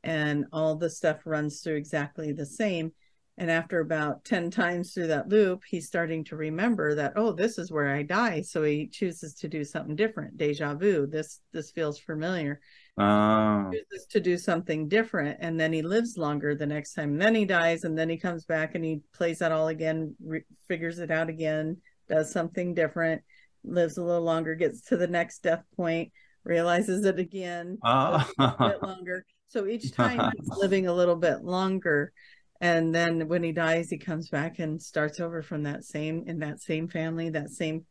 And 0.04 0.46
all 0.54 0.76
the 0.76 0.90
stuff 0.90 1.22
runs 1.26 1.62
through 1.62 1.76
exactly 1.76 2.32
the 2.32 2.46
same. 2.46 2.92
And 3.40 3.52
after 3.52 3.80
about 3.80 4.24
10 4.26 4.52
times 4.52 4.94
through 4.94 5.08
that 5.08 5.30
loop 5.30 5.64
he's 5.66 5.88
starting 5.88 6.24
to 6.26 6.36
remember 6.36 6.96
that 6.96 7.14
oh 7.16 7.32
this 7.32 7.58
is 7.58 7.72
where 7.72 7.90
i 7.90 8.04
die. 8.04 8.42
So 8.42 8.64
he 8.64 8.88
chooses 8.88 9.34
to 9.36 9.48
do 9.48 9.64
something 9.64 9.96
different 9.96 10.38
deja 10.38 10.76
vu. 10.76 11.08
This 11.08 11.40
this 11.54 11.72
feels 11.72 11.98
familiar. 11.98 12.60
Oh. 13.00 13.72
chooses 13.72 14.08
to 14.08 14.20
do 14.20 14.38
something 14.38 14.88
different 14.88 15.38
and 15.40 15.60
then 15.60 15.72
he 15.72 15.82
lives 15.82 16.18
longer 16.18 16.56
the 16.56 16.66
next 16.66 16.94
time. 16.94 17.12
And 17.14 17.22
then 17.22 17.36
he 17.36 17.46
dies 17.46 17.84
and 17.86 17.98
then 17.98 18.10
he 18.10 18.18
comes 18.18 18.44
back 18.44 18.76
and 18.76 18.84
he 18.84 19.02
plays 19.14 19.40
that 19.40 19.52
all 19.52 19.70
again 19.70 20.16
re- 20.24 20.46
figures 20.68 21.00
it 21.00 21.12
out 21.12 21.30
again 21.30 21.78
does 22.10 22.32
something 22.32 22.74
different 22.74 23.22
lives 23.64 23.98
a 23.98 24.04
little 24.04 24.24
longer, 24.24 24.56
gets 24.56 24.82
to 24.82 24.98
the 24.98 25.08
next 25.08 25.44
death 25.44 25.64
point, 25.76 26.12
realizes 26.44 27.06
it 27.06 27.20
again, 27.20 27.78
oh. 27.84 28.30
a 28.40 28.70
bit 28.70 28.82
longer. 28.84 29.26
So 29.50 29.68
each 29.68 29.92
time 29.92 30.32
he's 30.38 30.50
living 30.50 30.88
a 30.88 30.94
little 30.94 31.16
bit 31.16 31.44
longer. 31.44 32.12
And 32.60 32.94
then 32.94 33.28
when 33.28 33.44
he 33.44 33.52
dies, 33.52 33.90
he 33.90 33.98
comes 33.98 34.30
back 34.30 34.60
and 34.60 34.82
starts 34.82 35.20
over 35.20 35.42
from 35.42 35.64
that 35.64 35.84
same 35.84 36.24
in 36.26 36.40
that 36.40 36.62
same 36.62 36.88
family, 36.88 37.30
that 37.30 37.50
same 37.50 37.86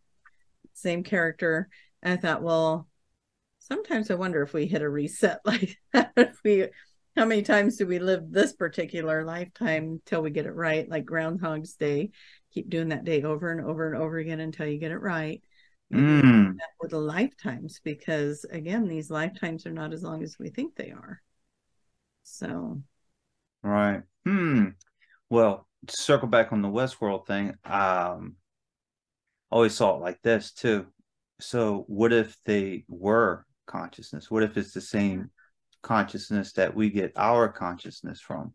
same 0.75 1.03
character. 1.03 1.69
And 2.03 2.19
I 2.19 2.21
thought, 2.21 2.43
well, 2.43 2.89
sometimes 3.61 4.11
I 4.11 4.15
wonder 4.15 4.43
if 4.43 4.53
we 4.53 4.67
hit 4.67 4.83
a 4.83 4.89
reset 4.89 5.41
like 5.45 5.79
that. 5.93 6.13
if 6.17 6.41
we 6.45 6.67
how 7.17 7.25
many 7.25 7.43
times 7.43 7.77
do 7.77 7.87
we 7.87 7.99
live 7.99 8.31
this 8.31 8.53
particular 8.53 9.25
lifetime 9.25 10.03
till 10.05 10.21
we 10.21 10.31
get 10.31 10.45
it 10.45 10.55
right? 10.55 10.89
Like 10.89 11.07
Groundhog's 11.07 11.75
Day. 11.75 12.11
Keep 12.53 12.69
doing 12.69 12.89
that 12.89 13.05
day 13.05 13.23
over 13.23 13.51
and 13.51 13.65
over 13.65 13.87
and 13.87 14.03
over 14.03 14.19
again 14.19 14.41
until 14.41 14.67
you 14.67 14.79
get 14.79 14.91
it 14.91 14.99
right 14.99 15.43
mm. 15.93 16.57
with 16.81 16.91
the 16.91 16.99
lifetimes 16.99 17.81
because 17.85 18.45
again 18.51 18.89
these 18.89 19.11
lifetimes 19.11 19.67
are 19.67 19.73
not 19.73 19.93
as 19.93 20.03
long 20.03 20.23
as 20.23 20.39
we 20.39 20.49
think 20.51 20.75
they 20.75 20.91
are. 20.91 21.21
So. 22.23 22.83
Right. 23.63 24.03
Hmm. 24.25 24.71
Well 25.31 25.67
circle 25.89 26.29
back 26.29 26.53
on 26.53 26.63
the 26.63 26.69
westworld 26.69 27.29
thing 27.29 27.55
um 27.65 28.35
always 29.51 29.75
saw 29.75 29.97
it 29.97 30.01
like 30.01 30.21
this 30.23 30.53
too. 30.53 30.87
So 31.41 31.85
what 31.87 32.13
if 32.13 32.37
they 32.45 32.85
were 32.89 33.45
consciousness? 33.67 34.31
What 34.31 34.43
if 34.43 34.57
it's 34.57 34.73
the 34.73 34.81
same 34.81 35.31
consciousness 35.83 36.53
that 36.55 36.75
we 36.75 36.91
get 36.91 37.13
our 37.17 37.49
consciousness 37.49 38.21
from? 38.21 38.55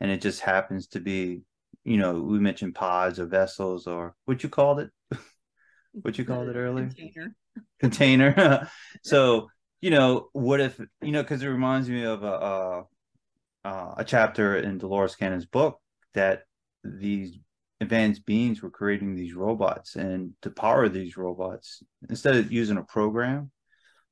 And 0.00 0.10
it 0.10 0.20
just 0.20 0.40
happens 0.40 0.88
to 0.88 1.00
be 1.00 1.42
you 1.84 1.96
know 1.96 2.20
we 2.20 2.38
mentioned 2.38 2.74
pods 2.74 3.18
or 3.18 3.26
vessels 3.26 3.86
or 3.86 4.14
what 4.24 4.42
you 4.42 4.48
called 4.48 4.80
it 4.80 4.90
what 5.92 6.18
you 6.18 6.24
called 6.24 6.48
it 6.48 6.56
earlier? 6.56 6.86
container. 6.86 7.36
Container. 7.80 8.70
So 9.04 9.48
you 9.80 9.90
know 9.90 10.28
what 10.32 10.60
if 10.60 10.80
you 11.02 11.12
know 11.12 11.22
because 11.22 11.42
it 11.42 11.48
reminds 11.48 11.88
me 11.88 12.04
of 12.04 12.22
a, 12.22 12.84
a, 13.64 13.94
a 13.98 14.04
chapter 14.06 14.56
in 14.56 14.78
dolores 14.78 15.16
cannon's 15.16 15.44
book 15.44 15.78
that 16.14 16.44
these 16.84 17.38
advanced 17.80 18.24
beings 18.24 18.62
were 18.62 18.70
creating 18.70 19.14
these 19.14 19.34
robots 19.34 19.96
and 19.96 20.32
to 20.40 20.50
power 20.50 20.88
these 20.88 21.16
robots 21.16 21.82
instead 22.08 22.36
of 22.36 22.52
using 22.52 22.76
a 22.76 22.84
program 22.84 23.50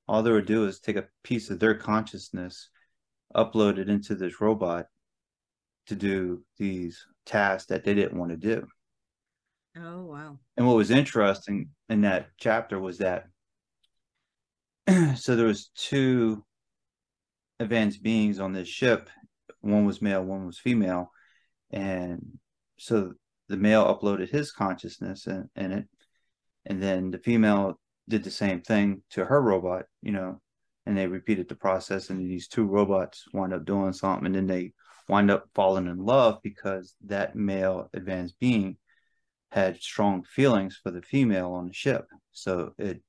all 0.09 0.25
they 0.25 0.33
would 0.33 0.47
do 0.47 0.67
is 0.67 0.81
take 0.81 0.97
a 0.97 1.07
piece 1.23 1.51
of 1.51 1.61
their 1.61 1.75
consciousness 1.75 2.69
upload 3.37 3.79
it 3.79 3.89
into 3.89 4.17
this 4.17 4.41
robot 4.41 4.87
to 5.87 5.95
do 5.95 6.43
these 6.59 7.07
tasks 7.25 7.69
that 7.69 7.85
they 7.85 7.95
didn't 7.95 8.19
want 8.19 8.33
to 8.33 8.37
do 8.37 8.67
Oh 9.77 10.03
wow. 10.03 10.39
And 10.57 10.67
what 10.67 10.77
was 10.77 10.91
interesting 10.91 11.71
in 11.89 12.03
that 12.03 12.29
chapter 12.39 12.79
was 12.79 12.99
that 12.99 13.27
so 15.17 15.37
there 15.37 15.47
was 15.47 15.71
two 15.77 16.45
advanced 17.61 18.03
beings 18.03 18.41
on 18.41 18.53
this 18.53 18.69
ship. 18.69 19.09
One 19.61 19.85
was 19.85 20.03
male, 20.03 20.25
one 20.25 20.47
was 20.47 20.59
female. 20.59 21.11
And 21.71 22.39
so 22.79 23.13
the 23.49 23.57
male 23.57 23.85
uploaded 23.85 24.31
his 24.31 24.51
consciousness 24.51 25.27
in, 25.27 25.49
in 25.55 25.73
it. 25.73 25.89
And 26.67 26.83
then 26.83 27.11
the 27.11 27.19
female 27.19 27.79
did 28.09 28.25
the 28.25 28.31
same 28.31 28.63
thing 28.63 29.03
to 29.11 29.25
her 29.25 29.41
robot, 29.41 29.85
you 30.03 30.13
know, 30.13 30.41
and 30.87 30.97
they 30.97 31.07
repeated 31.07 31.49
the 31.49 31.55
process. 31.55 32.11
And 32.11 32.29
these 32.29 32.49
two 32.49 32.65
robots 32.65 33.25
wind 33.33 33.53
up 33.53 33.65
doing 33.65 33.93
something. 33.93 34.27
And 34.27 34.35
then 34.35 34.47
they 34.47 34.73
wind 35.09 35.31
up 35.31 35.45
falling 35.55 35.87
in 35.87 35.99
love 35.99 36.39
because 36.43 36.95
that 37.07 37.37
male 37.37 37.89
advanced 37.93 38.39
being 38.41 38.77
had 39.51 39.81
strong 39.81 40.23
feelings 40.23 40.79
for 40.83 40.91
the 40.91 41.03
female 41.03 41.53
on 41.53 41.67
the 41.67 41.73
ship. 41.73 42.07
So 42.33 42.73
it 42.79 43.03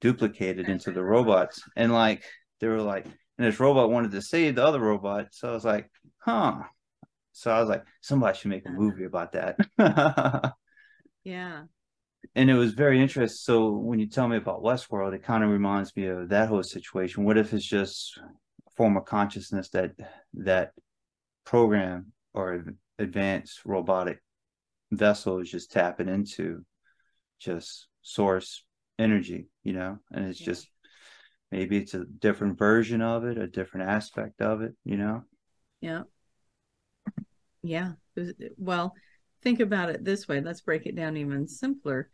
duplicated 0.00 0.68
into 0.68 0.90
the 0.90 1.02
robots. 1.02 1.62
And 1.76 1.92
like 1.92 2.24
they 2.60 2.66
were 2.66 2.82
like, 2.82 3.04
and 3.06 3.46
this 3.46 3.60
robot 3.60 3.90
wanted 3.90 4.10
to 4.12 4.22
save 4.22 4.56
the 4.56 4.64
other 4.64 4.80
robot. 4.80 5.28
So 5.32 5.48
I 5.48 5.52
was 5.52 5.64
like, 5.64 5.90
huh. 6.18 6.62
So 7.32 7.52
I 7.52 7.60
was 7.60 7.68
like, 7.68 7.84
somebody 8.00 8.36
should 8.36 8.50
make 8.50 8.66
a 8.66 8.68
uh-huh. 8.68 8.78
movie 8.78 9.04
about 9.04 9.32
that. 9.32 9.56
yeah. 11.24 11.62
And 12.34 12.50
it 12.50 12.54
was 12.54 12.74
very 12.74 13.00
interesting. 13.00 13.36
So 13.36 13.70
when 13.70 14.00
you 14.00 14.08
tell 14.08 14.26
me 14.26 14.36
about 14.36 14.62
Westworld, 14.62 15.14
it 15.14 15.22
kind 15.22 15.44
of 15.44 15.50
reminds 15.50 15.94
me 15.96 16.06
of 16.06 16.30
that 16.30 16.48
whole 16.48 16.64
situation. 16.64 17.24
What 17.24 17.38
if 17.38 17.52
it's 17.54 17.64
just 17.64 18.18
a 18.18 18.70
form 18.72 18.96
of 18.96 19.04
consciousness 19.04 19.68
that 19.70 19.92
that 20.34 20.72
program 21.44 22.12
or 22.34 22.64
advanced 22.98 23.60
robotic 23.64 24.20
vessel 24.90 25.38
is 25.40 25.50
just 25.50 25.72
tapping 25.72 26.08
into 26.08 26.64
just 27.38 27.88
source 28.02 28.64
energy, 28.98 29.48
you 29.62 29.72
know, 29.72 29.98
and 30.12 30.26
it's 30.26 30.40
yeah. 30.40 30.46
just 30.46 30.68
maybe 31.50 31.76
it's 31.76 31.94
a 31.94 32.04
different 32.04 32.58
version 32.58 33.00
of 33.00 33.24
it, 33.24 33.38
a 33.38 33.46
different 33.46 33.88
aspect 33.88 34.40
of 34.40 34.62
it, 34.62 34.74
you 34.84 34.96
know. 34.96 35.22
Yeah. 35.80 36.02
Yeah. 37.62 37.92
Well, 38.56 38.94
think 39.42 39.60
about 39.60 39.90
it 39.90 40.04
this 40.04 40.26
way. 40.26 40.40
Let's 40.40 40.62
break 40.62 40.86
it 40.86 40.96
down 40.96 41.16
even 41.16 41.46
simpler. 41.46 42.10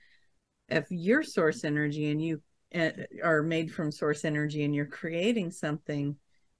If 0.68 0.86
your 0.90 1.22
source 1.22 1.64
energy 1.64 2.10
and 2.10 2.22
you 2.22 2.42
uh, 2.74 2.90
are 3.22 3.42
made 3.42 3.72
from 3.72 3.92
source 3.92 4.24
energy 4.24 4.64
and 4.64 4.74
you're 4.74 4.86
creating 4.86 5.50
something, 5.50 6.16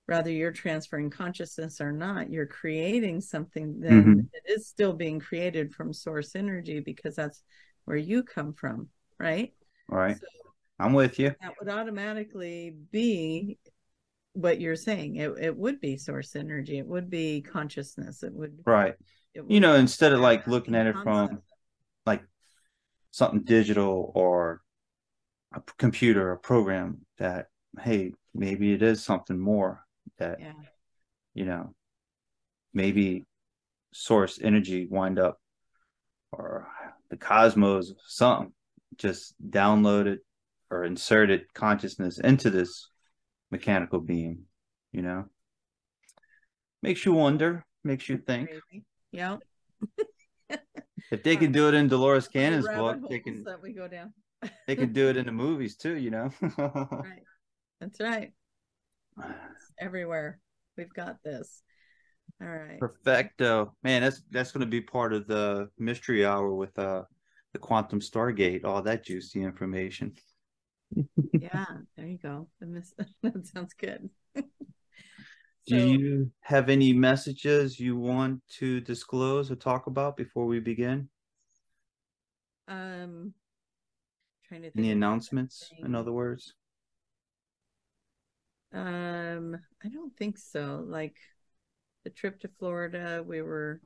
whether 0.07 0.31
you're 0.31 0.53
transferring 0.53 1.11
consciousness 1.11 1.81
or 1.81 1.93
not, 1.93 2.31
you're 2.31 2.47
creating 2.47 3.21
something, 3.21 3.81
then 3.81 4.03
mm-hmm. 4.03 4.21
it 4.33 4.43
is 4.47 4.67
still 4.67 4.93
being 4.93 5.19
created 5.19 5.75
from 5.75 5.93
source 5.93 6.37
energy 6.37 6.81
because 6.81 7.17
that's 7.17 7.43
where 7.87 7.97
you 7.97 8.23
come 8.23 8.53
from, 8.53 8.89
right? 9.19 9.55
Right. 9.89 10.17
So 10.19 10.27
I'm 10.79 10.93
with 10.93 11.19
you. 11.19 11.35
That 11.41 11.55
would 11.59 11.71
automatically 11.71 12.75
be 12.91 13.59
what 14.35 14.61
you're 14.61 14.77
saying. 14.77 15.17
It 15.17 15.33
it 15.41 15.57
would 15.57 15.81
be 15.81 15.97
source 15.97 16.37
energy. 16.37 16.79
It 16.79 16.87
would 16.87 17.09
be 17.09 17.41
consciousness. 17.41 18.23
It 18.23 18.35
would 18.35 18.59
right. 18.67 18.95
It 19.35 19.43
would 19.43 19.53
you 19.53 19.61
know, 19.61 19.75
instead 19.75 20.13
of 20.13 20.21
like 20.21 20.47
looking 20.47 20.75
at 20.75 20.87
it 20.87 20.97
from 21.03 21.41
like 22.05 22.23
something 23.11 23.45
digital 23.45 24.13
or 24.15 24.61
a 25.55 25.63
computer, 25.79 26.33
a 26.33 26.39
program 26.39 27.07
that 27.19 27.47
hey, 27.81 28.13
maybe 28.35 28.73
it 28.73 28.83
is 28.83 29.03
something 29.03 29.39
more 29.39 29.84
that 30.19 30.41
yeah. 30.41 30.53
you 31.35 31.45
know, 31.45 31.75
maybe 32.73 33.25
source 33.93 34.39
energy 34.43 34.87
wind 34.91 35.19
up 35.19 35.39
or 36.33 36.67
the 37.11 37.17
cosmos 37.17 37.93
something 38.07 38.53
just 38.97 39.35
downloaded 39.51 40.19
or 40.71 40.85
inserted 40.85 41.43
consciousness 41.55 42.19
into 42.19 42.51
this 42.51 42.89
mechanical 43.51 44.01
being, 44.01 44.43
you 44.93 45.03
know. 45.03 45.25
Makes 46.83 47.07
you 47.07 47.13
wonder, 47.13 47.65
makes 47.83 48.09
you 48.09 48.19
think. 48.19 48.51
Yeah. 49.13 49.37
if 51.11 51.23
they 51.23 51.37
can 51.37 51.53
do 51.53 51.69
it 51.69 51.75
in 51.75 51.89
Dolores 51.89 52.29
Cannon's 52.29 52.67
book, 52.67 52.99
they 53.09 53.21
can 53.21 53.45
that 53.45 53.63
we 53.63 53.73
go 53.73 53.89
down. 53.89 54.13
they 54.67 54.77
can 54.77 54.93
do 54.93 55.09
it 55.09 55.17
in 55.17 55.27
the 55.27 55.33
movies 55.33 55.77
too, 55.77 55.95
you 55.95 56.11
know. 56.11 56.31
right. 56.59 57.23
That's 57.81 58.01
right. 58.01 58.33
Everywhere. 59.79 60.41
We've 60.77 60.93
got 60.93 61.23
this. 61.23 61.63
All 62.41 62.49
right. 62.49 62.79
Perfecto. 62.81 63.75
Man, 63.83 64.03
that's 64.03 64.23
that's 64.31 64.53
gonna 64.53 64.67
be 64.67 64.81
part 64.81 65.13
of 65.13 65.27
the 65.27 65.69
mystery 65.79 66.27
hour 66.27 66.55
with 66.55 66.77
uh 66.79 67.03
the 67.53 67.59
quantum 67.59 68.01
stargate, 68.01 68.65
all 68.65 68.83
that 68.83 69.05
juicy 69.05 69.43
information. 69.43 70.15
yeah, 71.33 71.67
there 71.97 72.07
you 72.07 72.19
go. 72.19 72.49
That 73.23 73.47
sounds 73.47 73.75
good. 73.75 74.11
Do 75.67 75.79
you 75.79 76.31
have 76.43 76.69
any 76.69 76.93
messages 76.93 77.81
you 77.81 77.97
want 77.97 78.43
to 78.59 78.81
disclose 78.83 79.51
or 79.51 79.57
talk 79.57 79.87
about 79.87 80.15
before 80.15 80.45
we 80.45 80.61
begin? 80.61 81.09
Um, 82.69 83.33
trying 84.47 84.63
to 84.63 84.71
think 84.71 84.79
any 84.79 84.91
announcements, 84.91 85.71
in 85.83 85.95
other 85.95 86.13
words. 86.13 86.55
Um, 88.75 89.57
I 89.85 89.89
don't 89.89 90.15
think 90.17 90.37
so. 90.37 90.85
Like 90.87 91.17
the 92.03 92.11
trip 92.11 92.41
to 92.41 92.49
Florida, 92.59 93.23
we 93.27 93.41
were 93.41 93.81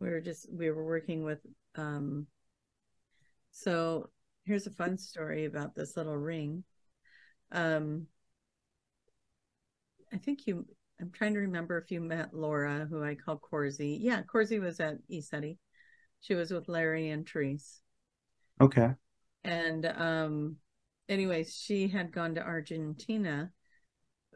we 0.00 0.10
were 0.10 0.20
just 0.20 0.52
we 0.52 0.70
were 0.70 0.84
working 0.84 1.24
with 1.24 1.40
um 1.76 2.26
so 3.50 4.10
here's 4.44 4.66
a 4.66 4.70
fun 4.70 4.98
story 4.98 5.44
about 5.44 5.74
this 5.74 5.96
little 5.96 6.16
ring. 6.16 6.64
Um, 7.52 8.08
I 10.12 10.18
think 10.18 10.46
you, 10.46 10.66
I'm 11.00 11.10
trying 11.10 11.34
to 11.34 11.40
remember 11.40 11.78
if 11.78 11.90
you 11.90 12.00
met 12.00 12.34
Laura, 12.34 12.86
who 12.90 13.02
I 13.02 13.14
call 13.14 13.36
Corsi. 13.36 13.98
Yeah, 14.02 14.22
Corsi 14.22 14.58
was 14.58 14.80
at 14.80 14.96
ECETI. 15.10 15.56
She 16.20 16.34
was 16.34 16.50
with 16.50 16.68
Larry 16.68 17.10
and 17.10 17.28
Therese. 17.28 17.80
Okay. 18.60 18.90
And 19.44 19.86
um, 19.86 20.56
anyways, 21.08 21.56
she 21.56 21.88
had 21.88 22.12
gone 22.12 22.34
to 22.34 22.42
Argentina 22.42 23.50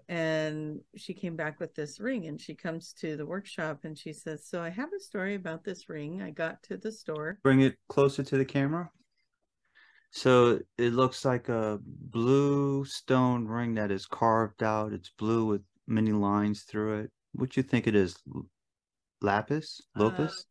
and 0.09 0.81
she 0.97 1.13
came 1.13 1.37
back 1.37 1.61
with 1.61 1.75
this 1.75 2.01
ring 2.01 2.27
and 2.27 2.41
she 2.41 2.55
comes 2.55 2.95
to 2.95 3.17
the 3.17 3.27
workshop 3.27 3.81
and 3.85 3.97
she 3.97 4.13
says, 4.15 4.47
So 4.47 4.63
I 4.63 4.71
have 4.71 4.89
a 4.97 5.01
story 5.01 5.35
about 5.35 5.65
this 5.65 5.89
ring. 5.89 6.23
I 6.23 6.31
got 6.31 6.63
to 6.65 6.79
the 6.79 6.91
store. 6.91 7.39
Bring 7.43 7.61
it 7.61 7.77
closer 7.89 8.23
to 8.23 8.39
the 8.39 8.45
camera. 8.45 8.91
So 10.11 10.61
it 10.79 10.95
looks 10.95 11.27
like 11.27 11.51
a 11.51 11.79
blue 11.83 12.87
stone 12.87 13.47
ring 13.47 13.75
that 13.75 13.91
is 13.91 14.07
carved 14.07 14.63
out. 14.63 14.95
It's 14.95 15.11
blue 15.11 15.45
with 15.45 15.61
many 15.87 16.13
lines 16.13 16.63
through 16.63 17.01
it. 17.01 17.11
What 17.33 17.59
you 17.59 17.63
think 17.63 17.87
it 17.87 17.95
is? 17.95 18.17
Lapis? 19.21 19.83
Lopus? 19.99 20.47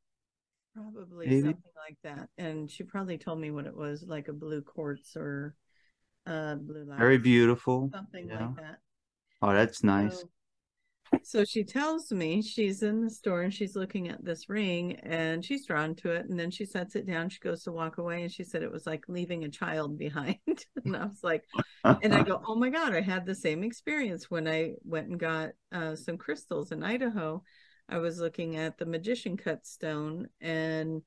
Uh, 0.78 0.82
probably 0.82 1.28
Maybe? 1.28 1.42
something 1.42 1.72
like 1.76 1.98
that. 2.04 2.30
And 2.38 2.70
she 2.70 2.84
probably 2.84 3.18
told 3.18 3.40
me 3.40 3.50
what 3.50 3.66
it 3.66 3.76
was, 3.76 4.06
like 4.08 4.28
a 4.28 4.34
blue 4.34 4.62
quartz 4.62 5.16
or 5.16 5.56
uh 6.28 6.56
blue 6.56 6.84
lapis. 6.84 7.00
Very 7.00 7.18
beautiful. 7.18 7.90
Something 7.92 8.28
yeah. 8.30 8.46
like 8.46 8.56
that. 8.58 8.80
Oh, 9.42 9.54
that's 9.54 9.84
nice. 9.84 10.20
So, 10.20 10.30
so 11.24 11.46
she 11.46 11.64
tells 11.64 12.12
me 12.12 12.42
she's 12.42 12.84
in 12.84 13.04
the 13.04 13.10
store 13.10 13.42
and 13.42 13.54
she's 13.54 13.76
looking 13.76 14.10
at 14.10 14.24
this 14.24 14.50
ring 14.50 14.94
and 15.04 15.44
she's 15.44 15.66
drawn 15.66 15.96
to 15.96 16.12
it. 16.12 16.28
And 16.30 16.40
then 16.40 16.52
she 16.52 16.66
sets 16.66 16.96
it 16.96 17.06
down. 17.06 17.30
She 17.30 17.40
goes 17.40 17.64
to 17.64 17.72
walk 17.72 17.98
away 17.98 18.24
and 18.24 18.32
she 18.32 18.44
said 18.44 18.64
it 18.64 18.72
was 18.72 18.86
like 18.86 19.06
leaving 19.08 19.44
a 19.44 19.50
child 19.50 19.98
behind. 19.98 20.38
and 20.86 20.96
I 20.96 21.06
was 21.06 21.24
like, 21.24 21.44
and 21.84 22.14
I 22.14 22.24
go, 22.24 22.42
oh 22.46 22.56
my 22.56 22.70
God, 22.70 22.94
I 22.94 23.02
had 23.02 23.26
the 23.26 23.36
same 23.36 23.64
experience 23.64 24.30
when 24.30 24.48
I 24.48 24.74
went 24.84 25.08
and 25.08 25.20
got 25.20 25.52
uh, 25.72 25.96
some 25.96 26.18
crystals 26.18 26.72
in 26.72 26.84
Idaho. 26.84 27.44
I 27.90 28.00
was 28.00 28.20
looking 28.20 28.58
at 28.58 28.78
the 28.78 28.86
magician 28.86 29.38
cut 29.38 29.66
stone 29.66 30.28
and 30.42 31.02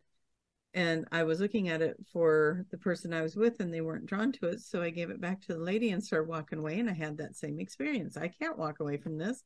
and 0.73 1.07
I 1.11 1.25
was 1.25 1.41
looking 1.41 1.69
at 1.69 1.83
it 1.83 1.97
for 2.13 2.65
the 2.71 2.79
person 2.79 3.13
I 3.13 3.23
was 3.23 3.37
with 3.37 3.61
and 3.61 3.73
they 3.75 3.81
weren't 3.81 4.07
drawn 4.07 4.33
to 4.33 4.47
it. 4.47 4.61
So 4.61 4.81
I 4.83 4.91
gave 4.91 5.11
it 5.11 5.21
back 5.21 5.41
to 5.43 5.55
the 5.55 5.59
lady 5.59 5.91
and 5.91 6.03
started 6.03 6.29
walking 6.29 6.61
away 6.61 6.79
and 6.79 6.89
I 6.89 6.93
had 6.95 7.17
that 7.19 7.37
same 7.37 7.59
experience. 7.59 8.17
I 8.17 8.29
can't 8.29 8.59
walk 8.59 8.81
away 8.81 8.97
from 8.97 9.19
this 9.19 9.43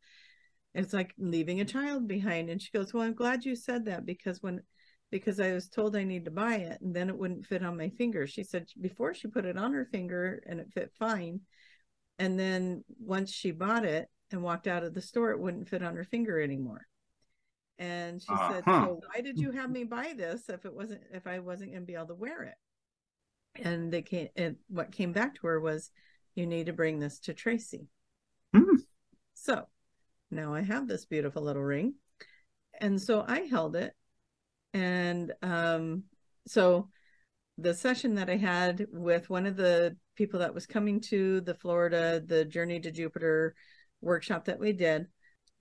it's 0.74 0.92
like 0.92 1.14
leaving 1.18 1.60
a 1.60 1.64
child 1.64 2.08
behind 2.08 2.50
and 2.50 2.60
she 2.60 2.70
goes 2.72 2.92
well 2.92 3.04
i'm 3.04 3.14
glad 3.14 3.44
you 3.44 3.54
said 3.54 3.84
that 3.84 4.04
because 4.04 4.42
when 4.42 4.60
because 5.10 5.40
i 5.40 5.52
was 5.52 5.68
told 5.68 5.96
i 5.96 6.02
need 6.02 6.24
to 6.24 6.30
buy 6.30 6.56
it 6.56 6.80
and 6.80 6.94
then 6.94 7.08
it 7.08 7.16
wouldn't 7.16 7.46
fit 7.46 7.64
on 7.64 7.76
my 7.76 7.88
finger 7.90 8.26
she 8.26 8.42
said 8.42 8.66
before 8.80 9.14
she 9.14 9.28
put 9.28 9.44
it 9.44 9.56
on 9.56 9.72
her 9.72 9.86
finger 9.86 10.42
and 10.46 10.60
it 10.60 10.72
fit 10.72 10.92
fine 10.98 11.40
and 12.18 12.38
then 12.38 12.84
once 12.98 13.32
she 13.32 13.50
bought 13.50 13.84
it 13.84 14.08
and 14.30 14.42
walked 14.42 14.66
out 14.66 14.82
of 14.84 14.94
the 14.94 15.02
store 15.02 15.30
it 15.30 15.38
wouldn't 15.40 15.68
fit 15.68 15.82
on 15.82 15.96
her 15.96 16.04
finger 16.04 16.40
anymore 16.40 16.86
and 17.78 18.22
she 18.22 18.32
uh, 18.32 18.52
said 18.52 18.64
huh. 18.64 18.86
so 18.86 19.00
why 19.12 19.20
did 19.20 19.38
you 19.38 19.50
have 19.50 19.70
me 19.70 19.84
buy 19.84 20.14
this 20.16 20.48
if 20.48 20.64
it 20.64 20.72
wasn't 20.72 21.00
if 21.12 21.26
i 21.26 21.38
wasn't 21.38 21.70
going 21.70 21.82
to 21.82 21.86
be 21.86 21.94
able 21.94 22.06
to 22.06 22.14
wear 22.14 22.42
it 22.42 22.54
and 23.62 23.92
they 23.92 24.02
came 24.02 24.28
and 24.36 24.56
what 24.68 24.92
came 24.92 25.12
back 25.12 25.34
to 25.34 25.46
her 25.46 25.60
was 25.60 25.90
you 26.34 26.46
need 26.46 26.66
to 26.66 26.72
bring 26.72 26.98
this 26.98 27.18
to 27.18 27.34
tracy 27.34 27.88
mm. 28.54 28.76
so 29.34 29.66
now 30.34 30.52
I 30.52 30.62
have 30.62 30.88
this 30.88 31.06
beautiful 31.06 31.42
little 31.42 31.62
ring. 31.62 31.94
And 32.80 33.00
so 33.00 33.24
I 33.26 33.40
held 33.42 33.76
it. 33.76 33.94
And 34.72 35.32
um, 35.42 36.04
so 36.46 36.88
the 37.56 37.72
session 37.72 38.16
that 38.16 38.28
I 38.28 38.36
had 38.36 38.86
with 38.92 39.30
one 39.30 39.46
of 39.46 39.56
the 39.56 39.96
people 40.16 40.40
that 40.40 40.54
was 40.54 40.66
coming 40.66 41.00
to 41.02 41.40
the 41.42 41.54
Florida, 41.54 42.20
the 42.24 42.44
Journey 42.44 42.80
to 42.80 42.90
Jupiter 42.90 43.54
workshop 44.00 44.46
that 44.46 44.58
we 44.58 44.72
did, 44.72 45.06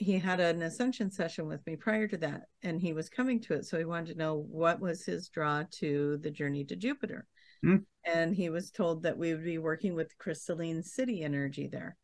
he 0.03 0.19
had 0.19 0.39
an 0.39 0.61
ascension 0.61 1.09
session 1.09 1.47
with 1.47 1.65
me 1.65 1.75
prior 1.75 2.07
to 2.07 2.17
that, 2.17 2.43
and 2.61 2.79
he 2.79 2.93
was 2.93 3.09
coming 3.09 3.39
to 3.41 3.53
it. 3.53 3.65
So 3.65 3.77
he 3.77 3.85
wanted 3.85 4.13
to 4.13 4.19
know 4.19 4.45
what 4.49 4.79
was 4.79 5.05
his 5.05 5.29
draw 5.29 5.63
to 5.79 6.17
the 6.17 6.31
Journey 6.31 6.65
to 6.65 6.75
Jupiter. 6.75 7.25
Mm. 7.65 7.83
And 8.05 8.35
he 8.35 8.49
was 8.49 8.71
told 8.71 9.03
that 9.03 9.17
we 9.17 9.33
would 9.33 9.43
be 9.43 9.57
working 9.57 9.95
with 9.95 10.17
crystalline 10.17 10.83
city 10.83 11.23
energy 11.23 11.69
there. 11.71 11.95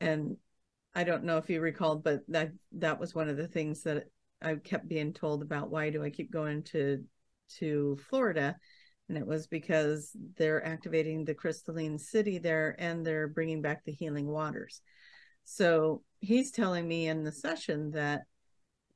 And 0.00 0.36
I 0.94 1.04
don't 1.04 1.24
know 1.24 1.38
if 1.38 1.50
you 1.50 1.60
recalled, 1.60 2.04
but 2.04 2.20
that 2.28 2.52
that 2.72 3.00
was 3.00 3.14
one 3.14 3.28
of 3.28 3.36
the 3.36 3.48
things 3.48 3.82
that 3.82 4.04
I 4.40 4.56
kept 4.56 4.88
being 4.88 5.12
told 5.12 5.42
about. 5.42 5.70
Why 5.70 5.90
do 5.90 6.04
I 6.04 6.10
keep 6.10 6.30
going 6.30 6.62
to 6.64 7.02
to 7.58 7.98
Florida? 8.08 8.56
And 9.08 9.18
it 9.18 9.26
was 9.26 9.46
because 9.46 10.16
they're 10.36 10.64
activating 10.64 11.24
the 11.24 11.34
crystalline 11.34 11.98
city 11.98 12.38
there, 12.38 12.76
and 12.78 13.04
they're 13.04 13.28
bringing 13.28 13.62
back 13.62 13.84
the 13.84 13.92
healing 13.92 14.28
waters. 14.28 14.80
So 15.44 16.02
he's 16.22 16.50
telling 16.50 16.88
me 16.88 17.08
in 17.08 17.22
the 17.22 17.32
session 17.32 17.90
that 17.92 18.22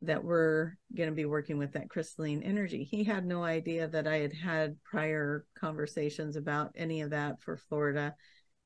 that 0.03 0.25
we're 0.25 0.77
going 0.95 1.09
to 1.09 1.15
be 1.15 1.25
working 1.25 1.59
with 1.59 1.73
that 1.73 1.89
crystalline 1.89 2.43
energy. 2.43 2.85
He 2.85 3.03
had 3.03 3.25
no 3.25 3.43
idea 3.43 3.89
that 3.89 4.07
I 4.07 4.19
had 4.19 4.33
had 4.33 4.77
prior 4.85 5.47
conversations 5.59 6.37
about 6.37 6.73
any 6.77 7.01
of 7.01 7.11
that 7.11 7.41
for 7.41 7.57
Florida 7.57 8.15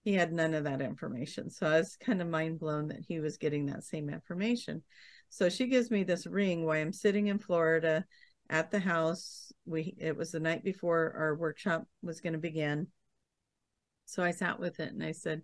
he 0.02 0.14
had 0.14 0.32
none 0.32 0.54
of 0.54 0.64
that 0.64 0.80
information. 0.80 1.50
So 1.50 1.66
I 1.66 1.78
was 1.78 1.96
kind 1.96 2.22
of 2.22 2.28
mind 2.28 2.58
blown 2.58 2.88
that 2.88 3.04
he 3.06 3.20
was 3.20 3.36
getting 3.36 3.66
that 3.66 3.84
same 3.84 4.08
information. 4.08 4.82
So 5.28 5.48
she 5.48 5.66
gives 5.66 5.90
me 5.90 6.04
this 6.04 6.26
ring 6.26 6.64
while 6.64 6.80
I'm 6.80 6.92
sitting 6.92 7.26
in 7.26 7.38
Florida 7.38 8.04
at 8.48 8.70
the 8.70 8.78
house. 8.78 9.52
We 9.66 9.94
it 9.98 10.16
was 10.16 10.32
the 10.32 10.40
night 10.40 10.64
before 10.64 11.14
our 11.16 11.34
workshop 11.34 11.86
was 12.02 12.20
going 12.20 12.32
to 12.32 12.38
begin. 12.38 12.88
So 14.06 14.22
I 14.22 14.32
sat 14.32 14.58
with 14.58 14.80
it 14.80 14.92
and 14.92 15.04
I 15.04 15.12
said, 15.12 15.42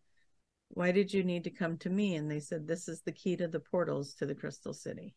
"Why 0.68 0.92
did 0.92 1.12
you 1.12 1.24
need 1.24 1.44
to 1.44 1.50
come 1.50 1.78
to 1.78 1.90
me?" 1.90 2.16
And 2.16 2.30
they 2.30 2.40
said, 2.40 2.66
"This 2.66 2.88
is 2.88 3.02
the 3.02 3.12
key 3.12 3.36
to 3.36 3.48
the 3.48 3.60
portals 3.60 4.14
to 4.14 4.26
the 4.26 4.34
Crystal 4.34 4.74
City." 4.74 5.14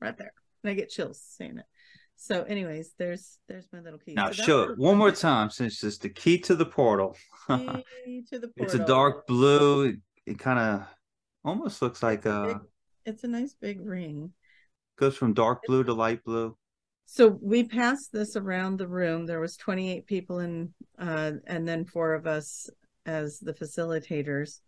Right 0.00 0.16
there. 0.16 0.32
And 0.62 0.70
I 0.70 0.74
get 0.74 0.90
chills 0.90 1.20
saying 1.20 1.58
it. 1.58 1.66
So, 2.20 2.42
anyways, 2.42 2.94
there's 2.98 3.38
there's 3.48 3.68
my 3.72 3.80
little 3.80 3.98
key. 3.98 4.14
Now 4.14 4.32
so 4.32 4.42
show 4.42 4.62
it 4.62 4.78
one 4.78 4.98
more 4.98 5.12
time 5.12 5.50
since 5.50 5.82
it's 5.84 5.98
the 5.98 6.08
key 6.08 6.38
to 6.40 6.56
the 6.56 6.66
portal. 6.66 7.16
key 7.48 8.24
to 8.30 8.38
the 8.40 8.48
portal. 8.48 8.52
It's 8.56 8.74
a 8.74 8.84
dark 8.84 9.26
blue. 9.28 9.86
It, 9.86 9.96
it 10.26 10.38
kind 10.38 10.58
of 10.58 10.86
almost 11.44 11.80
looks 11.80 12.02
like 12.02 12.26
a. 12.26 12.46
Big, 12.46 12.58
it's 13.06 13.24
a 13.24 13.28
nice 13.28 13.54
big 13.54 13.80
ring. 13.80 14.32
Goes 14.96 15.16
from 15.16 15.32
dark 15.32 15.62
blue 15.66 15.84
to 15.84 15.94
light 15.94 16.24
blue. 16.24 16.56
So 17.06 17.38
we 17.40 17.64
passed 17.64 18.12
this 18.12 18.36
around 18.36 18.78
the 18.78 18.88
room. 18.88 19.24
There 19.24 19.40
was 19.40 19.56
28 19.56 20.06
people 20.06 20.40
in, 20.40 20.74
uh, 20.98 21.32
and 21.46 21.66
then 21.66 21.86
four 21.86 22.14
of 22.14 22.26
us 22.26 22.68
as 23.08 23.38
the 23.40 23.54
facilitators, 23.54 24.60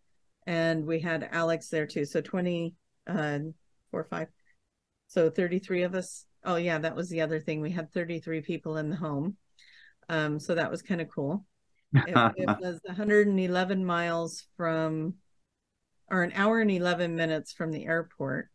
and 0.47 0.87
we 0.87 0.99
had 0.99 1.29
Alex 1.31 1.69
there 1.69 1.87
too. 1.87 2.07
So 2.07 2.21
20, 2.21 2.75
uh, 3.07 3.39
four, 3.91 4.05
five, 4.05 4.29
so 5.07 5.29
33 5.31 5.83
of 5.83 5.95
us. 5.95 6.25
Oh 6.43 6.57
yeah 6.57 6.79
that 6.79 6.97
was 6.97 7.11
the 7.11 7.21
other 7.21 7.39
thing. 7.39 7.61
We 7.61 7.71
had 7.71 7.93
33 7.93 8.41
people 8.41 8.79
in 8.79 8.89
the 8.89 8.97
home. 8.97 9.37
Um, 10.09 10.41
so 10.41 10.55
that 10.55 10.71
was 10.71 10.83
kind 10.83 11.01
of 11.01 11.09
cool. 11.11 11.45
It, 11.93 12.15
it, 12.37 12.49
was 12.61 12.81
111 12.87 13.85
miles 13.85 14.47
from 14.57 15.15
or 16.11 16.23
an 16.23 16.33
hour 16.35 16.61
and 16.61 16.71
11 16.71 17.15
minutes 17.15 17.53
from 17.53 17.71
the 17.71 17.85
airport 17.85 18.49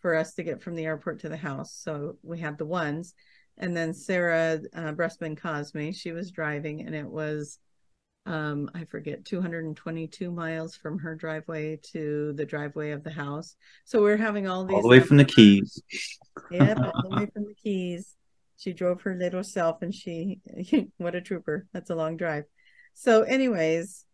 for 0.00 0.16
us 0.16 0.34
to 0.34 0.42
get 0.42 0.60
from 0.60 0.74
the 0.74 0.84
airport 0.84 1.20
to 1.20 1.28
the 1.28 1.36
house. 1.36 1.72
So 1.74 2.16
we 2.22 2.40
had 2.40 2.58
the 2.58 2.66
ones. 2.66 3.14
And 3.58 3.76
then 3.76 3.94
sarah 3.94 4.58
uh, 4.74 4.92
breastman 4.92 5.36
cosme 5.36 5.92
she 5.92 6.12
was 6.12 6.30
driving 6.30 6.80
and 6.80 6.94
it 6.94 7.06
was 7.06 7.58
um, 8.26 8.70
I 8.74 8.84
forget, 8.84 9.24
222 9.24 10.30
miles 10.30 10.76
from 10.76 10.98
her 10.98 11.14
driveway 11.14 11.80
to 11.92 12.32
the 12.34 12.44
driveway 12.44 12.90
of 12.90 13.02
the 13.02 13.10
house. 13.10 13.56
So 13.84 14.02
we're 14.02 14.16
having 14.16 14.46
all 14.46 14.64
these 14.64 14.76
all 14.76 14.82
the 14.82 14.88
way 14.88 15.00
from 15.00 15.16
the 15.16 15.24
Keys. 15.24 15.82
yep, 16.50 16.78
all 16.94 17.02
the 17.08 17.16
way 17.16 17.26
from 17.32 17.46
the 17.46 17.54
Keys. 17.54 18.14
She 18.58 18.72
drove 18.74 19.00
her 19.02 19.16
little 19.16 19.42
self, 19.42 19.80
and 19.80 19.94
she, 19.94 20.40
what 20.98 21.14
a 21.14 21.20
trooper! 21.20 21.66
That's 21.72 21.90
a 21.90 21.94
long 21.94 22.18
drive. 22.18 22.44
So, 22.92 23.22
anyways, 23.22 24.04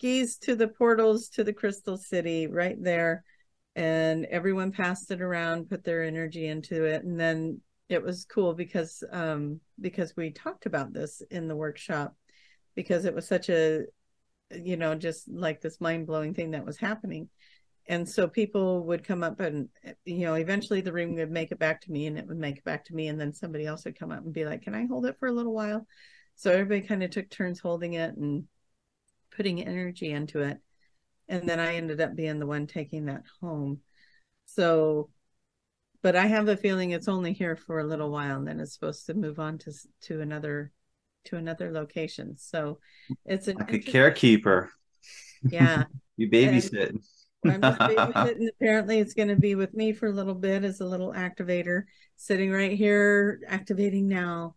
Keys 0.00 0.38
to 0.38 0.56
the 0.56 0.68
portals 0.68 1.28
to 1.30 1.44
the 1.44 1.52
Crystal 1.52 1.96
City, 1.96 2.48
right 2.48 2.76
there, 2.82 3.22
and 3.76 4.24
everyone 4.24 4.72
passed 4.72 5.12
it 5.12 5.22
around, 5.22 5.70
put 5.70 5.84
their 5.84 6.02
energy 6.02 6.48
into 6.48 6.84
it, 6.84 7.04
and 7.04 7.18
then 7.18 7.60
it 7.88 8.02
was 8.02 8.24
cool 8.24 8.54
because 8.54 9.04
um 9.12 9.60
because 9.80 10.14
we 10.16 10.30
talked 10.30 10.64
about 10.66 10.92
this 10.92 11.20
in 11.30 11.46
the 11.46 11.56
workshop 11.56 12.16
because 12.74 13.04
it 13.04 13.14
was 13.14 13.26
such 13.26 13.48
a 13.48 13.84
you 14.50 14.76
know 14.76 14.94
just 14.94 15.28
like 15.30 15.60
this 15.60 15.80
mind-blowing 15.80 16.34
thing 16.34 16.52
that 16.52 16.66
was 16.66 16.78
happening. 16.78 17.28
And 17.88 18.08
so 18.08 18.28
people 18.28 18.84
would 18.86 19.04
come 19.04 19.24
up 19.24 19.40
and 19.40 19.68
you 20.04 20.26
know 20.26 20.34
eventually 20.34 20.80
the 20.80 20.92
ring 20.92 21.14
would 21.16 21.30
make 21.30 21.52
it 21.52 21.58
back 21.58 21.80
to 21.82 21.92
me 21.92 22.06
and 22.06 22.18
it 22.18 22.26
would 22.26 22.38
make 22.38 22.58
it 22.58 22.64
back 22.64 22.84
to 22.86 22.94
me. 22.94 23.08
And 23.08 23.20
then 23.20 23.32
somebody 23.32 23.66
else 23.66 23.84
would 23.84 23.98
come 23.98 24.12
up 24.12 24.24
and 24.24 24.32
be 24.32 24.44
like 24.44 24.62
can 24.62 24.74
i 24.74 24.86
hold 24.86 25.06
it 25.06 25.18
for 25.18 25.28
a 25.28 25.32
little 25.32 25.54
while? 25.54 25.86
So 26.36 26.50
everybody 26.50 26.82
kind 26.82 27.02
of 27.02 27.10
took 27.10 27.30
turns 27.30 27.60
holding 27.60 27.94
it 27.94 28.16
and 28.16 28.44
putting 29.36 29.64
energy 29.64 30.10
into 30.10 30.40
it. 30.40 30.58
And 31.28 31.48
then 31.48 31.60
i 31.60 31.74
ended 31.76 32.00
up 32.00 32.14
being 32.14 32.38
the 32.38 32.46
one 32.46 32.66
taking 32.66 33.06
that 33.06 33.22
home. 33.40 33.80
So 34.46 35.10
but 36.02 36.16
i 36.16 36.26
have 36.26 36.48
a 36.48 36.56
feeling 36.56 36.90
it's 36.90 37.08
only 37.08 37.32
here 37.32 37.56
for 37.56 37.78
a 37.78 37.86
little 37.86 38.10
while 38.10 38.36
and 38.36 38.46
then 38.46 38.60
it's 38.60 38.74
supposed 38.74 39.06
to 39.06 39.14
move 39.14 39.38
on 39.38 39.56
to 39.58 39.72
to 40.00 40.20
another 40.20 40.72
to 41.26 41.36
another 41.36 41.70
location. 41.72 42.36
So 42.38 42.78
it's 43.24 43.48
an 43.48 43.56
like 43.58 43.72
a 43.72 43.78
carekeeper. 43.78 44.70
Yeah. 45.42 45.84
you 46.16 46.28
babysit. 46.30 46.98
I'm 47.44 47.60
just 47.60 47.78
babysitting. 47.80 48.48
Apparently, 48.60 48.98
it's 48.98 49.14
going 49.14 49.28
to 49.28 49.36
be 49.36 49.54
with 49.54 49.74
me 49.74 49.92
for 49.92 50.06
a 50.06 50.12
little 50.12 50.34
bit 50.34 50.64
as 50.64 50.80
a 50.80 50.86
little 50.86 51.12
activator, 51.12 51.84
sitting 52.16 52.50
right 52.50 52.76
here, 52.76 53.40
activating 53.48 54.08
now. 54.08 54.54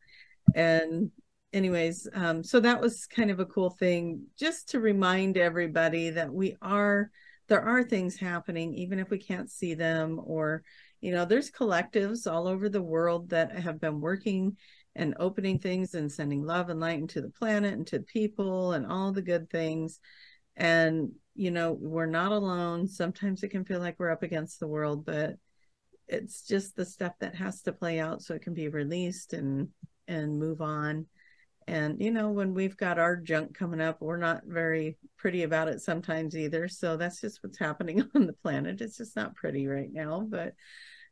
And, 0.53 1.11
anyways, 1.53 2.07
um, 2.13 2.43
so 2.43 2.59
that 2.59 2.79
was 2.79 3.07
kind 3.07 3.31
of 3.31 3.39
a 3.39 3.45
cool 3.45 3.71
thing, 3.71 4.27
just 4.37 4.69
to 4.69 4.79
remind 4.79 5.37
everybody 5.37 6.11
that 6.11 6.31
we 6.31 6.55
are 6.61 7.09
there 7.47 7.61
are 7.61 7.83
things 7.83 8.17
happening, 8.17 8.73
even 8.73 8.99
if 8.99 9.09
we 9.09 9.19
can't 9.19 9.49
see 9.49 9.73
them, 9.73 10.19
or 10.23 10.63
you 11.01 11.11
know, 11.11 11.25
there's 11.25 11.51
collectives 11.51 12.31
all 12.31 12.47
over 12.47 12.69
the 12.69 12.81
world 12.81 13.29
that 13.29 13.51
have 13.59 13.79
been 13.79 14.01
working 14.01 14.57
and 14.95 15.15
opening 15.19 15.59
things 15.59 15.93
and 15.93 16.11
sending 16.11 16.43
love 16.43 16.69
and 16.69 16.79
light 16.79 16.99
into 16.99 17.21
the 17.21 17.29
planet 17.29 17.73
and 17.73 17.87
to 17.87 17.99
people 17.99 18.73
and 18.73 18.85
all 18.85 19.11
the 19.11 19.21
good 19.21 19.49
things. 19.49 19.99
And, 20.55 21.11
you 21.35 21.51
know, 21.51 21.73
we're 21.73 22.05
not 22.05 22.31
alone. 22.31 22.87
Sometimes 22.87 23.43
it 23.43 23.49
can 23.49 23.65
feel 23.65 23.79
like 23.79 23.95
we're 23.99 24.11
up 24.11 24.23
against 24.23 24.59
the 24.59 24.67
world, 24.67 25.05
but 25.05 25.35
it's 26.07 26.43
just 26.47 26.75
the 26.75 26.85
stuff 26.85 27.13
that 27.19 27.35
has 27.35 27.61
to 27.63 27.73
play 27.73 27.99
out 27.99 28.21
so 28.21 28.33
it 28.33 28.41
can 28.41 28.53
be 28.53 28.67
released 28.67 29.33
and 29.33 29.69
and 30.07 30.37
move 30.37 30.61
on 30.61 31.05
and 31.67 31.99
you 31.99 32.11
know 32.11 32.29
when 32.29 32.53
we've 32.53 32.77
got 32.77 32.99
our 32.99 33.15
junk 33.15 33.57
coming 33.57 33.81
up 33.81 34.01
we're 34.01 34.17
not 34.17 34.43
very 34.45 34.97
pretty 35.17 35.43
about 35.43 35.67
it 35.67 35.81
sometimes 35.81 36.35
either 36.37 36.67
so 36.67 36.95
that's 36.95 37.21
just 37.21 37.41
what's 37.41 37.57
happening 37.57 38.07
on 38.15 38.27
the 38.27 38.33
planet 38.33 38.81
it's 38.81 38.97
just 38.97 39.15
not 39.15 39.35
pretty 39.35 39.67
right 39.67 39.91
now 39.91 40.25
but 40.29 40.53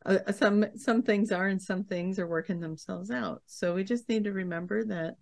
uh, 0.05 0.31
some 0.31 0.65
some 0.75 1.01
things 1.01 1.31
are 1.31 1.47
and 1.47 1.61
some 1.61 1.83
things 1.83 2.19
are 2.19 2.27
working 2.27 2.59
themselves 2.59 3.11
out. 3.11 3.41
So 3.45 3.73
we 3.73 3.83
just 3.83 4.09
need 4.09 4.25
to 4.25 4.33
remember 4.33 4.83
that 4.85 5.15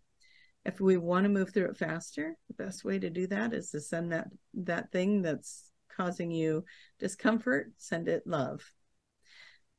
if 0.66 0.80
we 0.80 0.98
want 0.98 1.24
to 1.24 1.30
move 1.30 1.52
through 1.52 1.70
it 1.70 1.78
faster 1.78 2.38
the 2.48 2.64
best 2.64 2.84
way 2.84 3.00
to 3.00 3.10
do 3.10 3.26
that 3.28 3.54
is 3.54 3.72
to 3.72 3.82
send 3.82 4.12
that 4.12 4.28
that 4.54 4.92
thing 4.92 5.22
that's 5.22 5.72
causing 5.96 6.32
you 6.32 6.64
discomfort 7.00 7.72
send 7.78 8.08
it 8.08 8.22
love 8.26 8.62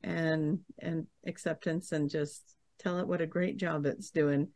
and 0.03 0.59
and 0.79 1.07
acceptance 1.25 1.91
and 1.91 2.09
just 2.09 2.43
tell 2.79 2.99
it 2.99 3.07
what 3.07 3.21
a 3.21 3.27
great 3.27 3.57
job 3.57 3.85
it's 3.85 4.11
doing. 4.11 4.49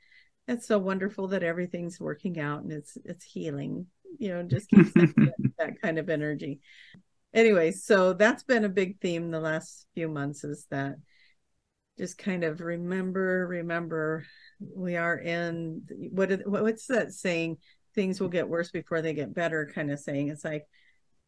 It's 0.48 0.68
so 0.68 0.80
wonderful 0.80 1.30
that 1.30 1.44
everything's 1.44 2.00
working 2.00 2.40
out 2.40 2.64
and 2.64 2.72
it's 2.72 2.98
it's 3.06 3.26
healing 3.26 3.88
you 4.20 4.30
know 4.30 4.44
just 4.44 4.70
keep 4.70 4.94
that, 4.94 5.34
that 5.58 5.82
kind 5.82 6.00
of 6.00 6.10
energy 6.10 6.60
anyway, 7.34 7.72
so 7.72 8.14
that's 8.14 8.44
been 8.44 8.66
a 8.66 8.70
big 8.70 9.00
theme 9.00 9.32
the 9.32 9.40
last 9.40 9.86
few 9.94 10.08
months 10.08 10.44
is 10.44 10.66
that 10.70 10.96
just 11.98 12.18
kind 12.18 12.44
of 12.44 12.62
remember, 12.62 13.48
remember 13.48 14.26
we 14.60 14.96
are 14.96 15.18
in 15.18 15.82
what 16.12 16.32
what's 16.46 16.88
that 16.88 17.12
saying? 17.14 17.58
Things 17.96 18.20
will 18.20 18.30
get 18.30 18.50
worse 18.50 18.72
before 18.72 19.02
they 19.02 19.14
get 19.14 19.34
better, 19.34 19.70
kind 19.74 19.92
of 19.92 20.00
saying. 20.00 20.30
It's 20.30 20.46
like, 20.46 20.66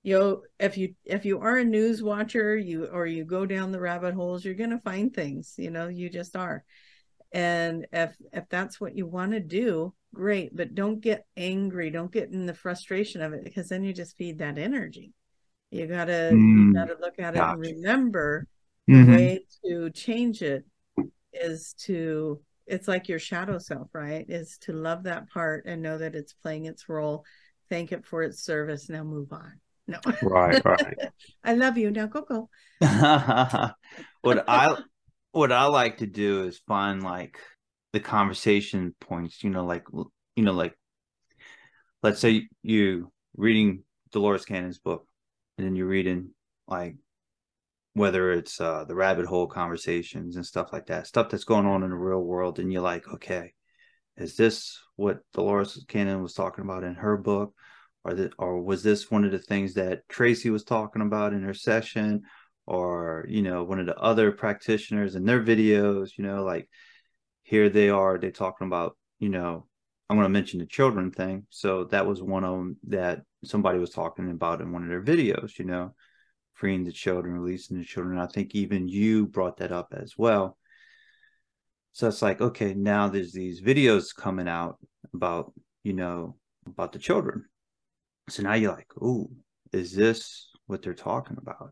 you 0.03 0.17
know, 0.17 0.41
if 0.59 0.77
you 0.77 0.95
if 1.05 1.25
you 1.25 1.39
are 1.39 1.57
a 1.57 1.65
news 1.65 2.03
watcher, 2.03 2.55
you 2.55 2.85
or 2.85 3.05
you 3.05 3.25
go 3.25 3.45
down 3.45 3.71
the 3.71 3.79
rabbit 3.79 4.13
holes, 4.13 4.45
you're 4.45 4.53
gonna 4.53 4.79
find 4.79 5.13
things, 5.13 5.55
you 5.57 5.71
know, 5.71 5.87
you 5.87 6.09
just 6.09 6.35
are. 6.35 6.63
And 7.31 7.87
if 7.91 8.15
if 8.33 8.47
that's 8.49 8.79
what 8.79 8.95
you 8.95 9.07
want 9.07 9.31
to 9.33 9.39
do, 9.39 9.93
great, 10.13 10.55
but 10.55 10.75
don't 10.75 10.99
get 10.99 11.25
angry, 11.35 11.89
don't 11.89 12.11
get 12.11 12.31
in 12.31 12.45
the 12.45 12.53
frustration 12.53 13.21
of 13.21 13.33
it 13.33 13.43
because 13.43 13.69
then 13.69 13.83
you 13.83 13.93
just 13.93 14.17
feed 14.17 14.39
that 14.39 14.57
energy 14.57 15.13
you 15.71 15.87
gotta 15.87 16.31
mm, 16.33 16.67
you 16.67 16.73
gotta 16.73 16.97
look 16.99 17.19
at 17.19 17.35
it 17.35 17.39
and 17.39 17.59
remember 17.59 18.47
mm-hmm. 18.89 19.11
the 19.11 19.17
way 19.17 19.45
to 19.65 19.89
change 19.91 20.41
it 20.41 20.65
is 21.33 21.73
to 21.85 22.41
it's 22.65 22.87
like 22.87 23.09
your 23.09 23.19
shadow 23.19 23.57
self, 23.57 23.89
right? 23.93 24.25
Is 24.29 24.57
to 24.59 24.73
love 24.73 25.03
that 25.03 25.29
part 25.29 25.65
and 25.65 25.81
know 25.81 25.97
that 25.97 26.15
it's 26.15 26.33
playing 26.33 26.65
its 26.65 26.87
role, 26.87 27.25
thank 27.69 27.91
it 27.91 28.05
for 28.05 28.21
its 28.23 28.43
service. 28.43 28.89
Now 28.89 29.03
move 29.03 29.33
on. 29.33 29.59
No. 29.87 29.99
Right, 30.21 30.63
right. 30.63 30.97
I 31.43 31.55
love 31.55 31.77
you. 31.77 31.89
Now 31.89 32.05
go 32.05 32.21
go. 32.21 32.49
what 34.21 34.45
I 34.47 34.77
what 35.31 35.51
I 35.51 35.65
like 35.65 35.97
to 35.97 36.07
do 36.07 36.43
is 36.43 36.61
find 36.67 37.01
like 37.03 37.39
the 37.93 37.99
conversation 37.99 38.95
points, 39.01 39.43
you 39.43 39.49
know, 39.49 39.65
like 39.65 39.85
you 40.35 40.43
know, 40.43 40.53
like 40.53 40.77
let's 42.03 42.19
say 42.19 42.47
you 42.61 43.11
reading 43.35 43.83
Dolores 44.11 44.45
Cannon's 44.45 44.77
book 44.77 45.07
and 45.59 45.67
then 45.67 45.75
you're 45.75 45.87
reading 45.87 46.29
like 46.69 46.95
whether 47.93 48.31
it's 48.31 48.61
uh, 48.61 48.85
the 48.85 48.95
rabbit 48.95 49.25
hole 49.25 49.45
conversations 49.45 50.37
and 50.37 50.45
stuff 50.45 50.71
like 50.71 50.85
that, 50.85 51.05
stuff 51.05 51.29
that's 51.29 51.43
going 51.43 51.65
on 51.65 51.83
in 51.83 51.89
the 51.89 51.95
real 51.97 52.21
world, 52.21 52.59
and 52.59 52.71
you're 52.71 52.81
like, 52.81 53.05
okay, 53.15 53.53
is 54.15 54.37
this 54.37 54.79
what 54.95 55.19
Dolores 55.33 55.83
Cannon 55.89 56.23
was 56.23 56.33
talking 56.33 56.63
about 56.63 56.85
in 56.85 56.95
her 56.95 57.17
book, 57.17 57.53
or 58.05 58.13
that, 58.13 58.31
or 58.37 58.61
was 58.61 58.83
this 58.83 59.11
one 59.11 59.25
of 59.25 59.31
the 59.31 59.39
things 59.39 59.73
that 59.73 60.07
Tracy 60.07 60.49
was 60.49 60.63
talking 60.63 61.01
about 61.01 61.33
in 61.33 61.43
her 61.43 61.53
session, 61.53 62.21
or 62.65 63.25
you 63.27 63.41
know, 63.41 63.65
one 63.65 63.81
of 63.81 63.85
the 63.85 63.97
other 63.97 64.31
practitioners 64.31 65.15
in 65.15 65.25
their 65.25 65.43
videos, 65.43 66.11
you 66.17 66.23
know, 66.23 66.45
like 66.45 66.69
here 67.43 67.67
they 67.67 67.89
are, 67.89 68.17
they're 68.17 68.31
talking 68.31 68.67
about, 68.67 68.95
you 69.19 69.27
know, 69.27 69.67
I 70.09 70.13
want 70.13 70.23
to 70.23 70.29
mention 70.29 70.59
the 70.59 70.67
children 70.67 71.11
thing. 71.11 71.47
So 71.49 71.83
that 71.85 72.07
was 72.07 72.23
one 72.23 72.45
of 72.45 72.51
them 72.51 72.77
that 72.87 73.23
somebody 73.43 73.79
was 73.79 73.91
talking 73.91 74.29
about 74.31 74.61
in 74.61 74.71
one 74.71 74.83
of 74.83 74.89
their 74.89 75.03
videos, 75.03 75.57
you 75.57 75.65
know, 75.65 75.93
freeing 76.53 76.83
the 76.83 76.91
children, 76.91 77.39
releasing 77.39 77.77
the 77.77 77.85
children. 77.85 78.19
I 78.19 78.27
think 78.27 78.53
even 78.53 78.87
you 78.87 79.27
brought 79.27 79.57
that 79.57 79.71
up 79.71 79.93
as 79.95 80.17
well. 80.17 80.57
So 81.93 82.07
it's 82.07 82.21
like, 82.21 82.41
okay, 82.41 82.73
now 82.73 83.07
there's 83.07 83.33
these 83.33 83.61
videos 83.61 84.15
coming 84.15 84.47
out 84.47 84.77
about, 85.13 85.53
you 85.83 85.93
know, 85.93 86.35
about 86.67 86.91
the 86.91 86.99
children. 86.99 87.45
So 88.29 88.43
now 88.43 88.53
you're 88.53 88.73
like, 88.73 88.91
ooh, 88.97 89.29
is 89.71 89.93
this 89.93 90.49
what 90.67 90.81
they're 90.81 90.93
talking 90.93 91.37
about? 91.39 91.71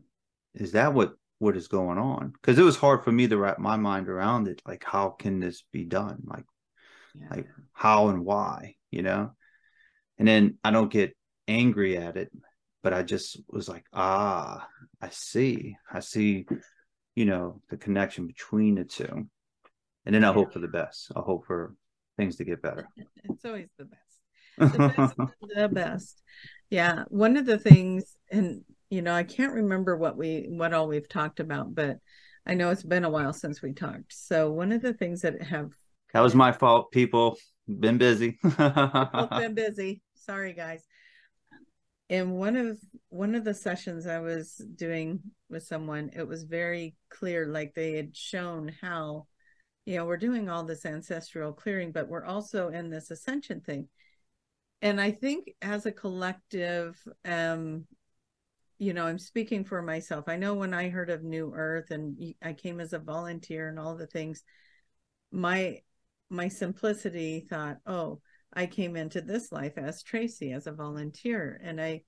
Is 0.54 0.72
that 0.72 0.92
what 0.92 1.12
what 1.38 1.56
is 1.56 1.68
going 1.68 1.98
on? 1.98 2.32
Because 2.32 2.58
it 2.58 2.64
was 2.64 2.76
hard 2.76 3.04
for 3.04 3.12
me 3.12 3.28
to 3.28 3.38
wrap 3.38 3.60
my 3.60 3.76
mind 3.76 4.08
around 4.08 4.48
it. 4.48 4.60
Like, 4.66 4.82
how 4.84 5.10
can 5.10 5.38
this 5.38 5.62
be 5.72 5.84
done? 5.84 6.18
Like, 6.24 6.44
yeah. 7.14 7.28
like 7.30 7.46
how 7.72 8.08
and 8.08 8.24
why, 8.24 8.74
you 8.90 9.02
know? 9.02 9.32
And 10.18 10.26
then 10.26 10.58
I 10.64 10.72
don't 10.72 10.90
get 10.90 11.16
angry 11.48 11.96
at 11.96 12.16
it, 12.16 12.30
but 12.82 12.92
I 12.92 13.02
just 13.02 13.40
was 13.48 13.68
like, 13.68 13.84
ah, 13.92 14.66
I 15.00 15.08
see. 15.10 15.76
I 15.92 16.00
see, 16.00 16.46
you 17.16 17.24
know, 17.24 17.60
the 17.70 17.76
connection 17.76 18.26
between 18.26 18.76
the 18.76 18.84
two. 18.84 19.28
And 20.06 20.14
then 20.14 20.24
I 20.24 20.32
hope 20.32 20.52
for 20.52 20.60
the 20.60 20.68
best. 20.68 21.10
I 21.16 21.20
hope 21.20 21.46
for 21.46 21.74
things 22.16 22.36
to 22.36 22.44
get 22.44 22.62
better. 22.62 22.88
It's 23.24 23.44
always 23.44 23.68
the 23.78 23.84
best. 23.84 24.72
The 24.72 24.78
best, 24.96 25.16
the 25.54 25.68
best. 25.68 26.22
Yeah. 26.70 27.04
One 27.08 27.36
of 27.36 27.46
the 27.46 27.58
things, 27.58 28.16
and 28.30 28.64
you 28.90 29.02
know, 29.02 29.12
I 29.12 29.22
can't 29.22 29.52
remember 29.52 29.96
what 29.96 30.16
we 30.16 30.46
what 30.48 30.72
all 30.72 30.88
we've 30.88 31.08
talked 31.08 31.40
about, 31.40 31.74
but 31.74 31.98
I 32.46 32.54
know 32.54 32.70
it's 32.70 32.82
been 32.82 33.04
a 33.04 33.10
while 33.10 33.32
since 33.32 33.60
we 33.60 33.74
talked. 33.74 34.12
So 34.12 34.50
one 34.50 34.72
of 34.72 34.80
the 34.80 34.94
things 34.94 35.20
that 35.22 35.42
have 35.42 35.70
that 36.14 36.20
was 36.20 36.34
my 36.34 36.52
fault, 36.52 36.90
people. 36.90 37.36
Been 37.68 37.98
busy. 37.98 38.38
been 38.58 39.54
busy. 39.54 40.00
Sorry, 40.14 40.54
guys. 40.54 40.82
In 42.08 42.32
one 42.32 42.56
of 42.56 42.78
one 43.10 43.34
of 43.34 43.44
the 43.44 43.54
sessions 43.54 44.06
I 44.06 44.20
was 44.20 44.56
doing 44.76 45.20
with 45.50 45.64
someone, 45.64 46.10
it 46.14 46.26
was 46.26 46.44
very 46.44 46.96
clear, 47.10 47.46
like 47.46 47.74
they 47.74 47.92
had 47.92 48.16
shown 48.16 48.74
how, 48.80 49.26
you 49.84 49.96
know, 49.96 50.06
we're 50.06 50.16
doing 50.16 50.48
all 50.48 50.64
this 50.64 50.86
ancestral 50.86 51.52
clearing, 51.52 51.92
but 51.92 52.08
we're 52.08 52.24
also 52.24 52.68
in 52.68 52.88
this 52.88 53.10
ascension 53.10 53.60
thing. 53.60 53.88
And 54.80 55.00
I 55.00 55.10
think 55.10 55.50
as 55.60 55.86
a 55.86 55.92
collective, 55.92 56.96
um, 57.24 57.84
you 58.78 58.94
know, 58.94 59.06
I'm 59.06 59.18
speaking 59.18 59.64
for 59.64 59.82
myself. 59.82 60.26
I 60.28 60.36
know 60.36 60.54
when 60.54 60.72
I 60.72 60.88
heard 60.88 61.10
of 61.10 61.24
New 61.24 61.52
Earth 61.54 61.90
and 61.90 62.34
I 62.40 62.52
came 62.52 62.80
as 62.80 62.92
a 62.92 62.98
volunteer 62.98 63.68
and 63.68 63.78
all 63.78 63.96
the 63.96 64.06
things, 64.06 64.44
my 65.32 65.80
my 66.30 66.48
simplicity 66.48 67.40
thought, 67.48 67.78
oh, 67.86 68.20
I 68.52 68.66
came 68.66 68.96
into 68.96 69.20
this 69.20 69.52
life 69.52 69.76
as 69.76 70.02
Tracy, 70.02 70.52
as 70.52 70.66
a 70.66 70.72
volunteer. 70.72 71.60
And 71.62 71.80
I, 71.80 72.02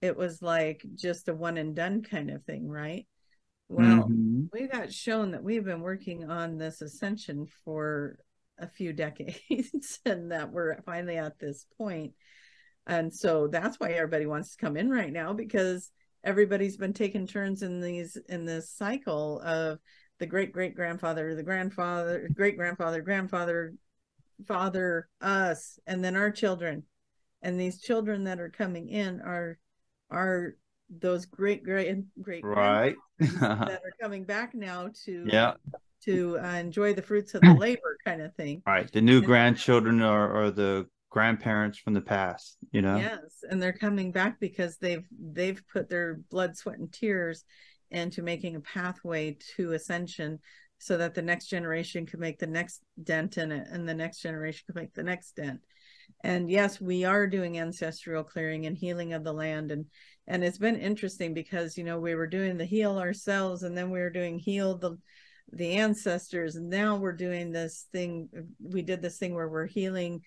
it 0.00 0.16
was 0.16 0.42
like 0.42 0.84
just 0.94 1.28
a 1.28 1.34
one 1.34 1.56
and 1.56 1.74
done 1.74 2.02
kind 2.02 2.30
of 2.30 2.44
thing, 2.44 2.68
right? 2.68 3.06
Well, 3.68 4.04
mm-hmm. 4.04 4.44
we 4.52 4.68
got 4.68 4.92
shown 4.92 5.32
that 5.32 5.42
we've 5.42 5.64
been 5.64 5.80
working 5.80 6.30
on 6.30 6.58
this 6.58 6.80
ascension 6.82 7.46
for 7.64 8.18
a 8.58 8.68
few 8.68 8.92
decades 8.92 10.00
and 10.04 10.32
that 10.32 10.52
we're 10.52 10.80
finally 10.82 11.16
at 11.16 11.38
this 11.38 11.66
point. 11.76 12.12
And 12.86 13.12
so 13.12 13.48
that's 13.48 13.80
why 13.80 13.90
everybody 13.90 14.26
wants 14.26 14.52
to 14.52 14.58
come 14.58 14.76
in 14.76 14.88
right 14.88 15.12
now 15.12 15.32
because 15.32 15.90
everybody's 16.22 16.76
been 16.76 16.92
taking 16.92 17.26
turns 17.26 17.62
in 17.62 17.80
these 17.80 18.16
in 18.28 18.44
this 18.44 18.70
cycle 18.70 19.40
of 19.40 19.78
the 20.18 20.26
great 20.26 20.52
great 20.52 20.76
grandfather, 20.76 21.34
the 21.34 21.42
grandfather, 21.42 22.28
great 22.32 22.56
grandfather, 22.56 23.00
grandfather, 23.00 23.74
father, 24.44 25.08
us, 25.20 25.78
and 25.86 26.04
then 26.04 26.16
our 26.16 26.30
children. 26.30 26.82
And 27.42 27.60
these 27.60 27.80
children 27.80 28.24
that 28.24 28.40
are 28.40 28.50
coming 28.50 28.88
in 28.88 29.20
are 29.20 29.58
are 30.10 30.56
those 30.88 31.26
great 31.26 31.64
great 31.64 32.04
great 32.20 32.44
right. 32.44 32.96
that 33.18 33.80
are 33.84 33.94
coming 34.00 34.24
back 34.24 34.54
now 34.54 34.90
to 35.04 35.26
yeah. 35.28 35.54
to 36.04 36.38
uh, 36.38 36.54
enjoy 36.54 36.94
the 36.94 37.02
fruits 37.02 37.34
of 37.34 37.40
the 37.42 37.54
labor 37.54 37.96
kind 38.04 38.22
of 38.22 38.34
thing. 38.34 38.62
Right. 38.66 38.90
The 38.90 39.00
new 39.00 39.18
and, 39.18 39.26
grandchildren 39.26 40.02
are, 40.02 40.44
are 40.44 40.50
the 40.50 40.86
grandparents 41.10 41.78
from 41.78 41.94
the 41.94 42.00
past 42.00 42.56
you 42.72 42.82
know? 42.82 42.96
Yes. 42.96 43.44
And 43.48 43.62
they're 43.62 43.72
coming 43.72 44.12
back 44.12 44.40
because 44.40 44.76
they've 44.78 45.06
they've 45.18 45.62
put 45.72 45.88
their 45.88 46.20
blood 46.30 46.56
sweat 46.56 46.78
and 46.78 46.92
tears 46.92 47.44
into 47.90 48.22
making 48.22 48.56
a 48.56 48.60
pathway 48.60 49.36
to 49.56 49.72
ascension 49.72 50.40
so 50.78 50.96
that 50.96 51.14
the 51.14 51.22
next 51.22 51.46
generation 51.46 52.06
can 52.06 52.20
make 52.20 52.38
the 52.38 52.46
next 52.46 52.82
dent 53.02 53.38
in 53.38 53.52
it 53.52 53.66
and 53.70 53.88
the 53.88 53.94
next 53.94 54.20
generation 54.20 54.64
can 54.66 54.80
make 54.80 54.94
the 54.94 55.02
next 55.02 55.36
dent. 55.36 55.60
And 56.22 56.50
yes 56.50 56.80
we 56.80 57.04
are 57.04 57.26
doing 57.26 57.58
ancestral 57.58 58.24
clearing 58.24 58.66
and 58.66 58.76
healing 58.76 59.12
of 59.12 59.24
the 59.24 59.32
land. 59.32 59.70
And 59.72 59.86
and 60.26 60.44
it's 60.44 60.58
been 60.58 60.76
interesting 60.76 61.34
because 61.34 61.78
you 61.78 61.84
know 61.84 61.98
we 61.98 62.14
were 62.14 62.26
doing 62.26 62.56
the 62.56 62.64
heal 62.64 62.98
ourselves 62.98 63.62
and 63.62 63.76
then 63.76 63.90
we 63.90 64.00
were 64.00 64.10
doing 64.10 64.38
heal 64.38 64.76
the 64.76 64.98
the 65.52 65.72
ancestors. 65.72 66.56
And 66.56 66.68
now 66.68 66.96
we're 66.96 67.12
doing 67.12 67.52
this 67.52 67.86
thing 67.92 68.28
we 68.62 68.82
did 68.82 69.02
this 69.02 69.18
thing 69.18 69.34
where 69.34 69.48
we're 69.48 69.66
healing 69.66 70.22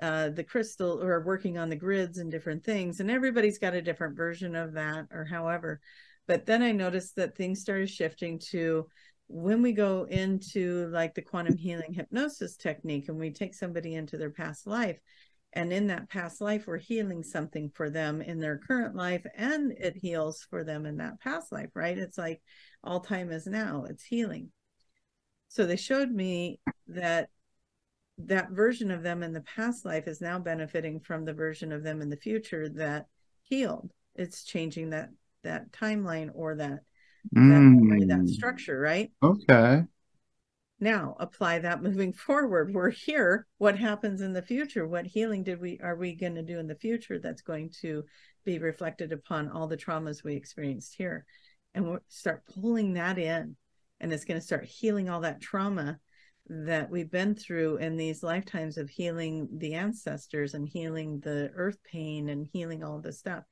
uh, 0.00 0.30
the 0.30 0.44
crystal 0.44 1.02
or 1.02 1.20
working 1.20 1.58
on 1.58 1.68
the 1.68 1.76
grids 1.76 2.18
and 2.18 2.30
different 2.30 2.64
things. 2.64 3.00
And 3.00 3.10
everybody's 3.10 3.58
got 3.58 3.74
a 3.74 3.82
different 3.82 4.16
version 4.16 4.56
of 4.56 4.72
that 4.72 5.06
or 5.12 5.24
however. 5.24 5.80
But 6.26 6.46
then 6.46 6.62
I 6.62 6.72
noticed 6.72 7.16
that 7.16 7.36
things 7.36 7.60
started 7.60 7.90
shifting 7.90 8.38
to 8.50 8.86
when 9.32 9.62
we 9.62 9.72
go 9.72 10.08
into 10.10 10.88
like 10.88 11.14
the 11.14 11.22
quantum 11.22 11.56
healing 11.56 11.92
hypnosis 11.92 12.56
technique 12.56 13.08
and 13.08 13.18
we 13.18 13.30
take 13.30 13.54
somebody 13.54 13.94
into 13.94 14.16
their 14.16 14.30
past 14.30 14.66
life 14.66 14.98
and 15.52 15.72
in 15.72 15.86
that 15.86 16.08
past 16.08 16.40
life 16.40 16.66
we're 16.66 16.78
healing 16.78 17.22
something 17.22 17.70
for 17.72 17.90
them 17.90 18.20
in 18.20 18.40
their 18.40 18.58
current 18.58 18.96
life 18.96 19.24
and 19.36 19.70
it 19.72 19.96
heals 19.96 20.44
for 20.50 20.64
them 20.64 20.84
in 20.84 20.96
that 20.96 21.20
past 21.20 21.52
life 21.52 21.70
right? 21.74 21.96
It's 21.96 22.18
like 22.18 22.42
all 22.82 22.98
time 22.98 23.30
is 23.30 23.46
now 23.46 23.84
it's 23.88 24.02
healing. 24.02 24.50
So 25.46 25.64
they 25.64 25.76
showed 25.76 26.10
me 26.10 26.58
that 26.88 27.28
that 28.18 28.50
version 28.50 28.90
of 28.90 29.04
them 29.04 29.22
in 29.22 29.32
the 29.32 29.42
past 29.42 29.84
life 29.84 30.08
is 30.08 30.20
now 30.20 30.40
benefiting 30.40 30.98
from 30.98 31.24
the 31.24 31.34
version 31.34 31.70
of 31.70 31.84
them 31.84 32.02
in 32.02 32.10
the 32.10 32.16
future 32.16 32.68
that 32.68 33.06
healed. 33.44 33.92
It's 34.16 34.42
changing 34.42 34.90
that 34.90 35.10
that 35.44 35.70
timeline 35.70 36.30
or 36.34 36.56
that 36.56 36.80
mm. 37.34 38.08
that, 38.08 38.08
that 38.08 38.28
structure, 38.28 38.78
right? 38.78 39.10
Okay. 39.22 39.82
Now 40.78 41.14
apply 41.20 41.60
that 41.60 41.82
moving 41.82 42.12
forward. 42.26 42.72
We're 42.72 42.90
here. 42.90 43.46
What 43.58 43.78
happens 43.78 44.20
in 44.20 44.32
the 44.32 44.42
future? 44.42 44.86
What 44.86 45.06
healing 45.06 45.44
did 45.44 45.60
we 45.60 45.78
are 45.82 45.96
we 45.96 46.14
going 46.14 46.34
to 46.36 46.42
do 46.42 46.58
in 46.58 46.66
the 46.66 46.74
future 46.74 47.18
that's 47.18 47.42
going 47.42 47.70
to 47.82 48.04
be 48.44 48.58
reflected 48.58 49.12
upon 49.12 49.50
all 49.50 49.66
the 49.66 49.76
traumas 49.76 50.24
we 50.24 50.34
experienced 50.34 50.94
here? 50.96 51.24
And 51.74 51.86
we'll 51.86 52.00
start 52.08 52.44
pulling 52.46 52.94
that 52.94 53.18
in 53.18 53.56
and 54.00 54.12
it's 54.12 54.24
going 54.24 54.40
to 54.40 54.46
start 54.46 54.64
healing 54.64 55.08
all 55.08 55.20
that 55.20 55.40
trauma 55.40 55.98
that 56.48 56.90
we've 56.90 57.10
been 57.10 57.34
through 57.34 57.76
in 57.76 57.96
these 57.96 58.22
lifetimes 58.22 58.76
of 58.76 58.90
healing 58.90 59.48
the 59.58 59.74
ancestors 59.74 60.54
and 60.54 60.68
healing 60.68 61.20
the 61.20 61.50
earth 61.54 61.78
pain 61.84 62.28
and 62.28 62.48
healing 62.52 62.82
all 62.82 62.98
this 63.00 63.20
stuff 63.20 63.44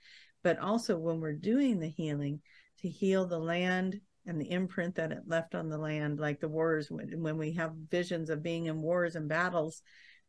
but 0.43 0.59
also 0.59 0.99
when 0.99 1.21
we're 1.21 1.33
doing 1.33 1.79
the 1.79 1.89
healing 1.89 2.41
to 2.81 2.89
heal 2.89 3.27
the 3.27 3.39
land 3.39 4.01
and 4.27 4.41
the 4.41 4.51
imprint 4.51 4.97
that 4.97 5.13
it 5.13 5.23
left 5.27 5.55
on 5.55 5.69
the 5.69 5.79
land 5.79 6.19
like 6.19 6.41
the 6.41 6.49
wars 6.49 6.91
when, 6.91 7.39
we 7.39 7.53
have 7.53 7.73
visions 7.91 8.31
of 8.31 8.43
being 8.43 8.67
in 8.67 8.83
wars 8.83 9.17
and 9.17 9.29
battles. 9.29 9.83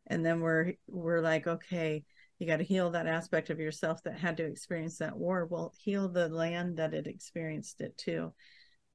And 0.08 0.26
then 0.26 0.40
we're 0.40 0.74
we're 0.88 1.22
like 1.22 1.46
okay 1.46 2.04
you 2.40 2.48
got 2.48 2.58
to 2.58 2.64
heal 2.64 2.92
that 2.92 3.06
aspect 3.06 3.50
of 3.50 3.60
yourself 3.60 4.02
that 4.04 4.18
had 4.18 4.38
to 4.38 4.46
experience 4.46 4.98
that 4.98 5.18
war. 5.18 5.46
Well 5.46 5.74
heal 5.78 6.08
the 6.08 6.30
land 6.30 6.78
that 6.78 6.94
it 6.94 7.06
experienced 7.06 7.82
it 7.82 7.98
too. 7.98 8.34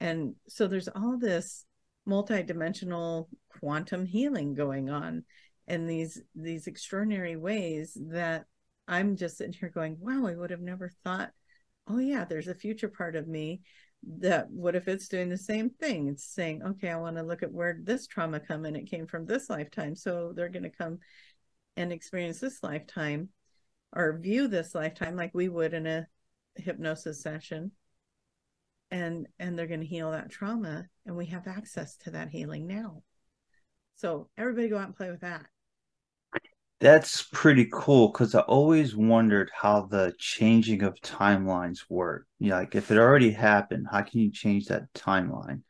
And 0.01 0.35
so 0.49 0.67
there's 0.67 0.89
all 0.89 1.19
this 1.19 1.67
multidimensional 2.09 3.29
quantum 3.61 4.07
healing 4.07 4.55
going 4.55 4.91
on 4.91 5.25
in 5.67 5.87
these 5.87 6.21
these 6.35 6.67
extraordinary 6.67 7.37
ways 7.37 7.97
that 8.11 8.47
I'm 8.87 9.17
just 9.17 9.39
sitting 9.39 9.55
here 9.55 9.71
going, 9.71 9.97
wow, 9.99 10.27
I 10.27 10.35
would 10.35 10.51
have 10.51 10.61
never 10.61 10.91
thought, 11.05 11.31
oh, 11.89 11.99
yeah, 11.99 12.25
there's 12.25 12.49
a 12.49 12.55
future 12.55 12.89
part 12.89 13.17
of 13.17 13.29
me 13.29 13.61
that 14.19 14.51
what 14.51 14.77
if 14.77 14.89
it's 14.89 15.09
doing 15.09 15.29
the 15.29 15.37
same 15.39 15.71
thing? 15.71 16.09
It's 16.09 16.25
saying, 16.25 16.63
okay, 16.63 16.91
I 16.91 16.97
want 16.97 17.17
to 17.17 17.23
look 17.23 17.43
at 17.43 17.53
where 17.53 17.79
this 17.83 18.07
trauma 18.07 18.41
come 18.41 18.65
and 18.65 18.77
it 18.77 18.91
came 18.91 19.07
from 19.07 19.27
this 19.27 19.49
lifetime. 19.49 19.95
So 19.95 20.33
they're 20.35 20.49
going 20.49 20.65
to 20.65 20.71
come 20.71 20.99
and 21.77 21.93
experience 21.93 22.41
this 22.41 22.63
lifetime 22.63 23.29
or 23.95 24.19
view 24.19 24.49
this 24.49 24.75
lifetime 24.75 25.17
like 25.17 25.31
we 25.35 25.49
would 25.49 25.75
in 25.75 25.87
a 25.87 26.07
hypnosis 26.57 27.23
session 27.23 27.73
and 28.91 29.27
and 29.39 29.59
they're 29.59 29.67
going 29.67 29.81
to 29.81 29.87
heal 29.87 30.11
that 30.11 30.31
trauma 30.31 30.85
and 31.07 31.17
we 31.17 31.27
have 31.27 31.47
access 31.47 31.97
to 31.97 32.11
that 32.11 32.29
healing 32.29 32.67
now 32.67 33.03
so 33.97 34.29
everybody 34.37 34.69
go 34.69 34.79
out 34.79 34.87
and 34.87 34.97
play 34.97 35.11
with 35.11 35.21
that 35.21 35.47
that's 36.85 37.23
pretty 37.33 37.67
cool 37.73 38.09
because 38.09 38.35
I 38.35 38.41
always 38.41 38.95
wondered 38.95 39.51
how 39.55 39.87
the 39.87 40.13
changing 40.19 40.83
of 40.83 41.01
timelines 41.01 41.79
work. 41.89 42.27
You 42.39 42.51
know, 42.51 42.57
like 42.57 42.75
if 42.75 42.91
it 42.91 42.99
already 42.99 43.31
happened, 43.31 43.87
how 43.91 44.03
can 44.03 44.21
you 44.21 44.31
change 44.31 44.67
that 44.67 44.93
timeline? 44.93 45.63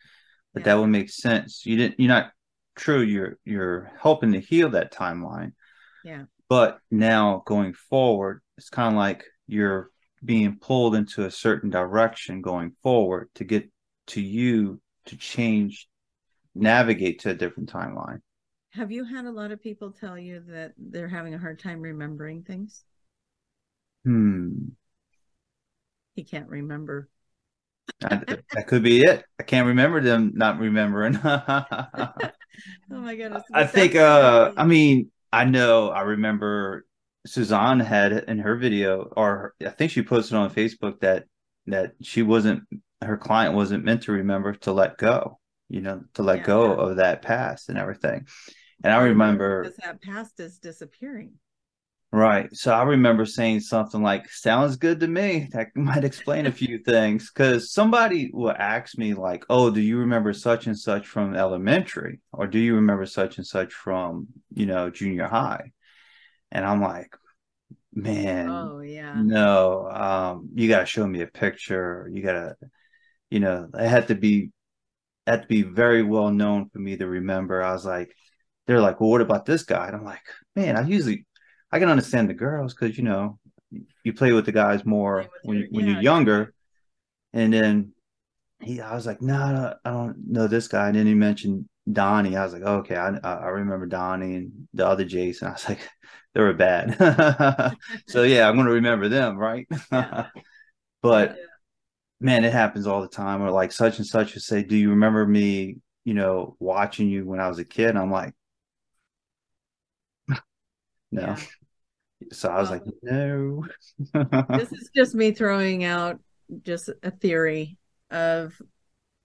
But 0.52 0.62
yeah. 0.62 0.64
that 0.64 0.80
would 0.80 0.88
make 0.88 1.08
sense. 1.10 1.64
You 1.64 1.76
didn't. 1.76 2.00
You're 2.00 2.08
not 2.08 2.32
true. 2.74 3.00
You're 3.00 3.38
you're 3.44 3.92
helping 4.02 4.32
to 4.32 4.40
heal 4.40 4.70
that 4.70 4.92
timeline, 4.92 5.52
Yeah. 6.02 6.24
But 6.48 6.80
now 6.90 7.44
going 7.46 7.74
forward, 7.74 8.42
it's 8.58 8.68
kind 8.68 8.92
of 8.92 8.98
like 8.98 9.22
you're 9.46 9.90
being 10.24 10.58
pulled 10.58 10.96
into 10.96 11.26
a 11.26 11.30
certain 11.30 11.70
direction 11.70 12.42
going 12.42 12.72
forward 12.82 13.28
to 13.36 13.44
get 13.44 13.70
to 14.08 14.20
you 14.20 14.80
to 15.06 15.16
change, 15.16 15.88
navigate 16.56 17.20
to 17.20 17.30
a 17.30 17.34
different 17.34 17.72
timeline. 17.72 18.20
Have 18.74 18.90
you 18.92 19.04
had 19.04 19.24
a 19.24 19.30
lot 19.30 19.52
of 19.52 19.62
people 19.62 19.92
tell 19.92 20.18
you 20.18 20.40
that 20.48 20.74
they're 20.76 21.08
having 21.08 21.32
a 21.32 21.38
hard 21.38 21.58
time 21.60 21.80
remembering 21.80 22.42
things? 22.42 22.84
Hmm. 24.04 24.76
He 26.14 26.24
can't 26.24 26.48
remember. 26.48 27.08
that, 28.00 28.40
that 28.52 28.66
could 28.66 28.82
be 28.82 29.02
it. 29.02 29.24
I 29.38 29.42
can't 29.42 29.66
remember 29.66 30.00
them 30.00 30.32
not 30.34 30.58
remembering. 30.58 31.14
Oh 32.90 33.00
my 33.00 33.16
goodness. 33.16 33.42
I 33.52 33.64
think 33.66 33.94
uh 33.96 34.52
I 34.56 34.64
mean 34.64 35.10
I 35.32 35.44
know 35.44 35.88
I 35.90 36.02
remember 36.02 36.84
Suzanne 37.26 37.80
had 37.80 38.12
in 38.12 38.38
her 38.38 38.56
video 38.56 39.10
or 39.16 39.54
I 39.64 39.70
think 39.70 39.90
she 39.90 40.02
posted 40.02 40.36
on 40.36 40.50
Facebook 40.50 41.00
that 41.00 41.24
that 41.66 41.92
she 42.02 42.22
wasn't 42.22 42.62
her 43.02 43.16
client 43.16 43.54
wasn't 43.54 43.84
meant 43.84 44.02
to 44.04 44.12
remember 44.12 44.54
to 44.54 44.72
let 44.72 44.98
go, 44.98 45.38
you 45.68 45.80
know, 45.80 46.02
to 46.14 46.22
let 46.22 46.38
Yeah. 46.38 46.44
go 46.44 46.72
of 46.72 46.96
that 46.96 47.22
past 47.22 47.68
and 47.68 47.78
everything. 47.78 48.26
And 48.84 48.92
I 48.92 48.98
Part 48.98 49.10
of 49.10 49.32
it 49.32 49.60
is 49.62 49.72
remember 49.72 49.74
that 49.82 50.00
past 50.02 50.38
is 50.40 50.58
disappearing. 50.58 51.40
Right. 52.12 52.54
So 52.54 52.72
I 52.72 52.84
remember 52.84 53.26
saying 53.26 53.60
something 53.60 54.00
like, 54.00 54.30
sounds 54.30 54.76
good 54.76 55.00
to 55.00 55.08
me. 55.08 55.48
That 55.52 55.74
might 55.74 56.04
explain 56.04 56.46
a 56.46 56.52
few 56.52 56.78
things. 56.86 57.30
Because 57.32 57.72
somebody 57.72 58.30
will 58.32 58.54
ask 58.56 58.96
me, 58.96 59.14
like, 59.14 59.44
oh, 59.50 59.70
do 59.70 59.80
you 59.80 59.98
remember 59.98 60.32
such 60.32 60.68
and 60.68 60.78
such 60.78 61.08
from 61.08 61.34
elementary? 61.34 62.20
Or 62.32 62.46
do 62.46 62.60
you 62.60 62.76
remember 62.76 63.06
such 63.06 63.38
and 63.38 63.46
such 63.46 63.72
from, 63.72 64.28
you 64.54 64.66
know, 64.66 64.90
junior 64.90 65.26
high? 65.26 65.72
And 66.52 66.64
I'm 66.64 66.80
like, 66.80 67.16
man, 67.94 68.48
Oh 68.48 68.80
yeah. 68.80 69.22
no, 69.24 69.88
um, 69.90 70.50
you 70.54 70.68
got 70.68 70.80
to 70.80 70.86
show 70.86 71.06
me 71.06 71.22
a 71.22 71.26
picture. 71.26 72.08
You 72.12 72.22
got 72.22 72.32
to, 72.34 72.56
you 73.30 73.40
know, 73.40 73.68
it 73.74 73.88
had 73.88 74.08
to 74.08 74.14
be, 74.14 74.52
had 75.26 75.42
to 75.42 75.48
be 75.48 75.62
very 75.62 76.04
well 76.04 76.30
known 76.30 76.68
for 76.70 76.78
me 76.78 76.96
to 76.96 77.08
remember. 77.08 77.62
I 77.62 77.72
was 77.72 77.84
like, 77.84 78.14
they're 78.66 78.80
like, 78.80 79.00
well, 79.00 79.10
what 79.10 79.20
about 79.20 79.46
this 79.46 79.62
guy? 79.64 79.86
And 79.86 79.96
I'm 79.96 80.04
like, 80.04 80.22
man, 80.56 80.76
I 80.76 80.82
usually, 80.86 81.26
I 81.72 81.78
can 81.78 81.88
understand 81.88 82.28
the 82.30 82.34
girls 82.34 82.74
because, 82.74 82.96
you 82.96 83.04
know, 83.04 83.38
you 84.04 84.12
play 84.12 84.32
with 84.32 84.46
the 84.46 84.52
guys 84.52 84.84
more 84.84 85.26
when, 85.42 85.58
your- 85.58 85.66
you, 85.70 85.70
when 85.70 85.86
yeah, 85.86 85.92
you're 85.94 86.02
younger. 86.02 86.54
And 87.32 87.52
then 87.52 87.92
he, 88.60 88.80
I 88.80 88.94
was 88.94 89.06
like, 89.06 89.22
no, 89.22 89.52
no, 89.52 89.74
I 89.84 89.90
don't 89.90 90.16
know 90.28 90.46
this 90.46 90.68
guy. 90.68 90.88
And 90.88 90.96
then 90.96 91.06
he 91.06 91.14
mentioned 91.14 91.66
Donnie. 91.90 92.36
I 92.36 92.44
was 92.44 92.52
like, 92.54 92.62
okay, 92.62 92.96
I, 92.96 93.16
I 93.22 93.48
remember 93.48 93.86
Donnie 93.86 94.36
and 94.36 94.68
the 94.74 94.86
other 94.86 95.04
Jason. 95.04 95.48
I 95.50 95.52
was 95.52 95.68
like, 95.68 95.88
they 96.34 96.40
were 96.40 96.52
bad. 96.54 96.96
so 98.08 98.22
yeah, 98.22 98.48
I'm 98.48 98.56
going 98.56 98.66
to 98.66 98.74
remember 98.74 99.08
them, 99.08 99.36
right? 99.38 99.66
Yeah. 99.92 100.28
but 101.02 101.30
Yeah. 101.30 101.44
man, 102.20 102.44
it 102.44 102.52
happens 102.52 102.86
all 102.86 103.02
the 103.02 103.08
time. 103.08 103.42
Or 103.42 103.50
like 103.50 103.72
such 103.72 103.98
and 103.98 104.06
such 104.06 104.34
would 104.34 104.42
say, 104.42 104.62
"Do 104.62 104.76
you 104.76 104.90
remember 104.90 105.26
me? 105.26 105.78
You 106.04 106.14
know, 106.14 106.56
watching 106.60 107.08
you 107.08 107.26
when 107.26 107.40
I 107.40 107.48
was 107.48 107.58
a 107.58 107.64
kid?" 107.64 107.90
And 107.90 107.98
I'm 107.98 108.10
like, 108.10 108.34
no. 111.14 111.22
Yeah. 111.22 111.36
So 112.32 112.48
I 112.48 112.60
was 112.60 112.70
Well, 112.70 112.78
like, 112.78 112.82
no. 113.02 113.66
this 114.58 114.72
is 114.72 114.90
just 114.94 115.14
me 115.14 115.32
throwing 115.32 115.84
out 115.84 116.20
just 116.62 116.90
a 117.02 117.10
theory 117.10 117.76
of 118.10 118.54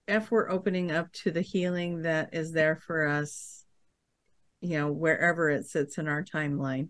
if 0.08 0.30
we're 0.30 0.50
opening 0.50 0.90
up 0.90 1.12
to 1.12 1.30
the 1.30 1.40
healing 1.40 2.02
that 2.02 2.34
is 2.34 2.52
there 2.52 2.76
for 2.76 3.06
us, 3.06 3.64
you 4.60 4.78
know, 4.78 4.90
wherever 4.90 5.48
it 5.50 5.66
sits 5.66 5.98
in 5.98 6.08
our 6.08 6.24
timeline. 6.24 6.88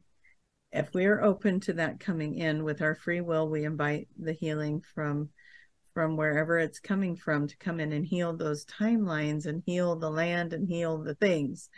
If 0.73 0.95
we 0.95 1.07
are 1.07 1.23
open 1.23 1.61
to 1.61 1.75
that 1.75 2.01
coming 2.01 2.37
in 2.37 2.65
with 2.65 2.81
our 2.81 2.95
free 2.95 3.21
will, 3.21 3.49
we 3.49 3.65
invite 3.65 4.09
the 4.19 4.33
healing 4.33 4.83
from 4.95 5.31
from 5.93 6.17
wherever 6.17 6.59
it's 6.59 6.79
coming 6.79 7.17
from 7.17 7.49
to 7.49 7.57
come 7.57 7.81
in 7.81 7.93
and 7.93 8.07
heal 8.07 8.37
those 8.37 8.65
timelines 8.65 9.47
and 9.47 9.63
heal 9.67 9.97
the 9.97 10.11
land 10.11 10.53
and 10.53 10.69
heal 10.69 10.99
the 10.99 11.17
things 11.17 11.69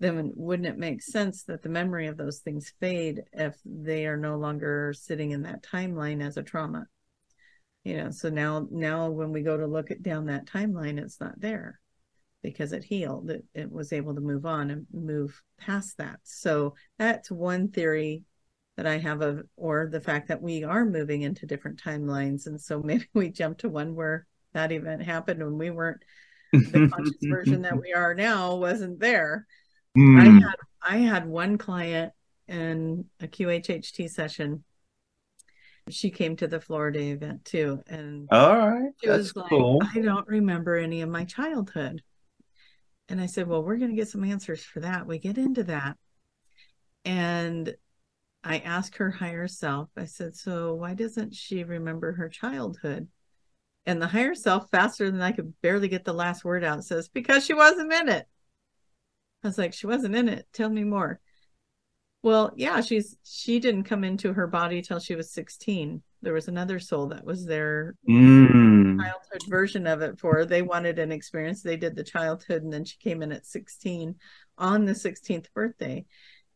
then 0.00 0.32
wouldn't 0.36 0.68
it 0.68 0.78
make 0.78 1.02
sense 1.02 1.44
that 1.44 1.62
the 1.62 1.68
memory 1.68 2.06
of 2.06 2.16
those 2.16 2.38
things 2.38 2.72
fade 2.80 3.22
if 3.32 3.56
they 3.64 4.06
are 4.06 4.16
no 4.16 4.36
longer 4.36 4.94
sitting 4.96 5.32
in 5.32 5.42
that 5.42 5.62
timeline 5.62 6.22
as 6.24 6.36
a 6.36 6.42
trauma? 6.42 6.86
You 7.84 7.96
know 7.96 8.10
so 8.10 8.28
now 8.28 8.66
now 8.70 9.08
when 9.10 9.32
we 9.32 9.42
go 9.42 9.56
to 9.56 9.66
look 9.66 9.90
at 9.90 10.02
down 10.02 10.26
that 10.26 10.46
timeline 10.46 10.98
it's 10.98 11.20
not 11.20 11.40
there 11.40 11.80
because 12.42 12.72
it 12.72 12.84
healed. 12.84 13.30
It, 13.30 13.44
it 13.54 13.70
was 13.70 13.92
able 13.92 14.14
to 14.14 14.20
move 14.20 14.46
on 14.46 14.70
and 14.70 14.86
move 14.92 15.40
past 15.58 15.98
that. 15.98 16.20
So 16.22 16.74
that's 16.98 17.30
one 17.30 17.68
theory 17.68 18.24
that 18.76 18.86
i 18.86 18.96
have 18.96 19.22
of 19.22 19.42
or 19.56 19.88
the 19.90 20.00
fact 20.00 20.28
that 20.28 20.40
we 20.40 20.62
are 20.62 20.84
moving 20.84 21.22
into 21.22 21.46
different 21.46 21.82
timelines. 21.82 22.46
And 22.46 22.60
so 22.60 22.80
maybe 22.80 23.08
we 23.14 23.30
jump 23.30 23.58
to 23.58 23.68
one 23.68 23.94
where 23.94 24.26
that 24.54 24.72
event 24.72 25.02
happened 25.02 25.42
when 25.42 25.58
we 25.58 25.70
weren't 25.70 26.02
the 26.52 26.88
conscious 26.92 27.16
version 27.22 27.62
that 27.62 27.78
we 27.80 27.92
are 27.92 28.14
now 28.14 28.54
wasn't 28.54 28.98
there 29.00 29.46
I 30.16 30.24
Hmm. 30.24 30.38
had 30.38 30.54
I 30.80 30.96
had 30.98 31.26
one 31.26 31.58
client 31.58 32.12
in 32.46 33.04
a 33.20 33.26
QHHT 33.28 34.08
session. 34.08 34.64
She 35.90 36.10
came 36.10 36.36
to 36.36 36.46
the 36.46 36.60
Florida 36.60 37.00
event 37.00 37.44
too, 37.44 37.82
and 37.88 38.28
All 38.30 38.58
right, 38.58 38.92
she 39.02 39.08
that's 39.08 39.34
was 39.34 39.36
like, 39.36 39.48
cool. 39.48 39.80
"I 39.94 40.00
don't 40.00 40.26
remember 40.28 40.76
any 40.76 41.02
of 41.02 41.08
my 41.08 41.24
childhood." 41.24 42.02
And 43.08 43.20
I 43.20 43.26
said, 43.26 43.48
"Well, 43.48 43.62
we're 43.64 43.78
going 43.78 43.90
to 43.90 43.96
get 43.96 44.08
some 44.08 44.24
answers 44.24 44.62
for 44.62 44.80
that. 44.80 45.06
We 45.06 45.18
get 45.18 45.38
into 45.38 45.64
that." 45.64 45.96
And 47.04 47.74
I 48.44 48.58
asked 48.58 48.96
her 48.96 49.10
higher 49.10 49.48
self. 49.48 49.88
I 49.96 50.04
said, 50.04 50.36
"So 50.36 50.74
why 50.74 50.94
doesn't 50.94 51.34
she 51.34 51.64
remember 51.64 52.12
her 52.12 52.28
childhood?" 52.28 53.08
And 53.86 54.00
the 54.00 54.08
higher 54.08 54.34
self, 54.34 54.70
faster 54.70 55.10
than 55.10 55.22
I 55.22 55.32
could 55.32 55.58
barely 55.62 55.88
get 55.88 56.04
the 56.04 56.12
last 56.12 56.44
word 56.44 56.64
out, 56.64 56.84
says, 56.84 57.08
"Because 57.08 57.44
she 57.46 57.54
wasn't 57.54 57.92
in 57.92 58.08
it." 58.10 58.28
I 59.42 59.48
was 59.48 59.58
like, 59.58 59.72
"She 59.72 59.86
wasn't 59.86 60.16
in 60.16 60.28
it. 60.28 60.46
Tell 60.52 60.68
me 60.68 60.84
more." 60.84 61.20
Well, 62.22 62.52
yeah, 62.56 62.80
she's 62.80 63.16
she 63.22 63.60
didn't 63.60 63.84
come 63.84 64.02
into 64.04 64.32
her 64.32 64.46
body 64.46 64.82
till 64.82 64.98
she 64.98 65.14
was 65.14 65.30
16. 65.32 66.02
There 66.22 66.32
was 66.32 66.48
another 66.48 66.80
soul 66.80 67.06
that 67.08 67.24
was 67.24 67.46
there 67.46 67.94
Mm. 68.08 69.00
childhood 69.00 69.42
version 69.48 69.86
of 69.86 70.02
it 70.02 70.18
for 70.18 70.34
her. 70.34 70.44
They 70.44 70.62
wanted 70.62 70.98
an 70.98 71.12
experience. 71.12 71.62
They 71.62 71.76
did 71.76 71.94
the 71.94 72.02
childhood, 72.02 72.62
and 72.64 72.72
then 72.72 72.84
she 72.84 72.96
came 72.98 73.22
in 73.22 73.30
at 73.32 73.46
16 73.46 74.16
on 74.56 74.84
the 74.84 74.94
16th 74.94 75.52
birthday, 75.54 76.04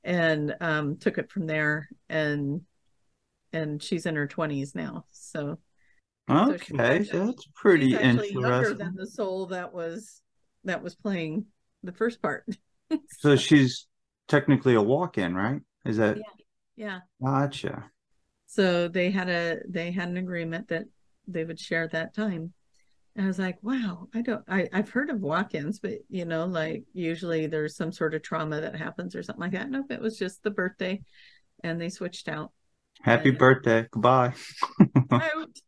and 0.02 0.56
um, 0.60 0.96
took 0.96 1.18
it 1.18 1.30
from 1.30 1.46
there. 1.46 1.88
And 2.08 2.62
and 3.52 3.82
she's 3.82 4.06
in 4.06 4.16
her 4.16 4.26
20s 4.26 4.74
now. 4.74 5.04
So 5.10 5.58
Okay, 6.28 7.04
so 7.04 7.26
that's 7.26 7.46
pretty 7.54 7.90
she's 7.90 7.98
actually 7.98 8.32
younger 8.32 8.48
interesting. 8.48 8.78
than 8.78 8.96
the 8.96 9.06
soul 9.06 9.46
that 9.46 9.72
was 9.72 10.22
that 10.64 10.82
was 10.82 10.94
playing 10.96 11.46
the 11.82 11.92
first 11.92 12.22
part. 12.22 12.44
So 13.18 13.36
she's 13.36 13.86
technically 14.28 14.74
a 14.74 14.82
walk-in, 14.82 15.34
right? 15.34 15.60
Is 15.84 15.96
that 15.98 16.18
yeah. 16.76 17.00
gotcha? 17.22 17.90
So 18.46 18.88
they 18.88 19.10
had 19.10 19.28
a 19.28 19.58
they 19.68 19.90
had 19.90 20.08
an 20.08 20.16
agreement 20.16 20.68
that 20.68 20.84
they 21.26 21.44
would 21.44 21.58
share 21.58 21.88
that 21.88 22.14
time. 22.14 22.52
And 23.14 23.24
I 23.24 23.28
was 23.28 23.38
like, 23.38 23.58
wow, 23.62 24.08
I 24.14 24.22
don't 24.22 24.42
I, 24.48 24.68
I've 24.72 24.90
heard 24.90 25.10
of 25.10 25.20
walk-ins, 25.20 25.78
but 25.80 25.92
you 26.08 26.24
know, 26.24 26.46
like 26.46 26.84
usually 26.92 27.46
there's 27.46 27.76
some 27.76 27.92
sort 27.92 28.14
of 28.14 28.22
trauma 28.22 28.60
that 28.60 28.76
happens 28.76 29.14
or 29.14 29.22
something 29.22 29.42
like 29.42 29.52
that. 29.52 29.70
Nope, 29.70 29.90
it 29.90 30.00
was 30.00 30.18
just 30.18 30.42
the 30.42 30.50
birthday 30.50 31.02
and 31.62 31.80
they 31.80 31.88
switched 31.90 32.28
out. 32.28 32.52
Happy 33.02 33.30
Yeah. 33.30 33.38
birthday. 33.38 33.86
Goodbye. 33.90 34.34
I'm 35.10 35.20
out. 35.20 35.58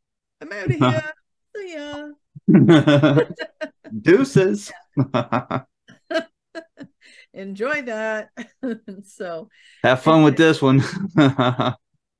I'm 0.41 0.53
out 0.53 0.64
of 0.66 0.70
here. 0.79 1.12
See 1.57 1.75
ya. 1.75 2.09
Deuces. 4.03 4.72
Enjoy 7.35 7.82
that. 7.82 8.30
so 9.05 9.49
Have 9.82 10.03
fun 10.03 10.22
with 10.22 10.37
this 10.37 10.62
one. 10.62 10.82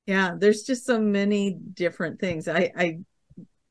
yeah, 0.05 0.35
there's 0.37 0.63
just 0.63 0.85
so 0.85 0.99
many 0.99 1.51
different 1.51 2.19
things. 2.19 2.47
I 2.47 2.71
I 2.77 2.99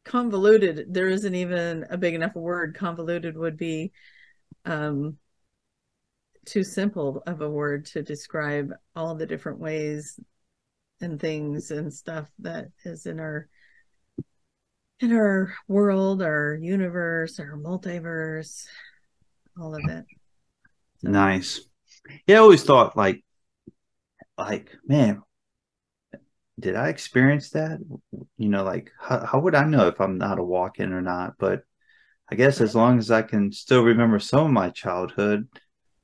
convoluted, 0.04 0.92
there 0.92 1.08
isn't 1.08 1.34
even 1.34 1.86
a 1.90 1.98
big 1.98 2.14
enough 2.14 2.34
word. 2.34 2.74
Convoluted 2.74 3.36
would 3.36 3.56
be 3.56 3.92
um 4.64 5.18
too 6.46 6.64
simple 6.64 7.22
of 7.26 7.40
a 7.40 7.50
word 7.50 7.86
to 7.86 8.02
describe 8.02 8.72
all 8.94 9.14
the 9.14 9.26
different 9.26 9.58
ways 9.58 10.18
and 11.00 11.20
things 11.20 11.70
and 11.70 11.92
stuff 11.92 12.30
that 12.38 12.68
is 12.84 13.06
in 13.06 13.20
our 13.20 13.48
in 15.00 15.12
our 15.12 15.54
world, 15.68 16.22
our 16.22 16.54
universe, 16.54 17.38
our 17.38 17.56
multiverse, 17.56 18.66
all 19.60 19.74
of 19.74 19.82
it. 19.88 20.04
Nice. 21.04 21.60
Yeah, 22.26 22.36
I 22.36 22.40
always 22.40 22.64
thought 22.64 22.96
like 22.96 23.24
like, 24.36 24.70
man, 24.86 25.22
did 26.58 26.76
I 26.76 26.88
experience 26.88 27.50
that? 27.50 27.78
You 28.36 28.48
know, 28.48 28.64
like 28.64 28.90
how, 28.98 29.24
how 29.24 29.40
would 29.40 29.54
I 29.54 29.64
know 29.64 29.88
if 29.88 30.00
I'm 30.00 30.18
not 30.18 30.38
a 30.38 30.44
walk-in 30.44 30.92
or 30.92 31.02
not? 31.02 31.34
But 31.38 31.62
I 32.30 32.34
guess 32.34 32.60
as 32.60 32.74
long 32.74 32.98
as 32.98 33.10
I 33.10 33.22
can 33.22 33.52
still 33.52 33.82
remember 33.82 34.18
some 34.18 34.46
of 34.46 34.50
my 34.52 34.70
childhood, 34.70 35.48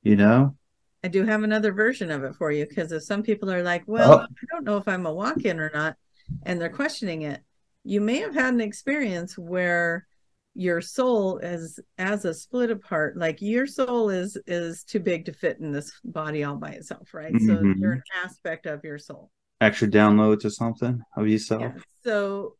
you 0.03 0.15
know, 0.15 0.55
I 1.03 1.07
do 1.07 1.25
have 1.25 1.43
another 1.43 1.71
version 1.73 2.11
of 2.11 2.23
it 2.23 2.35
for 2.35 2.51
you 2.51 2.67
because 2.67 2.91
if 2.91 3.03
some 3.03 3.23
people 3.23 3.51
are 3.51 3.63
like, 3.63 3.83
well, 3.87 4.13
Oh. 4.13 4.19
I 4.19 4.45
don't 4.51 4.63
know 4.63 4.77
if 4.77 4.87
I'm 4.87 5.05
a 5.05 5.13
walk 5.13 5.45
in 5.45 5.59
or 5.59 5.71
not, 5.73 5.97
and 6.43 6.61
they're 6.61 6.69
questioning 6.69 7.23
it, 7.23 7.41
you 7.83 8.01
may 8.01 8.17
have 8.17 8.35
had 8.35 8.53
an 8.53 8.61
experience 8.61 9.37
where 9.37 10.05
your 10.53 10.81
soul 10.81 11.37
is 11.37 11.79
as 11.97 12.25
a 12.25 12.33
split 12.33 12.69
apart 12.71 13.15
like 13.15 13.41
your 13.41 13.65
soul 13.65 14.09
is 14.09 14.37
is 14.47 14.83
too 14.83 14.99
big 14.99 15.23
to 15.25 15.31
fit 15.33 15.57
in 15.59 15.71
this 15.71 15.91
body 16.03 16.43
all 16.43 16.57
by 16.57 16.71
itself 16.71 17.13
right 17.13 17.31
so 17.39 17.53
Mhm. 17.55 17.79
you're 17.79 17.93
an 17.93 18.03
aspect 18.23 18.65
of 18.65 18.83
your 18.83 18.97
soul 18.97 19.31
Extra 19.61 19.87
downloads 19.87 20.43
or 20.43 20.49
something 20.49 21.01
of 21.15 21.27
yourself. 21.27 21.61
yeah. 21.61 21.73
So 22.03 22.57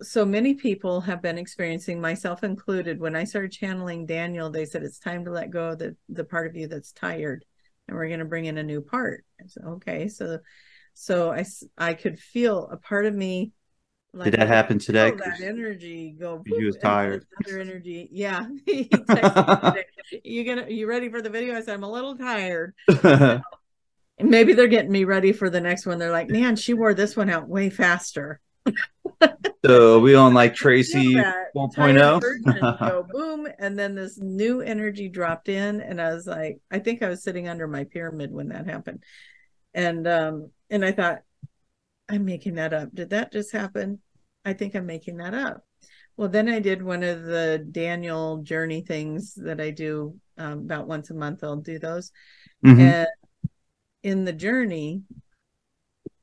so 0.00 0.24
many 0.24 0.54
people 0.54 1.00
have 1.02 1.20
been 1.20 1.36
experiencing, 1.38 2.00
myself 2.00 2.42
included. 2.42 2.98
When 2.98 3.14
I 3.14 3.24
started 3.24 3.52
channeling 3.52 4.06
Daniel, 4.06 4.48
they 4.50 4.64
said 4.64 4.82
it's 4.82 4.98
time 4.98 5.24
to 5.26 5.30
let 5.30 5.50
go 5.50 5.74
the 5.74 5.94
the 6.08 6.24
part 6.24 6.46
of 6.46 6.56
you 6.56 6.66
that's 6.66 6.92
tired, 6.92 7.44
and 7.86 7.96
we're 7.96 8.08
going 8.08 8.20
to 8.20 8.24
bring 8.24 8.46
in 8.46 8.56
a 8.58 8.62
new 8.62 8.80
part. 8.80 9.24
I 9.40 9.46
said, 9.46 9.64
okay, 9.64 10.08
so 10.08 10.38
so 10.94 11.30
i 11.30 11.44
i 11.76 11.92
could 11.94 12.18
feel 12.18 12.66
a 12.72 12.78
part 12.78 13.04
of 13.06 13.14
me. 13.14 13.52
Did 14.14 14.34
that 14.34 14.48
happen 14.48 14.78
today? 14.78 15.10
That 15.10 15.40
energy 15.42 16.14
go. 16.18 16.42
You 16.46 16.66
was 16.66 16.76
boop, 16.76 16.80
and 16.80 16.82
then 16.82 16.90
tired. 16.90 17.26
Another 17.44 17.60
energy, 17.70 18.08
yeah. 18.10 18.46
He 18.66 18.84
texted 18.84 19.46
me 19.46 19.70
today, 19.70 20.20
you 20.24 20.44
gonna 20.44 20.68
you 20.68 20.88
ready 20.88 21.08
for 21.10 21.20
the 21.20 21.30
video? 21.30 21.54
I 21.54 21.60
said 21.60 21.74
I'm 21.74 21.84
a 21.84 21.90
little 21.90 22.16
tired. 22.16 22.74
Maybe 24.20 24.52
they're 24.54 24.66
getting 24.66 24.90
me 24.90 25.04
ready 25.04 25.32
for 25.32 25.48
the 25.50 25.60
next 25.60 25.86
one. 25.86 25.98
They're 25.98 26.10
like, 26.10 26.28
man, 26.28 26.56
she 26.56 26.74
wore 26.74 26.94
this 26.94 27.16
one 27.16 27.30
out 27.30 27.48
way 27.48 27.70
faster. 27.70 28.40
so 29.64 30.00
we 30.00 30.14
on 30.14 30.34
like 30.34 30.54
Tracy 30.54 31.14
that 31.14 31.54
1.0? 31.54 32.80
go 32.80 33.06
boom, 33.08 33.46
and 33.58 33.78
then 33.78 33.94
this 33.94 34.18
new 34.18 34.60
energy 34.60 35.08
dropped 35.08 35.48
in, 35.48 35.80
and 35.80 36.00
I 36.00 36.14
was 36.14 36.26
like, 36.26 36.60
I 36.70 36.78
think 36.80 37.02
I 37.02 37.08
was 37.08 37.22
sitting 37.22 37.46
under 37.46 37.68
my 37.68 37.84
pyramid 37.84 38.32
when 38.32 38.48
that 38.48 38.66
happened, 38.66 39.04
and 39.74 40.08
um, 40.08 40.50
and 40.70 40.84
I 40.84 40.92
thought, 40.92 41.20
I'm 42.08 42.24
making 42.24 42.54
that 42.54 42.72
up. 42.72 42.94
Did 42.94 43.10
that 43.10 43.32
just 43.32 43.52
happen? 43.52 44.00
I 44.44 44.52
think 44.52 44.74
I'm 44.74 44.86
making 44.86 45.18
that 45.18 45.34
up. 45.34 45.64
Well, 46.16 46.28
then 46.28 46.48
I 46.48 46.58
did 46.58 46.82
one 46.82 47.02
of 47.02 47.22
the 47.22 47.64
Daniel 47.70 48.38
journey 48.38 48.80
things 48.80 49.34
that 49.34 49.60
I 49.60 49.70
do 49.70 50.18
um, 50.36 50.60
about 50.60 50.88
once 50.88 51.10
a 51.10 51.14
month. 51.14 51.44
I'll 51.44 51.56
do 51.56 51.78
those, 51.78 52.10
Mhm. 52.64 52.80
and 52.80 53.08
in 54.02 54.24
the 54.24 54.32
journey, 54.32 55.02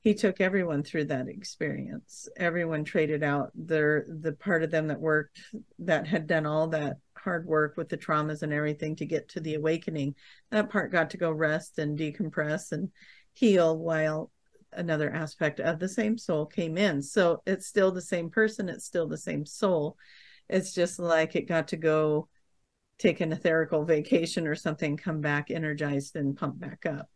he 0.02 0.14
took 0.14 0.40
everyone 0.40 0.84
through 0.84 1.06
that 1.06 1.28
experience. 1.28 2.28
Everyone 2.38 2.84
traded 2.84 3.24
out 3.24 3.52
their 3.56 4.06
the 4.08 4.34
part 4.34 4.64
of 4.64 4.72
them 4.72 4.88
that 4.88 5.00
worked 5.00 5.42
that 5.80 6.08
had 6.08 6.28
done 6.28 6.46
all 6.46 6.68
that 6.70 6.98
hard 7.16 7.46
work 7.46 7.76
with 7.76 7.90
the 7.90 7.98
traumas 7.98 8.44
and 8.44 8.54
everything 8.54 8.96
to 8.98 9.06
get 9.06 9.30
to 9.30 9.40
the 9.40 9.56
awakening. 9.56 10.16
That 10.52 10.70
part 10.70 10.92
got 10.92 11.10
to 11.12 11.18
go 11.18 11.32
rest 11.32 11.80
and 11.80 11.98
decompress 11.98 12.72
and 12.72 12.92
heal 13.34 13.78
while 13.78 14.32
another 14.76 15.12
aspect 15.12 15.60
of 15.60 15.80
the 15.80 15.90
same 15.90 16.18
soul 16.18 16.46
came 16.46 16.78
in. 16.78 17.02
So 17.02 17.42
it's 17.46 17.68
still 17.68 17.92
the 17.92 18.02
same 18.02 18.30
person, 18.30 18.70
it's 18.70 18.86
still 18.86 19.08
the 19.08 19.18
same 19.18 19.46
soul. 19.46 19.98
It's 20.50 20.74
just 20.74 21.00
like 21.00 21.36
it 21.36 21.48
got 21.48 21.70
to 21.70 21.78
go 21.78 22.28
take 22.98 23.20
an 23.22 23.32
etherical 23.32 23.86
vacation 23.86 24.48
or 24.48 24.56
something, 24.56 24.98
come 24.98 25.22
back 25.22 25.52
energized 25.52 26.16
and 26.16 26.38
pump 26.38 26.60
back 26.60 26.86
up. 26.86 27.10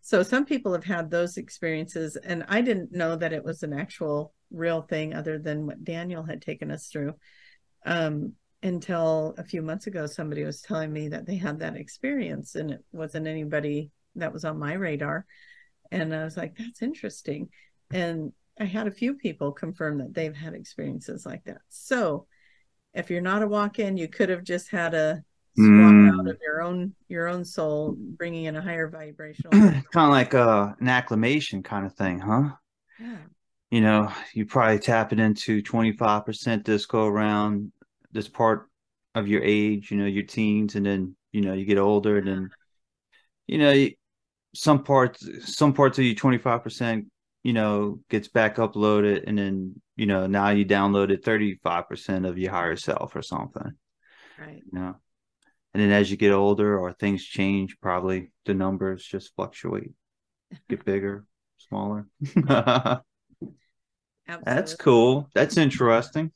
So 0.00 0.22
some 0.22 0.44
people 0.44 0.72
have 0.72 0.84
had 0.84 1.10
those 1.10 1.38
experiences, 1.38 2.16
and 2.16 2.44
I 2.48 2.60
didn't 2.60 2.92
know 2.92 3.16
that 3.16 3.32
it 3.32 3.42
was 3.42 3.62
an 3.62 3.72
actual 3.72 4.34
real 4.50 4.82
thing 4.82 5.14
other 5.14 5.38
than 5.38 5.66
what 5.66 5.82
Daniel 5.82 6.22
had 6.22 6.42
taken 6.42 6.70
us 6.70 6.88
through. 6.88 7.14
Um, 7.86 8.34
until 8.62 9.34
a 9.38 9.44
few 9.44 9.62
months 9.62 9.86
ago, 9.86 10.06
somebody 10.06 10.44
was 10.44 10.60
telling 10.60 10.92
me 10.92 11.08
that 11.08 11.26
they 11.26 11.36
had 11.36 11.60
that 11.60 11.76
experience, 11.76 12.54
and 12.54 12.70
it 12.70 12.84
wasn't 12.92 13.26
anybody 13.26 13.90
that 14.16 14.32
was 14.32 14.44
on 14.44 14.58
my 14.58 14.74
radar. 14.74 15.26
And 15.90 16.14
I 16.14 16.24
was 16.24 16.36
like, 16.36 16.56
that's 16.56 16.82
interesting. 16.82 17.48
And 17.92 18.32
I 18.58 18.64
had 18.64 18.86
a 18.86 18.92
few 18.92 19.14
people 19.14 19.52
confirm 19.52 19.98
that 19.98 20.14
they've 20.14 20.34
had 20.34 20.54
experiences 20.54 21.26
like 21.26 21.44
that. 21.44 21.60
So 21.68 22.26
if 22.94 23.10
you're 23.10 23.20
not 23.20 23.42
a 23.42 23.48
walk-in, 23.48 23.96
you 23.96 24.08
could 24.08 24.28
have 24.28 24.44
just 24.44 24.70
had 24.70 24.94
a 24.94 25.22
swap 25.56 25.66
Mm. 25.76 26.18
out 26.18 26.28
of 26.28 26.36
your 26.42 26.62
own 26.62 26.94
your 27.08 27.28
own 27.28 27.44
soul, 27.44 27.96
bringing 27.96 28.44
in 28.44 28.56
a 28.56 28.62
higher 28.62 28.88
vibrational. 28.88 29.52
kind 29.52 29.84
of 29.94 30.10
like 30.10 30.34
uh, 30.34 30.72
an 30.80 30.88
acclimation 30.88 31.62
kind 31.62 31.86
of 31.86 31.94
thing, 31.94 32.18
huh? 32.18 32.50
yeah. 32.98 33.18
You 33.70 33.80
know, 33.80 34.12
you 34.34 34.46
probably 34.46 34.78
tap 34.78 35.12
it 35.12 35.18
into 35.20 35.62
25% 35.62 36.64
this 36.64 36.86
go 36.86 37.06
around 37.06 37.72
this 38.12 38.28
part 38.28 38.68
of 39.14 39.26
your 39.28 39.42
age, 39.42 39.90
you 39.90 39.96
know, 39.96 40.06
your 40.06 40.24
teens, 40.24 40.76
and 40.76 40.86
then, 40.86 41.16
you 41.32 41.40
know, 41.40 41.54
you 41.54 41.64
get 41.64 41.78
older, 41.78 42.18
and 42.18 42.28
then, 42.28 42.50
you 43.46 43.58
know, 43.58 43.70
you- 43.70 43.94
some 44.54 44.84
parts, 44.84 45.26
some 45.54 45.72
parts 45.72 45.98
of 45.98 46.04
you 46.04 46.14
25%, 46.14 47.06
you 47.42 47.52
know, 47.52 48.00
gets 48.08 48.28
back 48.28 48.56
uploaded, 48.56 49.24
and 49.26 49.38
then, 49.38 49.80
you 49.96 50.06
know, 50.06 50.26
now 50.26 50.50
you 50.50 50.64
downloaded 50.64 51.22
35% 51.22 52.26
of 52.26 52.38
your 52.38 52.52
higher 52.52 52.76
self 52.76 53.14
or 53.16 53.22
something, 53.22 53.72
Right. 54.38 54.62
you 54.72 54.78
know. 54.78 54.96
And 55.74 55.82
then 55.82 55.90
as 55.90 56.10
you 56.10 56.16
get 56.16 56.32
older 56.32 56.78
or 56.78 56.92
things 56.92 57.24
change, 57.24 57.78
probably 57.80 58.30
the 58.46 58.54
numbers 58.54 59.04
just 59.04 59.34
fluctuate, 59.34 59.90
get 60.68 60.84
bigger, 60.84 61.26
smaller. 61.58 62.06
That's 64.44 64.74
cool. 64.74 65.28
That's 65.34 65.56
interesting. 65.56 66.32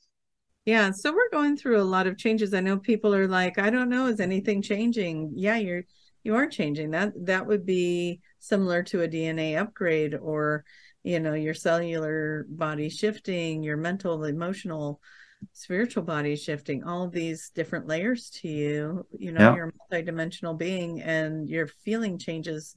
Yeah. 0.65 0.91
So 0.91 1.13
we're 1.13 1.31
going 1.31 1.57
through 1.57 1.81
a 1.81 1.85
lot 1.85 2.07
of 2.07 2.19
changes. 2.19 2.53
I 2.53 2.61
know 2.61 2.79
people 2.79 3.15
are 3.15 3.27
like, 3.27 3.59
I 3.59 3.71
don't 3.71 3.89
know, 3.89 4.07
is 4.07 4.21
anything 4.21 4.61
changing? 4.61 5.33
Yeah, 5.35 5.57
you're 5.57 5.85
you 6.23 6.35
are 6.35 6.47
changing. 6.47 6.91
That 6.91 7.13
that 7.27 7.47
would 7.47 7.65
be 7.65 8.21
similar 8.39 8.83
to 8.85 9.03
a 9.03 9.09
DNA 9.09 9.57
upgrade 9.57 10.15
or, 10.15 10.65
you 11.03 11.21
know, 11.21 11.35
your 11.35 11.55
cellular 11.55 12.47
body 12.49 12.89
shifting, 12.89 13.63
your 13.63 13.77
mental, 13.77 14.25
emotional, 14.25 15.01
spiritual 15.53 16.03
body 16.03 16.37
shifting, 16.37 16.85
all 16.85 17.05
of 17.05 17.13
these 17.13 17.51
different 17.55 17.87
layers 17.87 18.31
to 18.31 18.49
you. 18.49 19.07
You 19.17 19.33
know, 19.33 19.41
Yeah. 19.41 19.55
you're 19.55 19.69
a 19.69 19.95
multidimensional 19.95 20.59
being 20.59 21.01
and 21.03 21.49
your 21.49 21.67
feeling 21.85 22.19
changes 22.19 22.77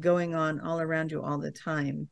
going 0.00 0.34
on 0.34 0.60
all 0.60 0.80
around 0.80 1.12
you 1.12 1.22
all 1.22 1.38
the 1.38 1.50
time. 1.50 2.08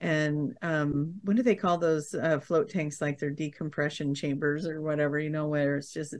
And 0.00 0.54
um, 0.60 1.14
what 1.22 1.36
do 1.36 1.42
they 1.42 1.54
call 1.54 1.78
those 1.78 2.14
uh, 2.14 2.40
float 2.40 2.68
tanks? 2.68 3.00
Like 3.00 3.18
they're 3.18 3.30
decompression 3.30 4.14
chambers 4.14 4.66
or 4.66 4.82
whatever, 4.82 5.18
you 5.18 5.30
know, 5.30 5.48
where 5.48 5.76
it's 5.76 5.92
just 5.92 6.14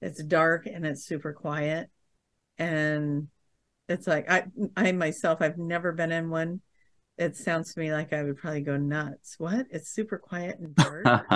it's 0.00 0.22
dark 0.24 0.66
and 0.66 0.86
it's 0.86 1.04
super 1.04 1.32
quiet. 1.32 1.90
And 2.60 3.26
it's 3.88 4.06
like 4.06 4.30
I 4.30 4.44
I 4.76 4.92
myself 4.92 5.42
I've 5.42 5.58
never 5.58 5.90
been 5.92 6.12
in 6.12 6.30
one. 6.30 6.60
It 7.18 7.36
sounds 7.36 7.74
to 7.74 7.80
me 7.80 7.92
like 7.92 8.12
I 8.12 8.22
would 8.22 8.36
probably 8.38 8.60
go 8.60 8.76
nuts. 8.76 9.34
What? 9.38 9.66
It's 9.70 9.90
super 9.90 10.18
quiet 10.18 10.58
and 10.58 10.74
dark. 10.74 11.04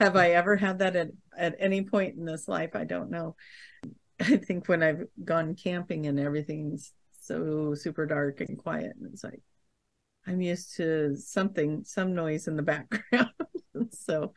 Have 0.00 0.16
I 0.16 0.30
ever 0.30 0.56
had 0.56 0.78
that 0.78 0.96
at, 0.96 1.08
at 1.36 1.56
any 1.58 1.82
point 1.82 2.16
in 2.16 2.24
this 2.24 2.46
life? 2.46 2.70
I 2.74 2.84
don't 2.84 3.10
know. 3.10 3.36
I 4.20 4.36
think 4.36 4.68
when 4.68 4.82
I've 4.82 5.04
gone 5.24 5.54
camping 5.54 6.06
and 6.06 6.20
everything's 6.20 6.92
so 7.22 7.74
super 7.74 8.06
dark 8.06 8.40
and 8.40 8.58
quiet, 8.58 8.92
and 8.98 9.12
it's 9.12 9.24
like 9.24 9.40
I'm 10.26 10.40
used 10.40 10.76
to 10.76 11.16
something, 11.16 11.84
some 11.84 12.14
noise 12.14 12.48
in 12.48 12.56
the 12.56 12.62
background. 12.74 13.30
so, 13.92 14.34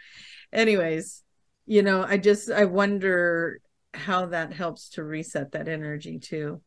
anyways, 0.51 1.23
you 1.65 1.81
know, 1.81 2.03
I 2.03 2.17
just 2.17 2.51
I 2.51 2.65
wonder 2.65 3.59
how 3.93 4.27
that 4.27 4.53
helps 4.53 4.89
to 4.89 5.03
reset 5.03 5.51
that 5.51 5.67
energy 5.67 6.19
too. 6.19 6.61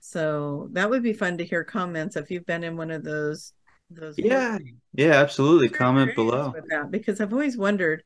So 0.00 0.68
that 0.72 0.90
would 0.90 1.02
be 1.02 1.12
fun 1.12 1.38
to 1.38 1.44
hear 1.44 1.64
comments 1.64 2.16
if 2.16 2.30
you've 2.30 2.46
been 2.46 2.64
in 2.64 2.76
one 2.76 2.90
of 2.90 3.04
those 3.04 3.52
those 3.90 4.14
yeah. 4.18 4.58
Yeah, 4.94 5.12
absolutely. 5.12 5.68
Comment 5.68 6.14
below. 6.14 6.54
that 6.68 6.90
because 6.90 7.20
I've 7.20 7.32
always 7.32 7.56
wondered, 7.56 8.02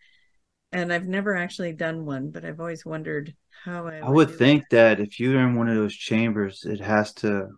and 0.72 0.92
I've 0.92 1.06
never 1.06 1.36
actually 1.36 1.72
done 1.72 2.04
one, 2.04 2.30
but 2.30 2.44
I've 2.44 2.60
always 2.60 2.84
wondered 2.84 3.34
how 3.64 3.86
I, 3.86 3.98
I 3.98 4.10
would 4.10 4.36
think 4.36 4.64
that 4.70 5.00
if 5.00 5.18
you're 5.18 5.40
in 5.40 5.54
one 5.54 5.68
of 5.68 5.76
those 5.76 5.94
chambers, 5.94 6.64
it 6.64 6.80
has 6.80 7.12
to 7.14 7.48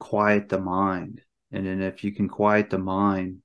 quiet 0.00 0.48
the 0.48 0.60
mind. 0.60 1.22
And 1.52 1.66
then 1.66 1.82
if 1.82 2.02
you 2.02 2.12
can 2.12 2.28
quiet 2.28 2.70
the 2.70 2.78
mind, 2.78 3.38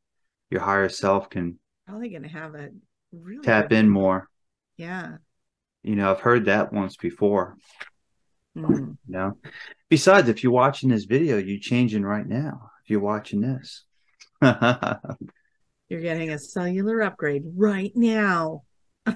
your 0.50 0.62
higher 0.62 0.90
self 0.90 1.30
can 1.30 1.60
probably 1.86 2.10
going 2.10 2.24
to 2.24 2.30
have 2.30 2.56
a 2.56 2.70
really 3.12 3.44
tap 3.44 3.72
in 3.72 3.90
more. 3.90 4.28
Yeah. 4.78 5.18
You 5.84 5.96
know, 5.96 6.12
I've 6.12 6.22
heard 6.22 6.46
that 6.46 6.74
once 6.74 6.98
before. 6.98 7.58
Mm. 8.58 8.98
You 9.08 9.14
know, 9.14 9.38
besides, 9.90 10.30
if 10.30 10.44
you're 10.44 10.52
watching 10.52 10.90
this 10.90 11.06
video, 11.06 11.38
you're 11.38 11.60
changing 11.60 12.04
right 12.04 12.28
now. 12.28 12.72
If 12.84 12.90
you're 12.90 13.00
watching 13.00 13.42
this, 13.42 13.84
You're 14.42 16.02
getting 16.02 16.32
a 16.32 16.40
cellular 16.40 17.02
upgrade 17.02 17.44
right 17.56 17.92
now. 17.96 18.64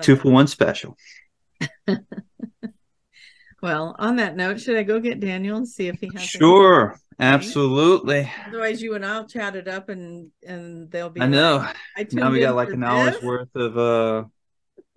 Two 0.00 0.16
for 0.16 0.32
one 0.32 0.46
special. 0.46 0.96
Well, 3.60 3.96
on 3.98 4.16
that 4.16 4.36
note, 4.36 4.60
should 4.60 4.76
I 4.76 4.84
go 4.84 5.00
get 5.00 5.18
Daniel 5.18 5.56
and 5.56 5.66
see 5.66 5.88
if 5.88 5.98
he 5.98 6.08
has? 6.14 6.22
Sure, 6.22 6.96
absolutely. 7.18 8.30
Otherwise, 8.46 8.82
you 8.82 8.94
and 8.94 9.04
I'll 9.04 9.26
chat 9.26 9.56
it 9.56 9.68
up, 9.68 9.88
and 9.88 10.30
and 10.46 10.90
they'll 10.90 11.10
be. 11.10 11.20
I 11.20 11.26
know. 11.26 11.56
like, 11.58 11.76
I 11.96 12.06
Now 12.12 12.30
we 12.30 12.40
got 12.40 12.54
like 12.54 12.70
an 12.70 12.84
hour's 12.84 13.20
worth 13.22 13.54
of 13.54 13.78
uh 13.78 14.24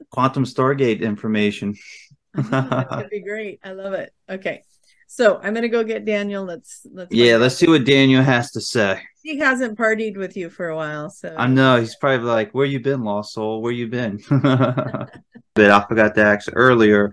quantum 0.09 0.45
Stargate 0.45 1.01
information. 1.01 1.76
that 2.34 2.88
could 2.89 3.09
be 3.09 3.22
great. 3.22 3.59
I 3.63 3.72
love 3.72 3.93
it. 3.93 4.13
Okay. 4.30 4.63
So 5.07 5.41
I'm 5.43 5.53
gonna 5.53 5.67
go 5.67 5.84
get 5.84 6.05
Daniel. 6.05 6.45
Let's 6.45 6.88
let's 6.89 7.13
yeah, 7.13 7.36
let's 7.36 7.55
see 7.55 7.67
what 7.67 7.84
Daniel 7.84 8.24
has 8.24 8.51
to 8.51 8.61
say. 8.61 9.01
He 9.22 9.39
hasn't 9.39 9.78
partied 9.78 10.15
with 10.15 10.38
you 10.38 10.49
for 10.49 10.69
a 10.69 10.76
while, 10.76 11.09
so 11.09 11.36
I 11.38 11.47
know 11.47 11.82
he's 11.82 11.97
probably 11.97 12.28
like, 12.28 12.53
"Where 12.53 12.65
you 12.65 12.80
been, 12.80 13.03
lost 13.03 13.34
soul? 13.34 13.61
Where 13.61 13.74
you 13.74 13.88
been?" 13.88 14.22
but 14.30 15.69
I 15.69 15.86
forgot 15.86 16.15
to 16.15 16.24
ask 16.24 16.49
earlier 16.53 17.11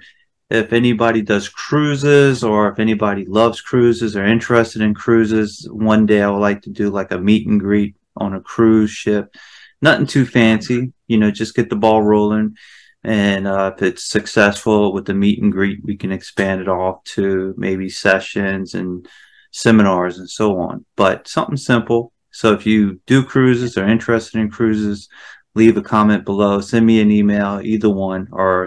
if 0.50 0.72
anybody 0.72 1.22
does 1.22 1.48
cruises 1.48 2.42
or 2.42 2.70
if 2.70 2.78
anybody 2.78 3.26
loves 3.26 3.60
cruises 3.60 4.16
or 4.16 4.24
interested 4.24 4.82
in 4.82 4.94
cruises. 4.94 5.68
One 5.70 6.06
day 6.06 6.22
I 6.22 6.30
would 6.30 6.38
like 6.38 6.62
to 6.62 6.70
do 6.70 6.90
like 6.90 7.10
a 7.12 7.18
meet 7.18 7.46
and 7.46 7.60
greet 7.60 7.96
on 8.16 8.34
a 8.34 8.40
cruise 8.40 8.90
ship. 8.90 9.34
Nothing 9.82 10.06
too 10.06 10.26
fancy, 10.26 10.92
you 11.06 11.18
know, 11.18 11.30
just 11.30 11.54
get 11.54 11.70
the 11.70 11.76
ball 11.76 12.02
rolling. 12.02 12.56
And 13.04 13.46
uh, 13.46 13.72
if 13.76 13.82
it's 13.82 14.04
successful 14.04 14.92
with 14.92 15.06
the 15.06 15.14
meet 15.14 15.40
and 15.40 15.52
greet, 15.52 15.84
we 15.84 15.96
can 15.96 16.10
expand 16.10 16.60
it 16.60 16.68
off 16.68 17.04
to 17.14 17.54
maybe 17.56 17.88
sessions 17.88 18.74
and 18.74 19.06
seminars 19.52 20.18
and 20.18 20.28
so 20.28 20.58
on. 20.58 20.84
But 20.96 21.28
something 21.28 21.56
simple. 21.56 22.12
So 22.32 22.52
if 22.54 22.66
you 22.66 23.00
do 23.06 23.22
cruises 23.22 23.78
or 23.78 23.86
interested 23.86 24.40
in 24.40 24.50
cruises, 24.50 25.08
leave 25.54 25.76
a 25.76 25.82
comment 25.82 26.24
below. 26.24 26.60
Send 26.60 26.86
me 26.86 27.00
an 27.00 27.12
email, 27.12 27.60
either 27.62 27.90
one. 27.90 28.28
Or 28.32 28.66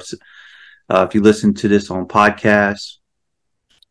uh, 0.92 1.06
if 1.08 1.16
you 1.16 1.22
listen 1.22 1.54
to 1.54 1.70
this 1.70 1.90
on 1.90 2.06
podcasts, 2.06 2.98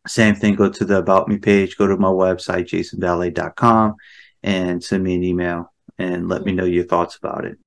same 0.07 0.35
thing. 0.35 0.53
Go 0.53 0.69
to 0.69 0.85
the 0.85 0.97
About 0.97 1.27
Me 1.27 1.37
page. 1.37 1.75
Go 1.75 1.87
to 1.87 1.97
my 1.97 2.09
website, 2.09 2.67
jasonballet.com, 2.67 3.95
and 4.43 4.83
send 4.83 5.03
me 5.03 5.15
an 5.15 5.23
email 5.23 5.73
and 5.97 6.29
let 6.29 6.43
me 6.43 6.51
know 6.51 6.65
your 6.65 6.83
thoughts 6.83 7.15
about 7.15 7.45
it. 7.45 7.57